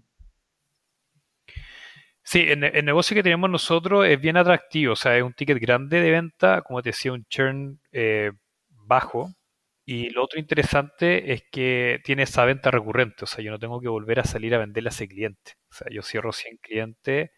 Sí, 2.23 2.45
el, 2.49 2.59
negocio 2.83 3.15
que 3.15 3.23
tenemos 3.23 3.49
nosotros 3.49 4.05
es 4.05 4.19
bien 4.19 4.35
atractivo, 4.35 4.93
o 4.93 4.95
sea, 4.97 5.15
es 5.15 5.23
un 5.23 5.33
ticket 5.33 5.59
grande 5.59 6.01
de 6.01 6.11
venta, 6.11 6.61
como 6.61 6.81
te 6.81 6.89
decía, 6.89 7.13
un 7.13 7.25
churn 7.29 7.79
eh, 7.93 8.31
bajo. 8.67 9.29
Y 9.85 10.09
lo 10.09 10.25
otro 10.25 10.37
interesante 10.37 11.31
es 11.31 11.43
que 11.49 12.01
tiene 12.03 12.23
esa 12.23 12.43
venta 12.43 12.69
recurrente, 12.69 13.23
o 13.23 13.27
sea, 13.27 13.41
yo 13.41 13.51
no 13.51 13.59
tengo 13.59 13.79
que 13.79 13.87
volver 13.87 14.19
a 14.19 14.25
salir 14.25 14.53
a 14.53 14.57
venderle 14.57 14.89
a 14.89 14.91
ese 14.91 15.07
cliente. 15.07 15.53
O 15.71 15.75
sea, 15.75 15.87
yo 15.89 16.01
cierro 16.01 16.33
100 16.33 16.57
clientes, 16.57 17.29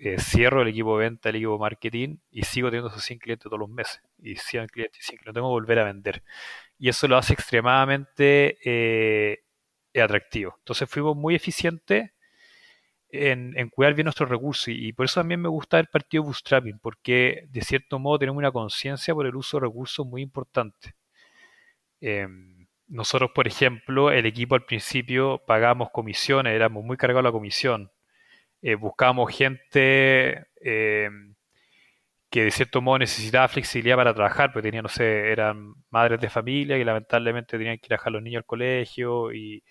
eh, 0.00 0.18
cierro 0.18 0.62
el 0.62 0.68
equipo 0.68 0.98
de 0.98 1.04
venta, 1.04 1.28
el 1.28 1.36
equipo 1.36 1.52
de 1.52 1.58
marketing 1.58 2.16
y 2.30 2.42
sigo 2.42 2.68
teniendo 2.68 2.88
esos 2.88 3.04
100 3.04 3.18
clientes 3.18 3.44
todos 3.44 3.58
los 3.58 3.68
meses. 3.68 4.02
Y 4.18 4.36
100 4.36 4.68
clientes 4.68 5.00
y 5.00 5.04
100 5.04 5.20
no 5.26 5.32
tengo 5.32 5.48
que 5.48 5.52
volver 5.52 5.78
a 5.80 5.84
vender. 5.84 6.22
Y 6.78 6.88
eso 6.88 7.08
lo 7.08 7.16
hace 7.16 7.34
extremadamente 7.34 8.58
eh, 8.64 9.42
atractivo. 10.00 10.54
Entonces 10.58 10.88
fuimos 10.88 11.16
muy 11.16 11.34
eficientes 11.34 12.10
en, 13.10 13.70
cuidar 13.70 13.94
bien 13.94 14.04
nuestros 14.04 14.28
recursos 14.28 14.68
y, 14.68 14.92
por 14.92 15.06
eso 15.06 15.20
también 15.20 15.40
me 15.40 15.48
gusta 15.48 15.78
el 15.78 15.86
partido 15.86 16.24
bootstrapping, 16.24 16.78
porque 16.78 17.44
de 17.48 17.62
cierto 17.62 17.98
modo 17.98 18.18
tenemos 18.18 18.38
una 18.38 18.52
conciencia 18.52 19.14
por 19.14 19.26
el 19.26 19.36
uso 19.36 19.58
de 19.58 19.66
recursos 19.66 20.06
muy 20.06 20.22
importante. 20.22 20.94
Em, 22.00 22.66
nosotros, 22.88 23.30
por 23.34 23.46
ejemplo, 23.46 24.10
el 24.10 24.26
equipo 24.26 24.54
al 24.54 24.64
principio 24.64 25.42
pagábamos 25.46 25.90
comisiones, 25.90 26.54
éramos 26.54 26.84
muy 26.84 26.96
cargados 26.96 27.20
a 27.20 27.28
la 27.28 27.32
comisión. 27.32 27.90
Eh, 28.62 28.74
buscábamos 28.74 29.30
gente 29.36 30.46
em, 30.60 31.34
que 32.30 32.44
de 32.44 32.50
cierto 32.50 32.82
modo 32.82 32.98
necesitaba 33.00 33.48
flexibilidad 33.48 33.96
para 33.96 34.14
trabajar, 34.14 34.52
porque 34.52 34.68
tenían, 34.68 34.82
no 34.84 34.88
sé, 34.90 35.30
eran 35.32 35.74
madres 35.90 36.20
de 36.20 36.28
familia 36.30 36.78
y 36.78 36.84
lamentablemente 36.84 37.56
tenían 37.58 37.78
que 37.78 37.86
ir 37.86 37.94
a 37.94 37.96
dejar 37.96 38.08
a 38.10 38.12
los 38.14 38.22
niños 38.22 38.40
al 38.40 38.46
colegio 38.46 39.32
y, 39.32 39.62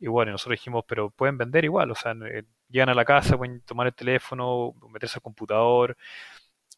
bueno, 0.00 0.32
nosotros 0.32 0.58
dijimos, 0.60 0.84
pero 0.88 1.10
pueden 1.10 1.38
vender 1.38 1.64
igual, 1.64 1.90
o 1.90 1.94
sea, 1.96 2.12
eh, 2.32 2.44
llegan 2.68 2.88
a 2.90 2.94
la 2.94 3.04
casa, 3.04 3.36
pueden 3.38 3.62
tomar 3.62 3.86
el 3.88 3.94
teléfono, 3.94 4.74
meterse 4.92 5.18
al 5.18 5.22
computador. 5.22 5.96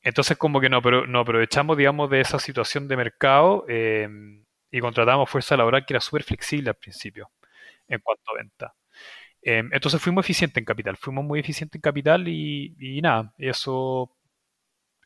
Entonces 0.02 0.38
como 0.38 0.60
que 0.60 0.68
no, 0.70 0.82
pero 0.82 1.04
aprovechamos, 1.20 1.76
digamos, 1.78 2.10
de 2.10 2.20
esa 2.22 2.38
situación 2.40 2.88
de 2.88 2.96
mercado 2.98 3.64
em, 3.68 4.44
y 4.70 4.80
contratamos 4.80 5.30
fuerza 5.30 5.56
laboral 5.58 5.84
que 5.86 5.94
era 5.94 6.00
súper 6.00 6.24
flexible 6.24 6.70
al 6.70 6.76
principio 6.76 7.30
en 7.88 8.00
cuanto 8.00 8.32
a 8.32 8.36
venta. 8.38 8.74
Em, 9.42 9.70
entonces 9.72 10.00
fuimos 10.00 10.24
eficientes 10.24 10.58
en 10.58 10.64
capital, 10.64 10.96
fuimos 10.96 11.24
muy 11.24 11.40
eficientes 11.40 11.76
en 11.76 11.80
capital 11.80 12.28
y, 12.28 13.00
nada, 13.02 13.32
eso, 13.38 14.10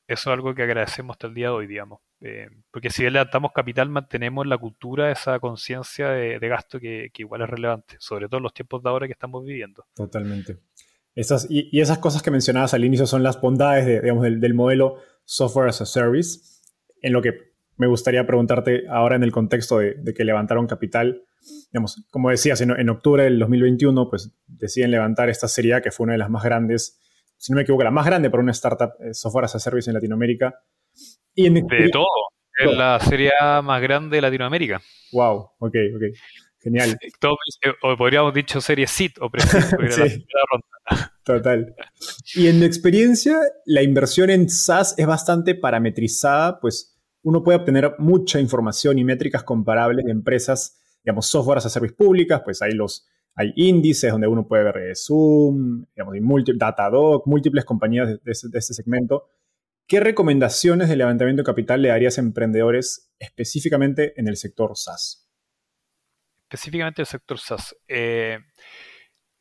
es 0.07 0.26
algo 0.26 0.55
que 0.55 0.62
agradecemos 0.62 1.14
hasta 1.14 1.28
el 1.28 1.35
día 1.35 1.47
de 1.47 1.53
hoy, 1.53 1.66
digamos. 1.66 2.01
Eh, 2.20 2.49
porque 2.70 2.91
si 2.91 3.09
levantamos 3.09 3.53
capital, 3.53 3.91
mantenemos 3.91 4.47
la 4.47 4.59
cultura, 4.59 5.12
esa 5.12 5.39
conciencia 5.39 6.09
de, 6.09 6.39
gasto 6.49 6.80
que, 6.80 7.11
igual 7.16 7.43
es 7.43 7.51
relevante, 7.51 7.97
sobre 7.99 8.26
todo 8.26 8.39
en 8.39 8.45
los 8.45 8.55
tiempos 8.55 8.82
de 8.82 8.89
ahora 8.89 9.07
que 9.07 9.12
estamos 9.12 9.45
viviendo. 9.45 9.87
Totalmente. 9.95 10.59
Y, 11.49 11.80
esas 11.80 11.99
cosas 11.99 12.22
que 12.22 12.30
mencionabas 12.30 12.74
al 12.74 12.85
inicio 12.85 13.07
son 13.07 13.22
las 13.22 13.41
bondades 13.41 13.87
del, 13.87 14.55
modelo 14.55 14.97
software 15.24 15.68
as 15.68 15.80
a 15.80 15.87
service, 15.87 16.61
en 17.03 17.12
lo 17.12 17.22
que 17.22 17.53
me 17.76 17.86
gustaría 17.86 18.26
preguntarte 18.26 18.84
ahora 18.88 19.16
en 19.16 19.22
el 19.22 19.32
contexto 19.32 19.78
de, 19.78 20.14
que 20.16 20.24
levantaron 20.24 20.66
capital. 20.66 21.22
Digamos, 21.72 22.04
como 22.10 22.30
decías, 22.30 22.60
en, 22.60 22.88
octubre 22.88 23.24
del 23.24 23.38
2021, 23.38 24.08
pues 24.08 24.32
deciden 24.46 24.90
levantar 24.90 25.28
esta 25.28 25.48
serie 25.48 25.80
que 25.82 25.90
fue 25.90 26.04
una 26.04 26.12
de 26.12 26.18
las 26.18 26.30
más 26.30 26.44
grandes, 26.44 27.00
si 27.36 27.52
no 27.52 27.56
me 27.56 27.62
equivoco, 27.62 27.84
la 27.84 27.90
más 27.90 28.06
grande 28.06 28.30
para 28.30 28.42
una 28.42 28.52
startup 28.52 28.92
eh, 29.00 29.12
software 29.12 29.44
as 29.44 29.54
a 29.56 29.58
service 29.58 29.90
en 29.90 29.94
Latinoamérica 29.94 30.54
de 31.36 31.90
todo. 31.92 32.06
Es 32.56 32.76
la 32.76 33.00
serie 33.00 33.32
más 33.62 33.82
grande 33.82 34.16
de 34.16 34.22
Latinoamérica. 34.22 34.80
Wow, 35.12 35.50
ok, 35.58 35.74
ok. 35.96 36.02
Genial. 36.60 36.96
o 37.82 37.96
podríamos 37.96 38.32
dicho 38.32 38.58
serie 38.60 38.86
SIT 38.86 39.18
o 39.20 39.30
sí. 39.90 40.26
Total. 41.22 41.74
Y 42.34 42.46
en 42.46 42.60
mi 42.60 42.64
experiencia, 42.64 43.38
la 43.66 43.82
inversión 43.82 44.30
en 44.30 44.48
SaaS 44.48 44.94
es 44.96 45.06
bastante 45.06 45.54
parametrizada, 45.54 46.60
pues 46.60 46.93
uno 47.24 47.42
puede 47.42 47.58
obtener 47.58 47.94
mucha 47.98 48.38
información 48.38 48.98
y 48.98 49.04
métricas 49.04 49.42
comparables 49.42 50.04
de 50.04 50.12
empresas, 50.12 50.80
digamos, 51.02 51.26
software 51.26 51.58
a 51.58 51.62
service 51.62 51.94
públicas, 51.94 52.42
pues 52.44 52.62
hay 52.62 52.72
los 52.72 53.08
hay 53.36 53.52
índices 53.56 54.12
donde 54.12 54.28
uno 54.28 54.46
puede 54.46 54.62
ver 54.62 54.76
eh, 54.76 54.94
Zoom, 54.94 55.86
digamos, 55.96 56.44
Datadog, 56.56 57.26
múltiples 57.26 57.64
compañías 57.64 58.08
de, 58.22 58.30
este 58.30 58.60
segmento. 58.60 59.28
¿Qué 59.88 60.00
recomendaciones 60.00 60.88
de 60.88 60.96
levantamiento 60.96 61.42
de 61.42 61.46
capital 61.46 61.82
le 61.82 61.88
darías 61.88 62.16
a 62.16 62.20
emprendedores 62.20 63.12
específicamente 63.18 64.18
en 64.20 64.28
el 64.28 64.36
sector 64.36 64.76
SaaS? 64.76 65.28
Específicamente 66.48 67.02
el 67.02 67.06
sector 67.06 67.38
SaaS. 67.38 67.76
Eh, 67.88 68.38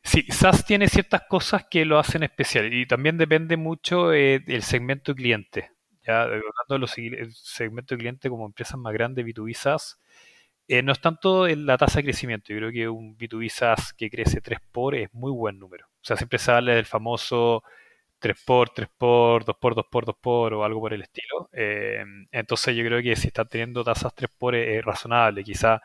sí, 0.02 0.22
SaaS 0.28 0.66
tiene 0.66 0.88
ciertas 0.88 1.22
cosas 1.28 1.66
que 1.70 1.84
lo 1.84 1.98
hacen 1.98 2.24
especial 2.24 2.74
y 2.74 2.86
también 2.86 3.16
depende 3.16 3.56
mucho 3.56 4.12
eh, 4.12 4.40
del 4.40 4.62
segmento 4.62 5.14
cliente. 5.14 5.73
Ya 6.06 6.22
hablando 6.22 6.42
de 6.68 6.78
los 6.78 6.94
segmentos 7.32 7.96
de 7.96 8.00
cliente 8.00 8.28
como 8.28 8.46
empresas 8.46 8.78
más 8.78 8.92
grandes, 8.92 9.24
B2B 9.24 9.54
SaaS, 9.54 9.98
eh, 10.68 10.82
no 10.82 10.92
es 10.92 11.00
tanto 11.00 11.46
en 11.46 11.66
la 11.66 11.76
tasa 11.78 11.98
de 11.98 12.04
crecimiento. 12.04 12.52
Yo 12.52 12.58
creo 12.58 12.72
que 12.72 12.88
un 12.88 13.16
B2B 13.18 13.48
SaaS 13.50 13.92
que 13.92 14.10
crece 14.10 14.40
3 14.40 14.58
por 14.72 14.94
es 14.94 15.12
muy 15.12 15.30
buen 15.32 15.58
número. 15.58 15.86
O 15.86 16.04
sea, 16.04 16.16
siempre 16.16 16.38
sale 16.38 16.74
del 16.74 16.86
famoso 16.86 17.62
3 18.18 18.42
por 18.46 18.70
3 18.70 18.88
por 18.98 19.44
2 19.44 19.56
por 19.60 19.74
2 19.74 19.86
por 19.90 20.06
2 20.06 20.16
por 20.20 20.54
o 20.54 20.64
algo 20.64 20.80
por 20.80 20.94
el 20.94 21.02
estilo. 21.02 21.50
Eh, 21.52 22.04
entonces 22.32 22.76
yo 22.76 22.84
creo 22.84 23.02
que 23.02 23.16
si 23.16 23.28
están 23.28 23.48
teniendo 23.48 23.84
tasas 23.84 24.14
3 24.14 24.30
por 24.38 24.54
es, 24.54 24.84
razonable. 24.84 25.44
Quizá 25.44 25.80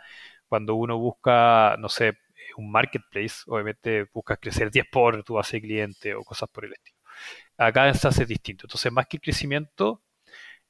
cuando 0.48 0.76
uno 0.76 0.98
busca, 0.98 1.76
no 1.80 1.90
sé, 1.90 2.18
un 2.58 2.72
marketplace, 2.72 3.44
obviamente 3.48 4.06
buscas 4.14 4.40
crecer 4.40 4.72
10 4.72 4.86
por 4.92 5.24
tu 5.24 5.36
base 5.36 5.58
de 5.58 5.62
cliente 5.62 6.16
o 6.16 6.24
cosas 6.24 6.50
por 6.50 6.66
el 6.66 6.74
estilo. 6.74 6.98
Acá 7.58 7.88
en 7.88 7.96
SaaS 7.96 8.20
es 8.20 8.28
distinto. 8.28 8.66
Entonces, 8.66 8.92
más 8.92 9.08
que 9.08 9.18
el 9.18 9.22
crecimiento, 9.22 10.02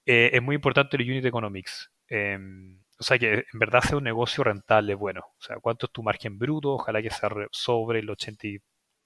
eh, 0.09 0.31
es 0.33 0.41
muy 0.41 0.55
importante 0.55 0.97
el 0.97 1.03
unit 1.03 1.25
economics. 1.25 1.91
Em, 2.07 2.79
o 2.99 3.03
sea, 3.03 3.19
que 3.19 3.45
en 3.53 3.59
verdad 3.59 3.81
sea 3.81 3.97
un 3.97 4.03
negocio 4.03 4.43
rentable 4.43 4.95
bueno. 4.95 5.21
O 5.37 5.41
sea, 5.41 5.57
cuánto 5.59 5.85
es 5.85 5.91
tu 5.91 6.03
margen 6.03 6.39
bruto, 6.39 6.73
ojalá 6.73 7.01
que 7.01 7.11
sea 7.11 7.29
sobre 7.51 7.99
el 7.99 8.09
80 8.09 8.47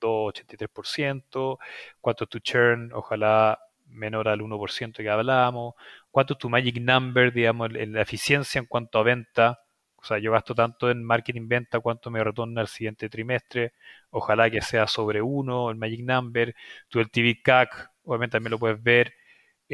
2,83%, 0.02 1.58
cuánto 2.02 2.24
es 2.26 2.30
tu 2.30 2.40
churn, 2.40 2.92
ojalá 2.94 3.60
menor 3.88 4.28
al 4.28 4.42
1% 4.42 5.04
que 5.04 5.10
hablábamos, 5.10 5.76
cuánto 6.12 6.34
es 6.34 6.40
tu 6.40 6.50
magic 6.50 6.80
number, 6.82 7.34
digamos, 7.34 7.72
la 7.74 8.02
eficiencia 8.02 8.60
en 8.60 8.66
cuanto 8.66 9.00
a 9.00 9.04
venta, 9.04 9.60
o 9.98 10.04
sea, 10.06 10.20
yo 10.20 10.32
gasto 10.34 10.56
tanto 10.56 10.90
en 10.92 11.04
marketing 11.04 11.48
venta, 11.48 11.80
cuánto 11.80 12.12
me 12.12 12.24
retorna 12.24 12.62
el 12.62 12.68
siguiente 12.68 13.10
trimestre, 13.10 13.74
ojalá 14.10 14.50
que 14.50 14.62
sea 14.62 14.88
sobre 14.88 15.22
1 15.22 15.70
el 15.72 15.78
magic 15.78 16.02
number, 16.02 16.56
tu 16.90 17.00
LTV 17.00 17.42
CAC, 17.44 17.92
obviamente 18.04 18.34
también 18.34 18.52
lo 18.52 18.60
puedes 18.60 18.82
ver, 18.84 19.14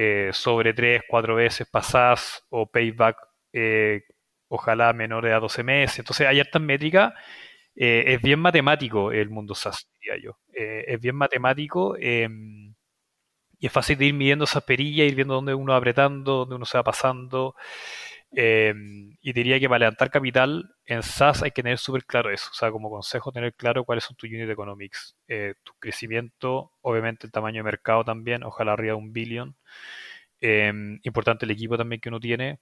eh, 0.01 0.29
sobre 0.31 0.73
3, 0.73 1.01
4 1.09 1.35
veces 1.35 1.67
pasadas 1.69 2.45
o 2.49 2.65
payback, 2.71 3.17
eh, 3.51 4.03
ojalá 4.47 4.93
menores 4.93 5.33
a 5.33 5.39
12 5.41 5.61
meses. 5.61 5.99
Entonces 5.99 6.25
hay 6.25 6.39
hartas 6.39 6.61
métricas. 6.61 7.13
Eh, 7.75 8.05
es 8.07 8.21
bien 8.21 8.39
matemático 8.39 9.11
el 9.11 9.29
mundo 9.29 9.55
SaaS, 9.55 9.89
diría 9.99 10.23
yo. 10.23 10.37
es 10.53 10.99
bien 11.01 11.15
matemático 11.17 11.97
em, 11.99 12.75
y 13.59 13.67
es 13.67 13.71
fácil 13.73 13.97
de 13.97 14.05
ir 14.05 14.13
midiendo 14.13 14.45
esas 14.45 14.63
perillas, 14.63 15.07
ir 15.07 15.15
viendo 15.15 15.35
dónde 15.35 15.53
uno 15.53 15.73
va 15.73 15.79
apretando, 15.79 16.37
dónde 16.39 16.55
uno 16.55 16.65
se 16.65 16.77
va 16.77 16.83
pasando. 16.85 17.55
Em, 18.31 19.17
y 19.21 19.33
diría 19.33 19.59
que 19.59 19.67
para 19.67 19.79
levantar 19.79 20.11
capital 20.11 20.75
en 20.85 21.01
SaaS 21.01 21.41
hay 21.41 21.51
que 21.51 21.63
tener 21.63 21.77
súper 21.77 22.05
claro 22.05 22.31
eso. 22.31 22.49
O 22.51 22.53
sea, 22.53 22.71
como 22.71 22.89
consejo, 22.89 23.31
tener 23.31 23.53
claro 23.53 23.83
cuáles 23.85 24.03
son 24.03 24.15
tus 24.15 24.29
unit 24.29 24.49
economics. 24.49 25.15
Eh, 25.27 25.55
tu 25.63 25.73
crecimiento, 25.79 26.71
obviamente 26.81 27.25
el 27.27 27.31
tamaño 27.31 27.59
de 27.59 27.63
mercado 27.63 28.03
también, 28.03 28.43
ojalá 28.43 28.73
arriba 28.73 28.93
de 28.93 28.99
un 28.99 29.13
billón. 29.13 29.55
Em, 30.41 30.99
importante 31.03 31.45
el 31.45 31.51
equipo 31.51 31.77
también 31.77 31.99
que 32.01 32.09
uno 32.09 32.19
tiene. 32.19 32.59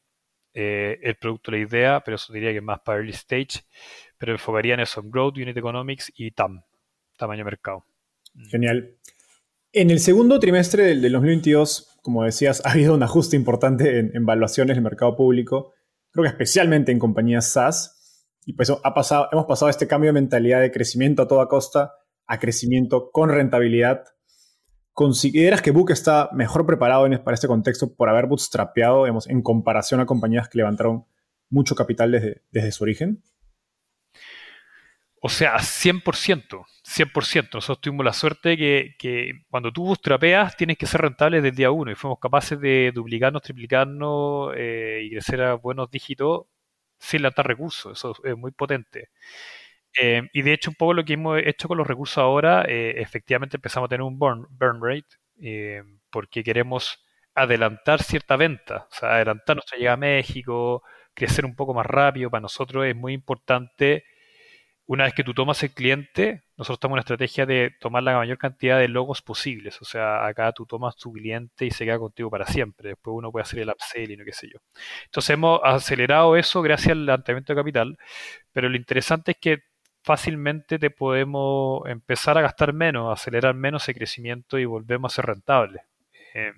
Eh, 0.53 0.99
el 1.03 1.15
producto, 1.15 1.51
la 1.51 1.59
idea, 1.59 1.99
pero 2.03 2.15
eso 2.15 2.33
diría 2.33 2.51
que 2.51 2.57
es 2.57 2.63
más 2.63 2.79
para 2.79 2.99
early 2.99 3.11
stage. 3.11 3.63
Pero 4.17 4.31
enfocaría 4.31 4.73
en 4.73 4.79
eso, 4.81 5.01
en 5.01 5.11
growth, 5.11 5.37
unit 5.37 5.55
economics 5.57 6.11
y 6.15 6.31
TAM, 6.31 6.63
tamaño 7.17 7.39
de 7.39 7.45
mercado. 7.45 7.85
Genial. 8.49 8.95
En 9.73 9.91
el 9.91 9.99
segundo 9.99 10.39
trimestre 10.39 10.83
del, 10.83 11.11
2022, 11.11 11.96
como 12.07 12.23
decías, 12.23 12.61
ha 12.65 12.71
habido 12.71 12.93
un 12.93 13.03
ajuste 13.03 13.35
importante 13.35 13.99
en, 13.99 14.15
evaluaciones 14.15 14.77
del 14.77 14.83
mercado 14.83 15.17
público, 15.17 15.73
creo 16.11 16.23
que 16.23 16.29
especialmente 16.29 16.93
en 16.93 16.99
compañías 16.99 17.51
SaaS, 17.51 18.23
y 18.45 18.53
pues 18.53 18.69
ha 18.71 18.93
pasado, 18.93 19.27
hemos 19.33 19.45
pasado 19.45 19.69
este 19.69 19.87
cambio 19.87 20.07
de 20.07 20.13
mentalidad 20.13 20.61
de 20.61 20.71
crecimiento 20.71 21.23
a 21.23 21.27
toda 21.27 21.49
costa 21.49 21.95
a 22.25 22.39
crecimiento 22.39 23.11
con 23.11 23.29
rentabilidad. 23.29 24.05
¿Consideras 24.93 25.61
que 25.61 25.71
Book 25.71 25.91
está 25.91 26.29
mejor 26.31 26.65
preparado 26.65 27.05
para 27.25 27.35
este 27.35 27.47
contexto 27.47 27.93
por 27.93 28.07
haber 28.07 28.27
bootstrapeado 28.27 29.05
en 29.05 29.41
comparación 29.41 29.99
a 29.99 30.05
compañías 30.05 30.47
que 30.47 30.59
levantaron 30.59 31.05
mucho 31.49 31.75
capital 31.75 32.13
desde, 32.13 32.43
desde 32.51 32.71
su 32.71 32.85
origen? 32.85 33.21
O 35.21 35.27
sea, 35.27 35.57
100%, 35.57 36.65
100%. 36.87 37.57
Nosotros 37.57 37.81
tuvimos 37.81 38.05
la 38.05 38.13
suerte 38.13 38.49
de 38.49 38.95
que, 38.97 39.31
cuando 39.49 39.71
tú 39.73 39.83
bootstrapeas 39.85 40.55
tienes 40.55 40.77
que 40.77 40.85
ser 40.85 41.01
rentable 41.01 41.37
desde 41.37 41.49
el 41.49 41.55
día 41.55 41.71
uno 41.71 41.91
y 41.91 41.95
fuimos 41.95 42.17
capaces 42.19 42.59
de 42.61 42.91
duplicarnos, 42.93 43.41
triplicarnos 43.41 44.53
eh, 44.55 45.01
y 45.03 45.11
crecer 45.11 45.41
a 45.41 45.55
buenos 45.55 45.91
dígitos 45.91 46.45
sin 46.97 47.23
lanzar 47.23 47.45
recursos. 47.47 47.97
Eso 47.97 48.15
es 48.23 48.37
muy 48.37 48.51
potente. 48.51 49.09
Eh, 50.01 50.23
y 50.33 50.41
de 50.43 50.53
hecho, 50.53 50.71
un 50.71 50.75
poco 50.75 50.93
lo 50.93 51.05
que 51.05 51.13
hemos 51.13 51.39
hecho 51.43 51.67
con 51.67 51.77
los 51.77 51.87
recursos 51.87 52.19
ahora, 52.19 52.63
eh, 52.67 52.95
efectivamente 52.97 53.57
empezamos 53.57 53.87
a 53.87 53.89
tener 53.89 54.03
un 54.03 54.19
burn, 54.19 54.47
burn 54.51 54.81
rate 54.81 55.07
porque 56.09 56.43
queremos 56.43 57.03
adelantar 57.35 58.01
cierta 58.01 58.37
venta, 58.37 58.87
o 58.91 58.95
sea, 58.95 59.15
adelantar 59.15 59.57
nuestra 59.57 59.77
llegada 59.77 59.95
a 59.95 59.97
México, 59.97 60.83
crecer 61.13 61.45
un 61.45 61.55
poco 61.55 61.73
más 61.73 61.85
rápido. 61.85 62.29
Para 62.31 62.41
nosotros 62.41 62.85
es 62.85 62.95
muy 62.95 63.13
importante 63.13 64.05
una 64.87 65.03
vez 65.03 65.13
que 65.13 65.23
tú 65.23 65.33
tomas 65.33 65.61
el 65.63 65.71
cliente, 65.71 66.43
nosotros 66.55 66.87
en 66.87 66.93
una 66.93 67.01
estrategia 67.01 67.45
de 67.45 67.75
tomar 67.79 68.03
la 68.03 68.15
mayor 68.15 68.37
cantidad 68.37 68.79
de 68.79 68.87
logos 68.87 69.21
posibles. 69.21 69.81
O 69.81 69.85
sea, 69.85 70.25
acá 70.25 70.53
tú 70.53 70.65
tomas 70.65 70.95
tu 70.95 71.11
cliente 71.11 71.65
y 71.65 71.71
se 71.71 71.83
queda 71.83 71.99
contigo 71.99 72.29
para 72.29 72.45
siempre. 72.45 72.89
Después 72.89 73.13
uno 73.13 73.29
puede 73.29 73.43
hacer 73.43 73.59
el 73.59 73.69
upsell 73.69 74.11
y 74.11 74.17
no 74.17 74.23
qué 74.23 74.31
sé 74.31 74.47
yo. 74.47 74.59
Entonces 75.05 75.31
hemos 75.31 75.59
acelerado 75.63 76.37
eso 76.37 76.61
gracias 76.61 76.93
al 76.93 77.05
levantamiento 77.05 77.53
de 77.53 77.59
capital. 77.59 77.97
Pero 78.53 78.69
lo 78.69 78.77
interesante 78.77 79.31
es 79.31 79.37
que 79.37 79.63
fácilmente 80.03 80.79
te 80.79 80.89
podemos 80.89 81.81
empezar 81.89 82.37
a 82.37 82.41
gastar 82.41 82.71
menos, 82.71 83.11
acelerar 83.11 83.55
menos 83.55 83.87
el 83.89 83.95
crecimiento 83.95 84.57
y 84.57 84.63
volvemos 84.63 85.11
a 85.11 85.15
ser 85.17 85.25
rentables. 85.25 85.81
Eh, 86.33 86.53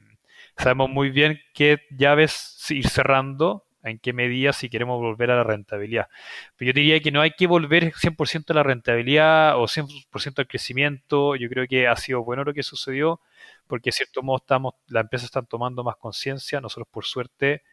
sabemos 0.56 0.90
muy 0.92 1.10
bien 1.10 1.40
qué 1.56 1.80
llaves 1.90 2.64
ir 2.70 2.88
cerrando 2.88 3.66
en 3.84 4.00
qué 4.00 4.14
medida 4.14 4.54
si 4.54 4.70
queremos 4.70 5.00
volver 5.00 5.32
a 5.32 5.38
la 5.38 5.44
rentabilidad. 5.44 6.08
Pero 6.56 6.72
yo 6.72 6.74
diría 6.74 7.00
que 7.02 7.12
no 7.12 7.22
hay 7.22 7.32
que 7.32 7.48
volver 7.48 7.94
100% 7.94 8.52
a 8.52 8.54
la 8.56 8.64
rentabilidad 8.64 9.58
o 9.58 9.68
100% 9.68 10.40
al 10.40 10.48
crecimiento. 10.48 11.36
Yo 11.36 11.50
creo 11.50 11.68
que 11.68 11.88
ha 11.88 11.96
sido 11.96 12.24
bueno 12.24 12.44
lo 12.44 12.54
que 12.54 12.64
sucedió, 12.64 13.22
porque 13.68 13.90
de 13.90 13.94
cierto 13.94 14.22
modo 14.24 14.38
estamos, 14.38 14.74
las 14.88 15.04
empresas 15.04 15.26
están 15.26 15.48
tomando 15.48 15.84
más 15.84 15.96
conciencia. 15.98 16.62
Nosotros, 16.62 16.88
por 16.92 17.06
suerte, 17.06 17.64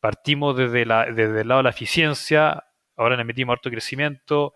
partimos 0.00 0.56
desde, 0.56 0.84
desde 1.14 1.40
el 1.42 1.48
lado 1.48 1.60
de 1.60 1.64
la 1.64 1.70
eficiencia, 1.70 2.64
ahora 2.96 3.16
le 3.16 3.24
metimos 3.24 3.54
harto 3.54 3.70
crecimiento, 3.70 4.54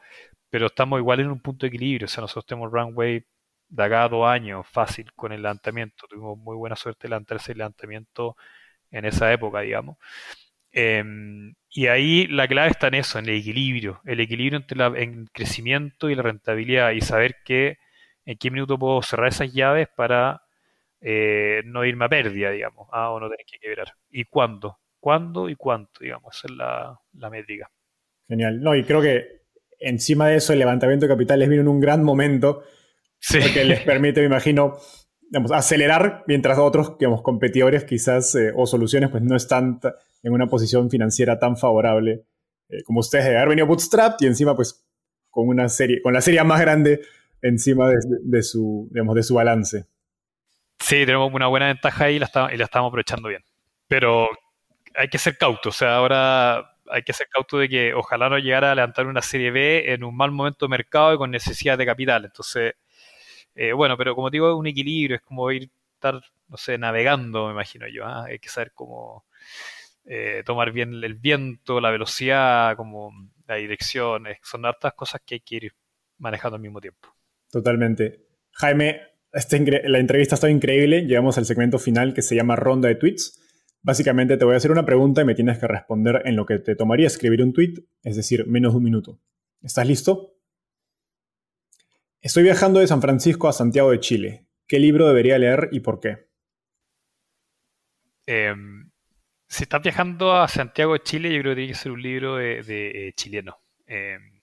pero 0.50 0.66
estamos 0.66 0.98
igual 1.00 1.20
en 1.20 1.30
un 1.30 1.40
punto 1.40 1.66
de 1.66 1.68
equilibrio. 1.68 2.06
O 2.06 2.08
sea, 2.08 2.22
nosotros 2.22 2.46
tenemos 2.46 2.70
runway 2.72 3.24
de 3.68 3.84
acá 3.84 4.04
a 4.04 4.08
dos 4.08 4.26
años 4.26 4.66
fácil 4.68 5.12
con 5.14 5.32
el 5.32 5.42
levantamiento. 5.42 6.06
Tuvimos 6.08 6.38
muy 6.38 6.56
buena 6.56 6.76
suerte 6.76 7.04
de 7.04 7.10
levantarse 7.10 7.52
el 7.52 7.58
levantamiento 7.58 8.36
en 8.90 9.04
esa 9.06 9.32
época, 9.32 9.60
digamos. 9.60 9.96
Em, 10.72 11.54
y 11.68 11.86
ahí 11.86 12.26
la 12.26 12.48
clave 12.48 12.70
está 12.70 12.88
en 12.88 12.94
eso, 12.94 13.18
en 13.18 13.28
el 13.28 13.36
equilibrio, 13.36 14.00
el 14.04 14.20
equilibrio 14.20 14.58
entre 14.58 15.02
el 15.02 15.30
crecimiento 15.32 16.10
y 16.10 16.14
la 16.14 16.22
rentabilidad 16.22 16.92
y 16.92 17.00
saber 17.00 17.36
que 17.44 17.78
en 18.24 18.36
qué 18.38 18.50
minuto 18.50 18.78
puedo 18.78 19.02
cerrar 19.02 19.28
esas 19.28 19.52
llaves 19.52 19.88
para 19.96 20.42
eh, 21.00 21.62
no 21.64 21.84
irme 21.84 22.04
a 22.04 22.08
pérdida, 22.08 22.50
digamos, 22.50 22.88
ah, 22.92 23.10
o 23.10 23.20
no 23.20 23.28
tener 23.28 23.46
que 23.46 23.58
quebrar. 23.58 23.94
¿Y 24.10 24.24
cuándo? 24.24 24.78
¿Cuándo 24.98 25.48
y 25.48 25.56
cuánto? 25.56 26.00
Digamos, 26.00 26.36
esa 26.36 26.48
es 26.48 26.56
la, 26.56 27.00
la 27.14 27.30
métrica. 27.30 27.70
Genial. 28.28 28.60
No, 28.60 28.76
y 28.76 28.84
creo 28.84 29.00
que 29.00 29.40
encima 29.80 30.28
de 30.28 30.36
eso 30.36 30.52
el 30.52 30.58
levantamiento 30.58 31.06
de 31.06 31.12
capital 31.12 31.38
les 31.38 31.48
vino 31.48 31.62
en 31.62 31.68
un 31.68 31.80
gran 31.80 32.04
momento 32.04 32.62
sí. 33.18 33.38
porque 33.40 33.64
les 33.64 33.80
permite, 33.80 34.20
me 34.20 34.26
imagino, 34.26 34.76
acelerar 35.52 36.24
mientras 36.26 36.58
otros, 36.58 36.98
digamos, 36.98 37.22
competidores 37.22 37.84
quizás 37.84 38.34
eh, 38.34 38.52
o 38.54 38.66
soluciones 38.66 39.10
pues 39.10 39.22
no 39.22 39.36
están 39.36 39.80
en 40.22 40.32
una 40.32 40.46
posición 40.46 40.90
financiera 40.90 41.38
tan 41.38 41.56
favorable 41.56 42.24
eh, 42.70 42.82
como 42.84 43.00
ustedes 43.00 43.26
de 43.26 43.36
haber 43.36 43.50
venido 43.50 43.66
bootstrap 43.66 44.20
y 44.20 44.26
encima 44.26 44.54
pues 44.54 44.84
con 45.30 45.48
una 45.48 45.68
serie, 45.68 46.00
con 46.02 46.12
la 46.12 46.20
serie 46.20 46.42
más 46.44 46.60
grande 46.60 47.00
encima 47.42 47.90
de, 48.22 48.42
su, 48.42 48.88
digamos, 48.90 49.14
de 49.14 49.22
su 49.22 49.34
balance. 49.34 49.86
Sí, 50.78 51.06
tenemos 51.06 51.32
una 51.32 51.46
buena 51.46 51.68
ventaja 51.68 52.04
ahí 52.04 52.16
y 52.16 52.18
la, 52.18 52.30
y 52.52 52.56
la 52.56 52.64
estamos 52.64 52.88
aprovechando 52.88 53.28
bien. 53.28 53.44
Pero 53.86 54.28
hay 54.94 55.08
que 55.08 55.18
ser 55.18 55.36
cauto, 55.38 55.70
o 55.70 55.72
sea, 55.72 55.96
ahora 55.96 56.76
hay 56.90 57.02
que 57.02 57.12
ser 57.12 57.28
cauto 57.28 57.58
de 57.58 57.68
que 57.68 57.94
ojalá 57.94 58.28
no 58.28 58.38
llegara 58.38 58.72
a 58.72 58.74
levantar 58.74 59.06
una 59.06 59.22
serie 59.22 59.50
B 59.50 59.92
en 59.92 60.04
un 60.04 60.16
mal 60.16 60.32
momento 60.32 60.66
de 60.66 60.70
mercado 60.70 61.14
y 61.14 61.18
con 61.18 61.30
necesidad 61.30 61.78
de 61.78 61.86
capital. 61.86 62.24
Entonces, 62.24 62.74
eh, 63.54 63.72
bueno, 63.72 63.96
pero 63.96 64.14
como 64.14 64.30
digo, 64.30 64.50
es 64.50 64.56
un 64.56 64.66
equilibrio, 64.66 65.16
es 65.16 65.22
como 65.22 65.50
ir, 65.50 65.70
estar, 65.94 66.20
no 66.48 66.56
sé, 66.56 66.78
navegando, 66.78 67.46
me 67.46 67.52
imagino 67.52 67.86
yo. 67.88 68.04
¿ah? 68.04 68.24
Hay 68.24 68.38
que 68.38 68.48
saber 68.48 68.72
cómo 68.74 69.24
eh, 70.12 70.42
tomar 70.44 70.72
bien 70.72 71.04
el 71.04 71.14
viento, 71.14 71.80
la 71.80 71.92
velocidad, 71.92 72.76
como 72.76 73.12
la 73.46 73.54
dirección. 73.54 74.24
Son 74.42 74.66
hartas 74.66 74.94
cosas 74.94 75.20
que 75.24 75.36
hay 75.36 75.40
que 75.40 75.54
ir 75.54 75.72
manejando 76.18 76.56
al 76.56 76.62
mismo 76.62 76.80
tiempo. 76.80 77.14
Totalmente. 77.48 78.26
Jaime, 78.54 79.02
este 79.32 79.88
la 79.88 80.00
entrevista 80.00 80.34
está 80.34 80.50
increíble. 80.50 81.02
Llegamos 81.02 81.38
al 81.38 81.46
segmento 81.46 81.78
final 81.78 82.12
que 82.12 82.22
se 82.22 82.34
llama 82.34 82.56
Ronda 82.56 82.88
de 82.88 82.96
Tweets. 82.96 83.40
Básicamente 83.82 84.36
te 84.36 84.44
voy 84.44 84.54
a 84.54 84.56
hacer 84.56 84.72
una 84.72 84.84
pregunta 84.84 85.22
y 85.22 85.26
me 85.26 85.36
tienes 85.36 85.60
que 85.60 85.68
responder 85.68 86.22
en 86.24 86.34
lo 86.34 86.44
que 86.44 86.58
te 86.58 86.74
tomaría 86.74 87.06
escribir 87.06 87.40
un 87.40 87.52
tweet, 87.52 87.74
es 88.02 88.16
decir, 88.16 88.48
menos 88.48 88.72
de 88.72 88.78
un 88.78 88.84
minuto. 88.84 89.20
¿Estás 89.62 89.86
listo? 89.86 90.34
Estoy 92.20 92.42
viajando 92.42 92.80
de 92.80 92.88
San 92.88 93.00
Francisco 93.00 93.46
a 93.46 93.52
Santiago 93.52 93.92
de 93.92 94.00
Chile. 94.00 94.48
¿Qué 94.66 94.80
libro 94.80 95.06
debería 95.06 95.38
leer 95.38 95.68
y 95.70 95.80
por 95.80 96.00
qué? 96.00 96.28
Em, 98.26 98.79
si 99.50 99.64
estás 99.64 99.82
viajando 99.82 100.32
a 100.36 100.46
Santiago 100.48 100.92
de 100.92 101.02
Chile, 101.02 101.34
yo 101.34 101.40
creo 101.40 101.52
que 101.52 101.56
tiene 101.56 101.72
que 101.72 101.78
ser 101.78 101.92
un 101.92 102.02
libro 102.02 102.36
de, 102.36 102.60
eh, 103.08 103.12
chileno. 103.14 103.58
Em, 103.86 104.40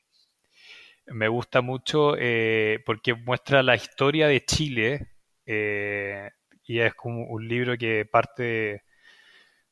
me 1.08 1.30
gusta 1.30 1.62
mucho 1.62 2.16
eh, 2.20 2.84
porque 2.86 3.14
muestra 3.14 3.64
la 3.64 3.76
historia 3.76 4.28
de 4.28 4.43
Chile 4.45 5.08
eh, 5.45 6.30
y 6.66 6.80
es 6.80 6.93
como 6.95 7.24
un 7.26 7.47
libro 7.47 7.78
que 7.78 8.05
parte 8.05 8.84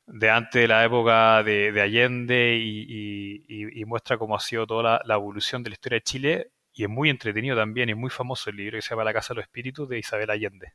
de, 0.08 0.30
antes 0.30 0.62
de 0.62 0.68
la 0.70 0.86
época 0.86 1.44
de, 1.44 1.82
Allende 1.82 2.58
y, 2.58 3.84
muestra 3.86 4.18
cómo 4.18 4.36
ha 4.36 4.40
sido 4.40 4.66
toda 4.66 5.02
la, 5.06 5.16
evolución 5.16 5.64
de 5.64 5.72
la 5.72 5.74
historia 5.76 5.98
de 5.98 6.04
Chile 6.04 6.52
y 6.74 6.84
es 6.84 6.90
muy 6.90 7.10
entretenido 7.10 7.58
también, 7.58 7.90
es 7.90 7.98
muy 7.98 8.10
famoso 8.10 8.50
el 8.50 8.58
libro 8.58 8.78
que 8.78 8.82
se 8.82 8.92
llama 8.92 9.04
La 9.04 9.14
Casa 9.14 9.34
de 9.34 9.40
los 9.40 9.46
Espíritus 9.46 9.90
de 9.90 10.00
Isabel 10.00 10.30
Allende. 10.30 10.74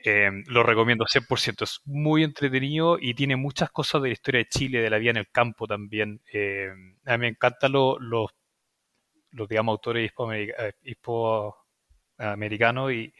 Em, 0.00 0.44
lo 0.46 0.62
recomiendo 0.62 1.06
100%, 1.06 1.64
es 1.64 1.80
muy 1.84 2.22
entretenido 2.22 2.98
y 3.00 3.14
tiene 3.14 3.34
muchas 3.34 3.70
cosas 3.70 4.00
de 4.00 4.08
la 4.08 4.12
historia 4.12 4.38
de 4.38 4.48
Chile, 4.48 4.80
de 4.80 4.90
la 4.90 4.98
vida 4.98 5.10
en 5.10 5.16
el 5.16 5.28
campo 5.30 5.66
también. 5.66 6.20
Em, 6.32 6.96
a 7.04 7.16
mí 7.16 7.22
me 7.22 7.28
encantan 7.28 7.72
los, 7.72 7.96
los, 8.00 8.30
digamos, 9.48 9.72
autores 9.72 10.12
hispo, 10.84 11.56
americanos 12.16 12.92
y 12.92 13.12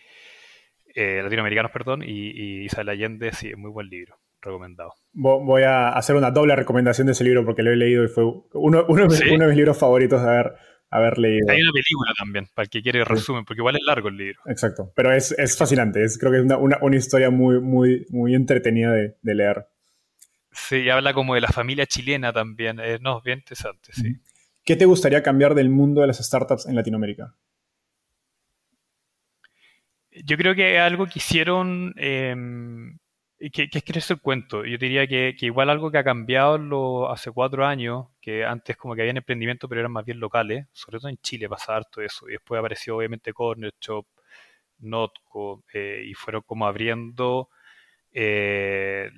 eh, 0.94 1.20
latinoamericanos, 1.22 1.70
perdón, 1.70 2.02
y, 2.04 2.64
Isabel 2.64 2.88
Allende, 2.90 3.32
sí, 3.32 3.50
es 3.50 3.58
muy 3.58 3.70
buen 3.70 3.88
libro, 3.88 4.16
recomendado. 4.40 4.94
Voy 5.12 5.62
a 5.62 5.90
hacer 5.90 6.16
una 6.16 6.30
doble 6.30 6.56
recomendación 6.56 7.06
de 7.06 7.12
ese 7.12 7.24
libro 7.24 7.44
porque 7.44 7.62
lo 7.62 7.72
he 7.72 7.76
leído 7.76 8.04
y 8.04 8.08
fue 8.08 8.24
uno, 8.52 8.84
de, 8.84 9.06
mis, 9.06 9.56
libros 9.56 9.78
favoritos 9.78 10.22
de 10.22 10.28
haber, 10.28 10.54
haber, 10.90 11.18
leído. 11.18 11.50
Hay 11.50 11.60
una 11.60 11.72
película 11.72 12.12
también, 12.18 12.48
para 12.54 12.64
el 12.64 12.70
que 12.70 12.82
quiere 12.82 13.04
resumen, 13.04 13.44
porque 13.44 13.60
igual 13.60 13.76
es 13.76 13.82
largo 13.86 14.08
el 14.08 14.16
libro. 14.16 14.40
Exacto, 14.46 14.92
pero 14.94 15.12
es, 15.12 15.34
fascinante, 15.56 16.04
es, 16.04 16.18
creo 16.18 16.32
que 16.32 16.38
es 16.38 16.44
una, 16.44 16.96
historia 16.96 17.30
muy, 17.30 17.60
muy, 17.60 18.06
muy 18.10 18.34
entretenida 18.34 18.92
de, 18.92 19.34
leer. 19.34 19.66
Sí, 20.50 20.88
habla 20.88 21.12
como 21.12 21.34
de 21.34 21.40
la 21.40 21.48
familia 21.48 21.86
chilena 21.86 22.32
también, 22.32 22.80
eh, 22.80 22.98
no, 23.00 23.20
bien 23.22 23.38
interesante, 23.38 23.92
sí. 23.92 24.16
¿Qué 24.64 24.76
te 24.76 24.84
gustaría 24.84 25.22
cambiar 25.22 25.54
del 25.54 25.70
mundo 25.70 26.02
de 26.02 26.08
las 26.08 26.18
startups 26.18 26.66
en 26.66 26.74
Latinoamérica? 26.74 27.34
Yo 30.24 30.36
creo 30.36 30.54
que 30.54 30.78
algo 30.78 31.06
que 31.06 31.20
hicieron, 31.20 31.94
em, 31.96 32.98
que, 33.38 33.68
es 33.72 33.84
crecer 33.84 34.16
el 34.16 34.20
cuento. 34.20 34.64
Yo 34.64 34.78
diría 34.78 35.06
que, 35.06 35.34
igual 35.40 35.70
algo 35.70 35.90
que 35.90 35.98
ha 35.98 36.04
cambiado 36.04 37.10
hace 37.10 37.30
cuatro 37.30 37.64
años, 37.66 38.06
que 38.20 38.44
antes 38.44 38.76
como 38.76 38.94
que 38.94 39.02
habían 39.02 39.16
emprendimientos, 39.18 39.68
pero 39.68 39.80
eran 39.80 39.92
más 39.92 40.04
bien 40.04 40.20
locales, 40.20 40.66
sobre 40.72 40.98
todo 40.98 41.08
en 41.08 41.18
Chile 41.18 41.48
pasaba 41.48 41.78
harto 41.78 42.00
eso. 42.02 42.28
Y 42.28 42.32
después 42.32 42.58
apareció 42.58 42.96
obviamente 42.96 43.32
Corner 43.32 43.72
Shop, 43.80 44.06
Notco, 44.80 45.64
eh, 45.72 46.04
y 46.06 46.14
fueron 46.14 46.42
como 46.42 46.66
abriendo 46.66 47.48
eh, 48.12 49.10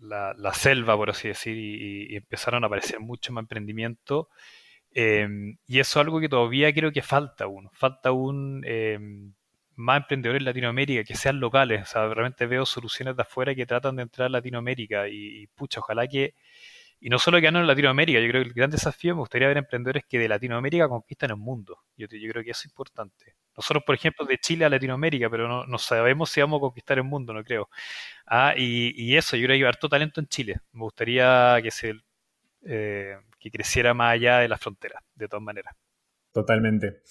la, 0.00 0.52
selva, 0.54 0.96
por 0.96 1.10
así 1.10 1.28
decir, 1.28 1.56
y, 1.56 2.16
empezaron 2.16 2.64
a 2.64 2.66
aparecer 2.68 3.00
mucho 3.00 3.32
más 3.32 3.42
emprendimientos. 3.42 4.26
Em, 4.92 5.58
y 5.66 5.80
eso 5.80 6.00
es 6.00 6.06
algo 6.06 6.20
que 6.20 6.28
todavía 6.28 6.72
creo 6.72 6.92
que 6.92 7.02
falta 7.02 7.44
aún. 7.44 7.68
Falta 7.72 8.10
em, 8.64 9.34
más 9.76 10.02
emprendedores 10.02 10.40
en 10.40 10.46
Latinoamérica, 10.46 11.04
que 11.04 11.16
sean 11.16 11.40
locales. 11.40 11.82
O 11.82 11.86
sea, 11.86 12.08
realmente 12.08 12.46
veo 12.46 12.66
soluciones 12.66 13.16
de 13.16 13.22
afuera 13.22 13.54
que 13.54 13.66
tratan 13.66 13.96
de 13.96 14.02
entrar 14.02 14.26
a 14.26 14.28
Latinoamérica 14.28 15.08
y, 15.08 15.46
pucha, 15.48 15.80
ojalá 15.80 16.06
que, 16.06 16.34
y 17.00 17.10
no 17.10 17.18
solo 17.18 17.40
que 17.40 17.48
en 17.48 17.66
Latinoamérica, 17.66 18.20
yo 18.20 18.28
creo 18.28 18.42
que 18.42 18.48
el 18.48 18.54
gran 18.54 18.70
desafío 18.70 19.14
me 19.14 19.20
gustaría 19.20 19.48
ver 19.48 19.58
emprendedores 19.58 20.04
que 20.08 20.18
de 20.18 20.28
Latinoamérica 20.28 20.88
conquistan 20.88 21.30
el 21.30 21.36
mundo. 21.36 21.78
Yo, 21.96 22.08
creo 22.08 22.44
que 22.44 22.50
eso 22.50 22.60
es 22.60 22.66
importante. 22.66 23.36
Nosotros, 23.56 23.84
por 23.84 23.94
ejemplo, 23.94 24.24
de 24.26 24.38
Chile 24.38 24.64
a 24.64 24.68
Latinoamérica, 24.68 25.30
pero 25.30 25.48
no, 25.48 25.66
no 25.66 25.78
sabemos 25.78 26.30
si 26.30 26.40
vamos 26.40 26.58
a 26.58 26.60
conquistar 26.60 26.98
el 26.98 27.04
mundo, 27.04 27.32
no 27.32 27.44
creo. 27.44 27.68
Ah, 28.26 28.54
y, 28.56 28.94
y 28.96 29.16
eso, 29.16 29.36
yo 29.36 29.46
creo 29.46 29.56
que 29.56 29.64
hay 29.64 29.68
harto 29.68 29.88
talento 29.88 30.20
en 30.20 30.26
Chile. 30.28 30.60
Me 30.72 30.82
gustaría 30.82 31.58
que 31.62 31.70
se 31.70 31.94
eh, 32.66 33.16
que 33.38 33.50
creciera 33.50 33.92
más 33.92 34.14
allá 34.14 34.38
de 34.38 34.48
las 34.48 34.60
fronteras, 34.60 35.02
de 35.14 35.28
todas 35.28 35.42
maneras. 35.42 35.74
Totalmente. 36.32 37.02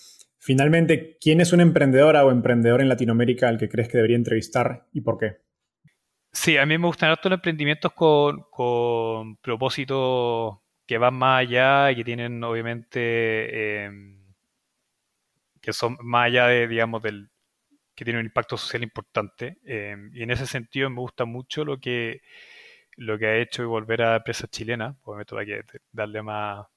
Finalmente, 0.45 1.17
¿quién 1.21 1.39
es 1.39 1.53
una 1.53 1.63
emprendedora 1.63 2.25
o 2.25 2.29
emprendedor 2.29 2.81
en 2.81 2.89
Latinoamérica 2.89 3.47
al 3.47 3.57
que 3.57 3.69
crees 3.69 3.87
que 3.87 3.95
debería 3.95 4.17
entrevistar 4.17 4.89
y 4.91 4.99
por 4.99 5.17
qué? 5.17 5.37
Sí, 6.33 6.57
a 6.57 6.65
mí 6.65 6.77
me 6.77 6.87
gustan 6.87 7.11
harto 7.11 7.29
los 7.29 7.37
emprendimientos 7.37 7.93
con, 7.93 8.43
con 8.51 9.37
propósitos 9.37 10.57
que 10.85 10.97
van 10.97 11.13
más 11.13 11.39
allá 11.39 11.91
y 11.91 11.95
que 11.95 12.03
tienen 12.03 12.43
obviamente 12.43 13.85
em, 13.85 14.21
que 15.61 15.71
son 15.71 15.95
más 16.01 16.25
allá 16.25 16.47
de, 16.47 16.67
digamos, 16.67 17.01
del 17.01 17.29
que 17.95 18.03
tienen 18.03 18.19
un 18.19 18.25
impacto 18.25 18.57
social 18.57 18.83
importante. 18.83 19.59
Em, 19.63 20.11
y 20.13 20.23
en 20.23 20.31
ese 20.31 20.45
sentido 20.45 20.89
me 20.89 20.99
gusta 20.99 21.23
mucho 21.23 21.63
lo 21.63 21.79
que 21.79 22.21
lo 22.97 23.17
que 23.17 23.27
ha 23.27 23.37
hecho 23.37 23.63
y 23.63 23.65
volver 23.65 24.01
a 24.01 24.09
la 24.11 24.17
empresa 24.17 24.47
chilena. 24.47 24.97
Obviamente 25.03 25.39
hay 25.39 25.45
que 25.45 25.79
darle 25.93 26.21
más, 26.21 26.67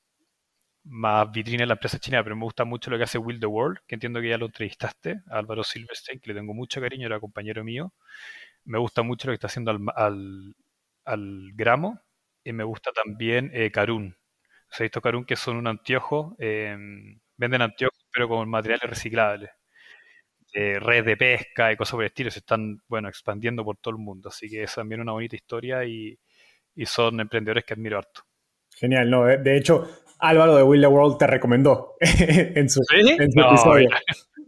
más 0.88 1.30
vitrina 1.32 1.64
a 1.64 1.66
la 1.66 1.74
empresa 1.74 1.98
china, 1.98 2.22
pero 2.22 2.36
me 2.36 2.44
gusta 2.44 2.64
mucho 2.64 2.90
lo 2.90 2.96
que 2.96 3.04
hace 3.04 3.18
Will 3.18 3.40
the 3.40 3.46
World, 3.46 3.78
que 3.86 3.96
entiendo 3.96 4.20
que 4.20 4.28
ya 4.28 4.38
lo 4.38 4.46
entrevistaste, 4.46 5.22
Álvaro 5.28 5.64
Silverstein, 5.64 6.20
que 6.20 6.28
le 6.32 6.38
tengo 6.38 6.54
mucho 6.54 6.80
cariño, 6.80 7.06
era 7.06 7.20
compañero 7.20 7.64
mío. 7.64 7.92
Me 8.64 8.78
gusta 8.78 9.02
mucho 9.02 9.28
lo 9.28 9.32
que 9.32 9.34
está 9.36 9.48
haciendo 9.48 9.72
al, 9.72 10.54
al, 11.04 11.52
gramo 11.54 12.00
y 12.44 12.52
me 12.52 12.64
gusta 12.64 12.92
también 12.92 13.50
eh, 13.54 13.70
Carun. 13.70 14.16
O 14.70 14.74
sea, 14.74 14.86
estos 14.86 15.02
Carun 15.02 15.24
que 15.24 15.36
son 15.36 15.56
un 15.56 15.66
anteojo, 15.66 16.36
em, 16.38 17.20
venden 17.36 17.62
anteojos 17.62 18.06
pero 18.12 18.28
con 18.28 18.48
materiales 18.48 18.88
reciclables. 18.88 19.50
Eh, 20.54 20.78
redes 20.80 21.04
de 21.04 21.16
pesca 21.16 21.72
y 21.72 21.76
cosas 21.76 21.92
por 21.92 22.04
el 22.04 22.08
estilo 22.08 22.30
se 22.30 22.38
están, 22.38 22.80
bueno, 22.88 23.08
expandiendo 23.08 23.64
por 23.64 23.76
todo 23.76 23.92
el 23.92 24.00
mundo. 24.00 24.30
Así 24.30 24.48
que 24.48 24.62
es 24.62 24.74
también 24.74 25.00
una 25.00 25.12
bonita 25.12 25.36
historia 25.36 25.84
y, 25.84 26.18
y 26.74 26.86
son 26.86 27.20
emprendedores 27.20 27.64
que 27.64 27.74
admiro 27.74 27.98
harto. 27.98 28.22
Genial, 28.74 29.10
no, 29.10 29.24
de 29.24 29.56
hecho, 29.56 29.88
Álvaro 30.18 30.56
de 30.56 30.62
Will 30.62 30.80
the 30.80 30.86
World 30.86 31.18
te 31.18 31.26
recomendó 31.26 31.96
en 32.00 32.68
su, 32.68 32.82
episodio. 32.90 33.88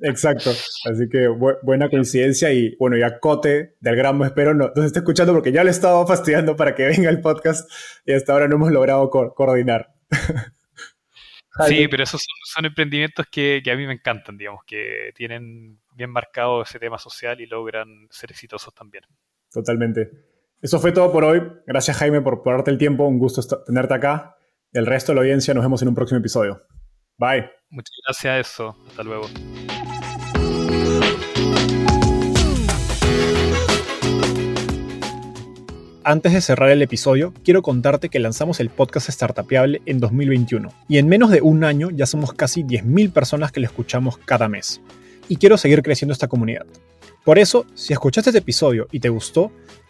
Exacto. 0.02 0.50
Así 0.50 1.08
que 1.10 1.28
buena 1.28 1.88
coincidencia 1.90 2.52
y 2.52 2.76
bueno, 2.76 2.96
ya 2.96 3.18
Cote 3.18 3.76
del 3.80 3.96
Gramo 3.96 4.24
espero 4.24 4.54
no, 4.54 4.70
nos 4.74 4.84
está 4.84 5.00
escuchando 5.00 5.32
porque 5.32 5.52
ya 5.52 5.64
le 5.64 5.70
estaba 5.70 6.06
fastidiando 6.06 6.56
para 6.56 6.74
que 6.74 6.86
venga 6.86 7.10
el 7.10 7.20
podcast 7.20 7.70
y 8.06 8.12
hasta 8.12 8.32
ahora 8.32 8.48
no 8.48 8.56
hemos 8.56 8.72
logrado 8.72 9.10
coordinar. 9.10 9.94
Sí, 11.66 11.88
pero 11.88 12.04
esos 12.04 12.24
son, 12.44 12.66
emprendimientos 12.66 13.26
que, 13.28 13.60
que, 13.64 13.72
a 13.72 13.76
mí 13.76 13.84
me 13.84 13.94
encantan, 13.94 14.38
digamos, 14.38 14.60
que 14.64 15.10
tienen 15.16 15.80
bien 15.92 16.08
marcado 16.08 16.62
ese 16.62 16.78
tema 16.78 16.98
social 16.98 17.40
y 17.40 17.46
logran 17.46 18.06
ser 18.10 18.30
exitosos 18.30 18.72
también. 18.72 19.02
Totalmente. 19.52 20.08
Eso 20.62 20.78
fue 20.78 20.92
todo 20.92 21.10
por 21.12 21.24
hoy. 21.24 21.42
Gracias 21.66 21.96
Jaime 21.96 22.20
por, 22.20 22.42
por 22.42 22.54
darte 22.54 22.70
el 22.70 22.78
tiempo. 22.78 23.06
Un 23.06 23.18
gusto 23.18 23.42
tenerte 23.64 23.94
acá. 23.94 24.37
El 24.72 24.84
resto 24.84 25.12
de 25.12 25.16
la 25.16 25.22
audiencia 25.22 25.54
nos 25.54 25.64
vemos 25.64 25.80
en 25.80 25.88
un 25.88 25.94
próximo 25.94 26.20
episodio. 26.20 26.60
Bye. 27.16 27.50
Muchas 27.70 27.94
gracias 28.06 28.30
a 28.30 28.38
eso. 28.38 28.76
Hasta 28.86 29.02
luego. 29.02 29.26
Antes 36.04 36.32
de 36.34 36.40
cerrar 36.42 36.68
el 36.70 36.82
episodio, 36.82 37.32
quiero 37.44 37.62
contarte 37.62 38.10
que 38.10 38.18
lanzamos 38.18 38.60
el 38.60 38.68
podcast 38.68 39.08
Startupiable 39.08 39.80
en 39.86 40.00
2021 40.00 40.70
y 40.86 40.98
en 40.98 41.08
menos 41.08 41.30
de 41.30 41.40
un 41.40 41.64
año 41.64 41.88
ya 41.90 42.04
somos 42.04 42.34
casi 42.34 42.62
10.000 42.62 43.10
personas 43.10 43.52
que 43.52 43.60
lo 43.60 43.66
escuchamos 43.66 44.18
cada 44.18 44.48
mes. 44.48 44.82
Y 45.28 45.36
quiero 45.36 45.56
seguir 45.56 45.82
creciendo 45.82 46.12
esta 46.12 46.28
comunidad. 46.28 46.66
Por 47.24 47.38
eso, 47.38 47.64
si 47.74 47.94
escuchaste 47.94 48.30
este 48.30 48.40
episodio 48.40 48.86
y 48.92 49.00
te 49.00 49.08
gustó, 49.08 49.50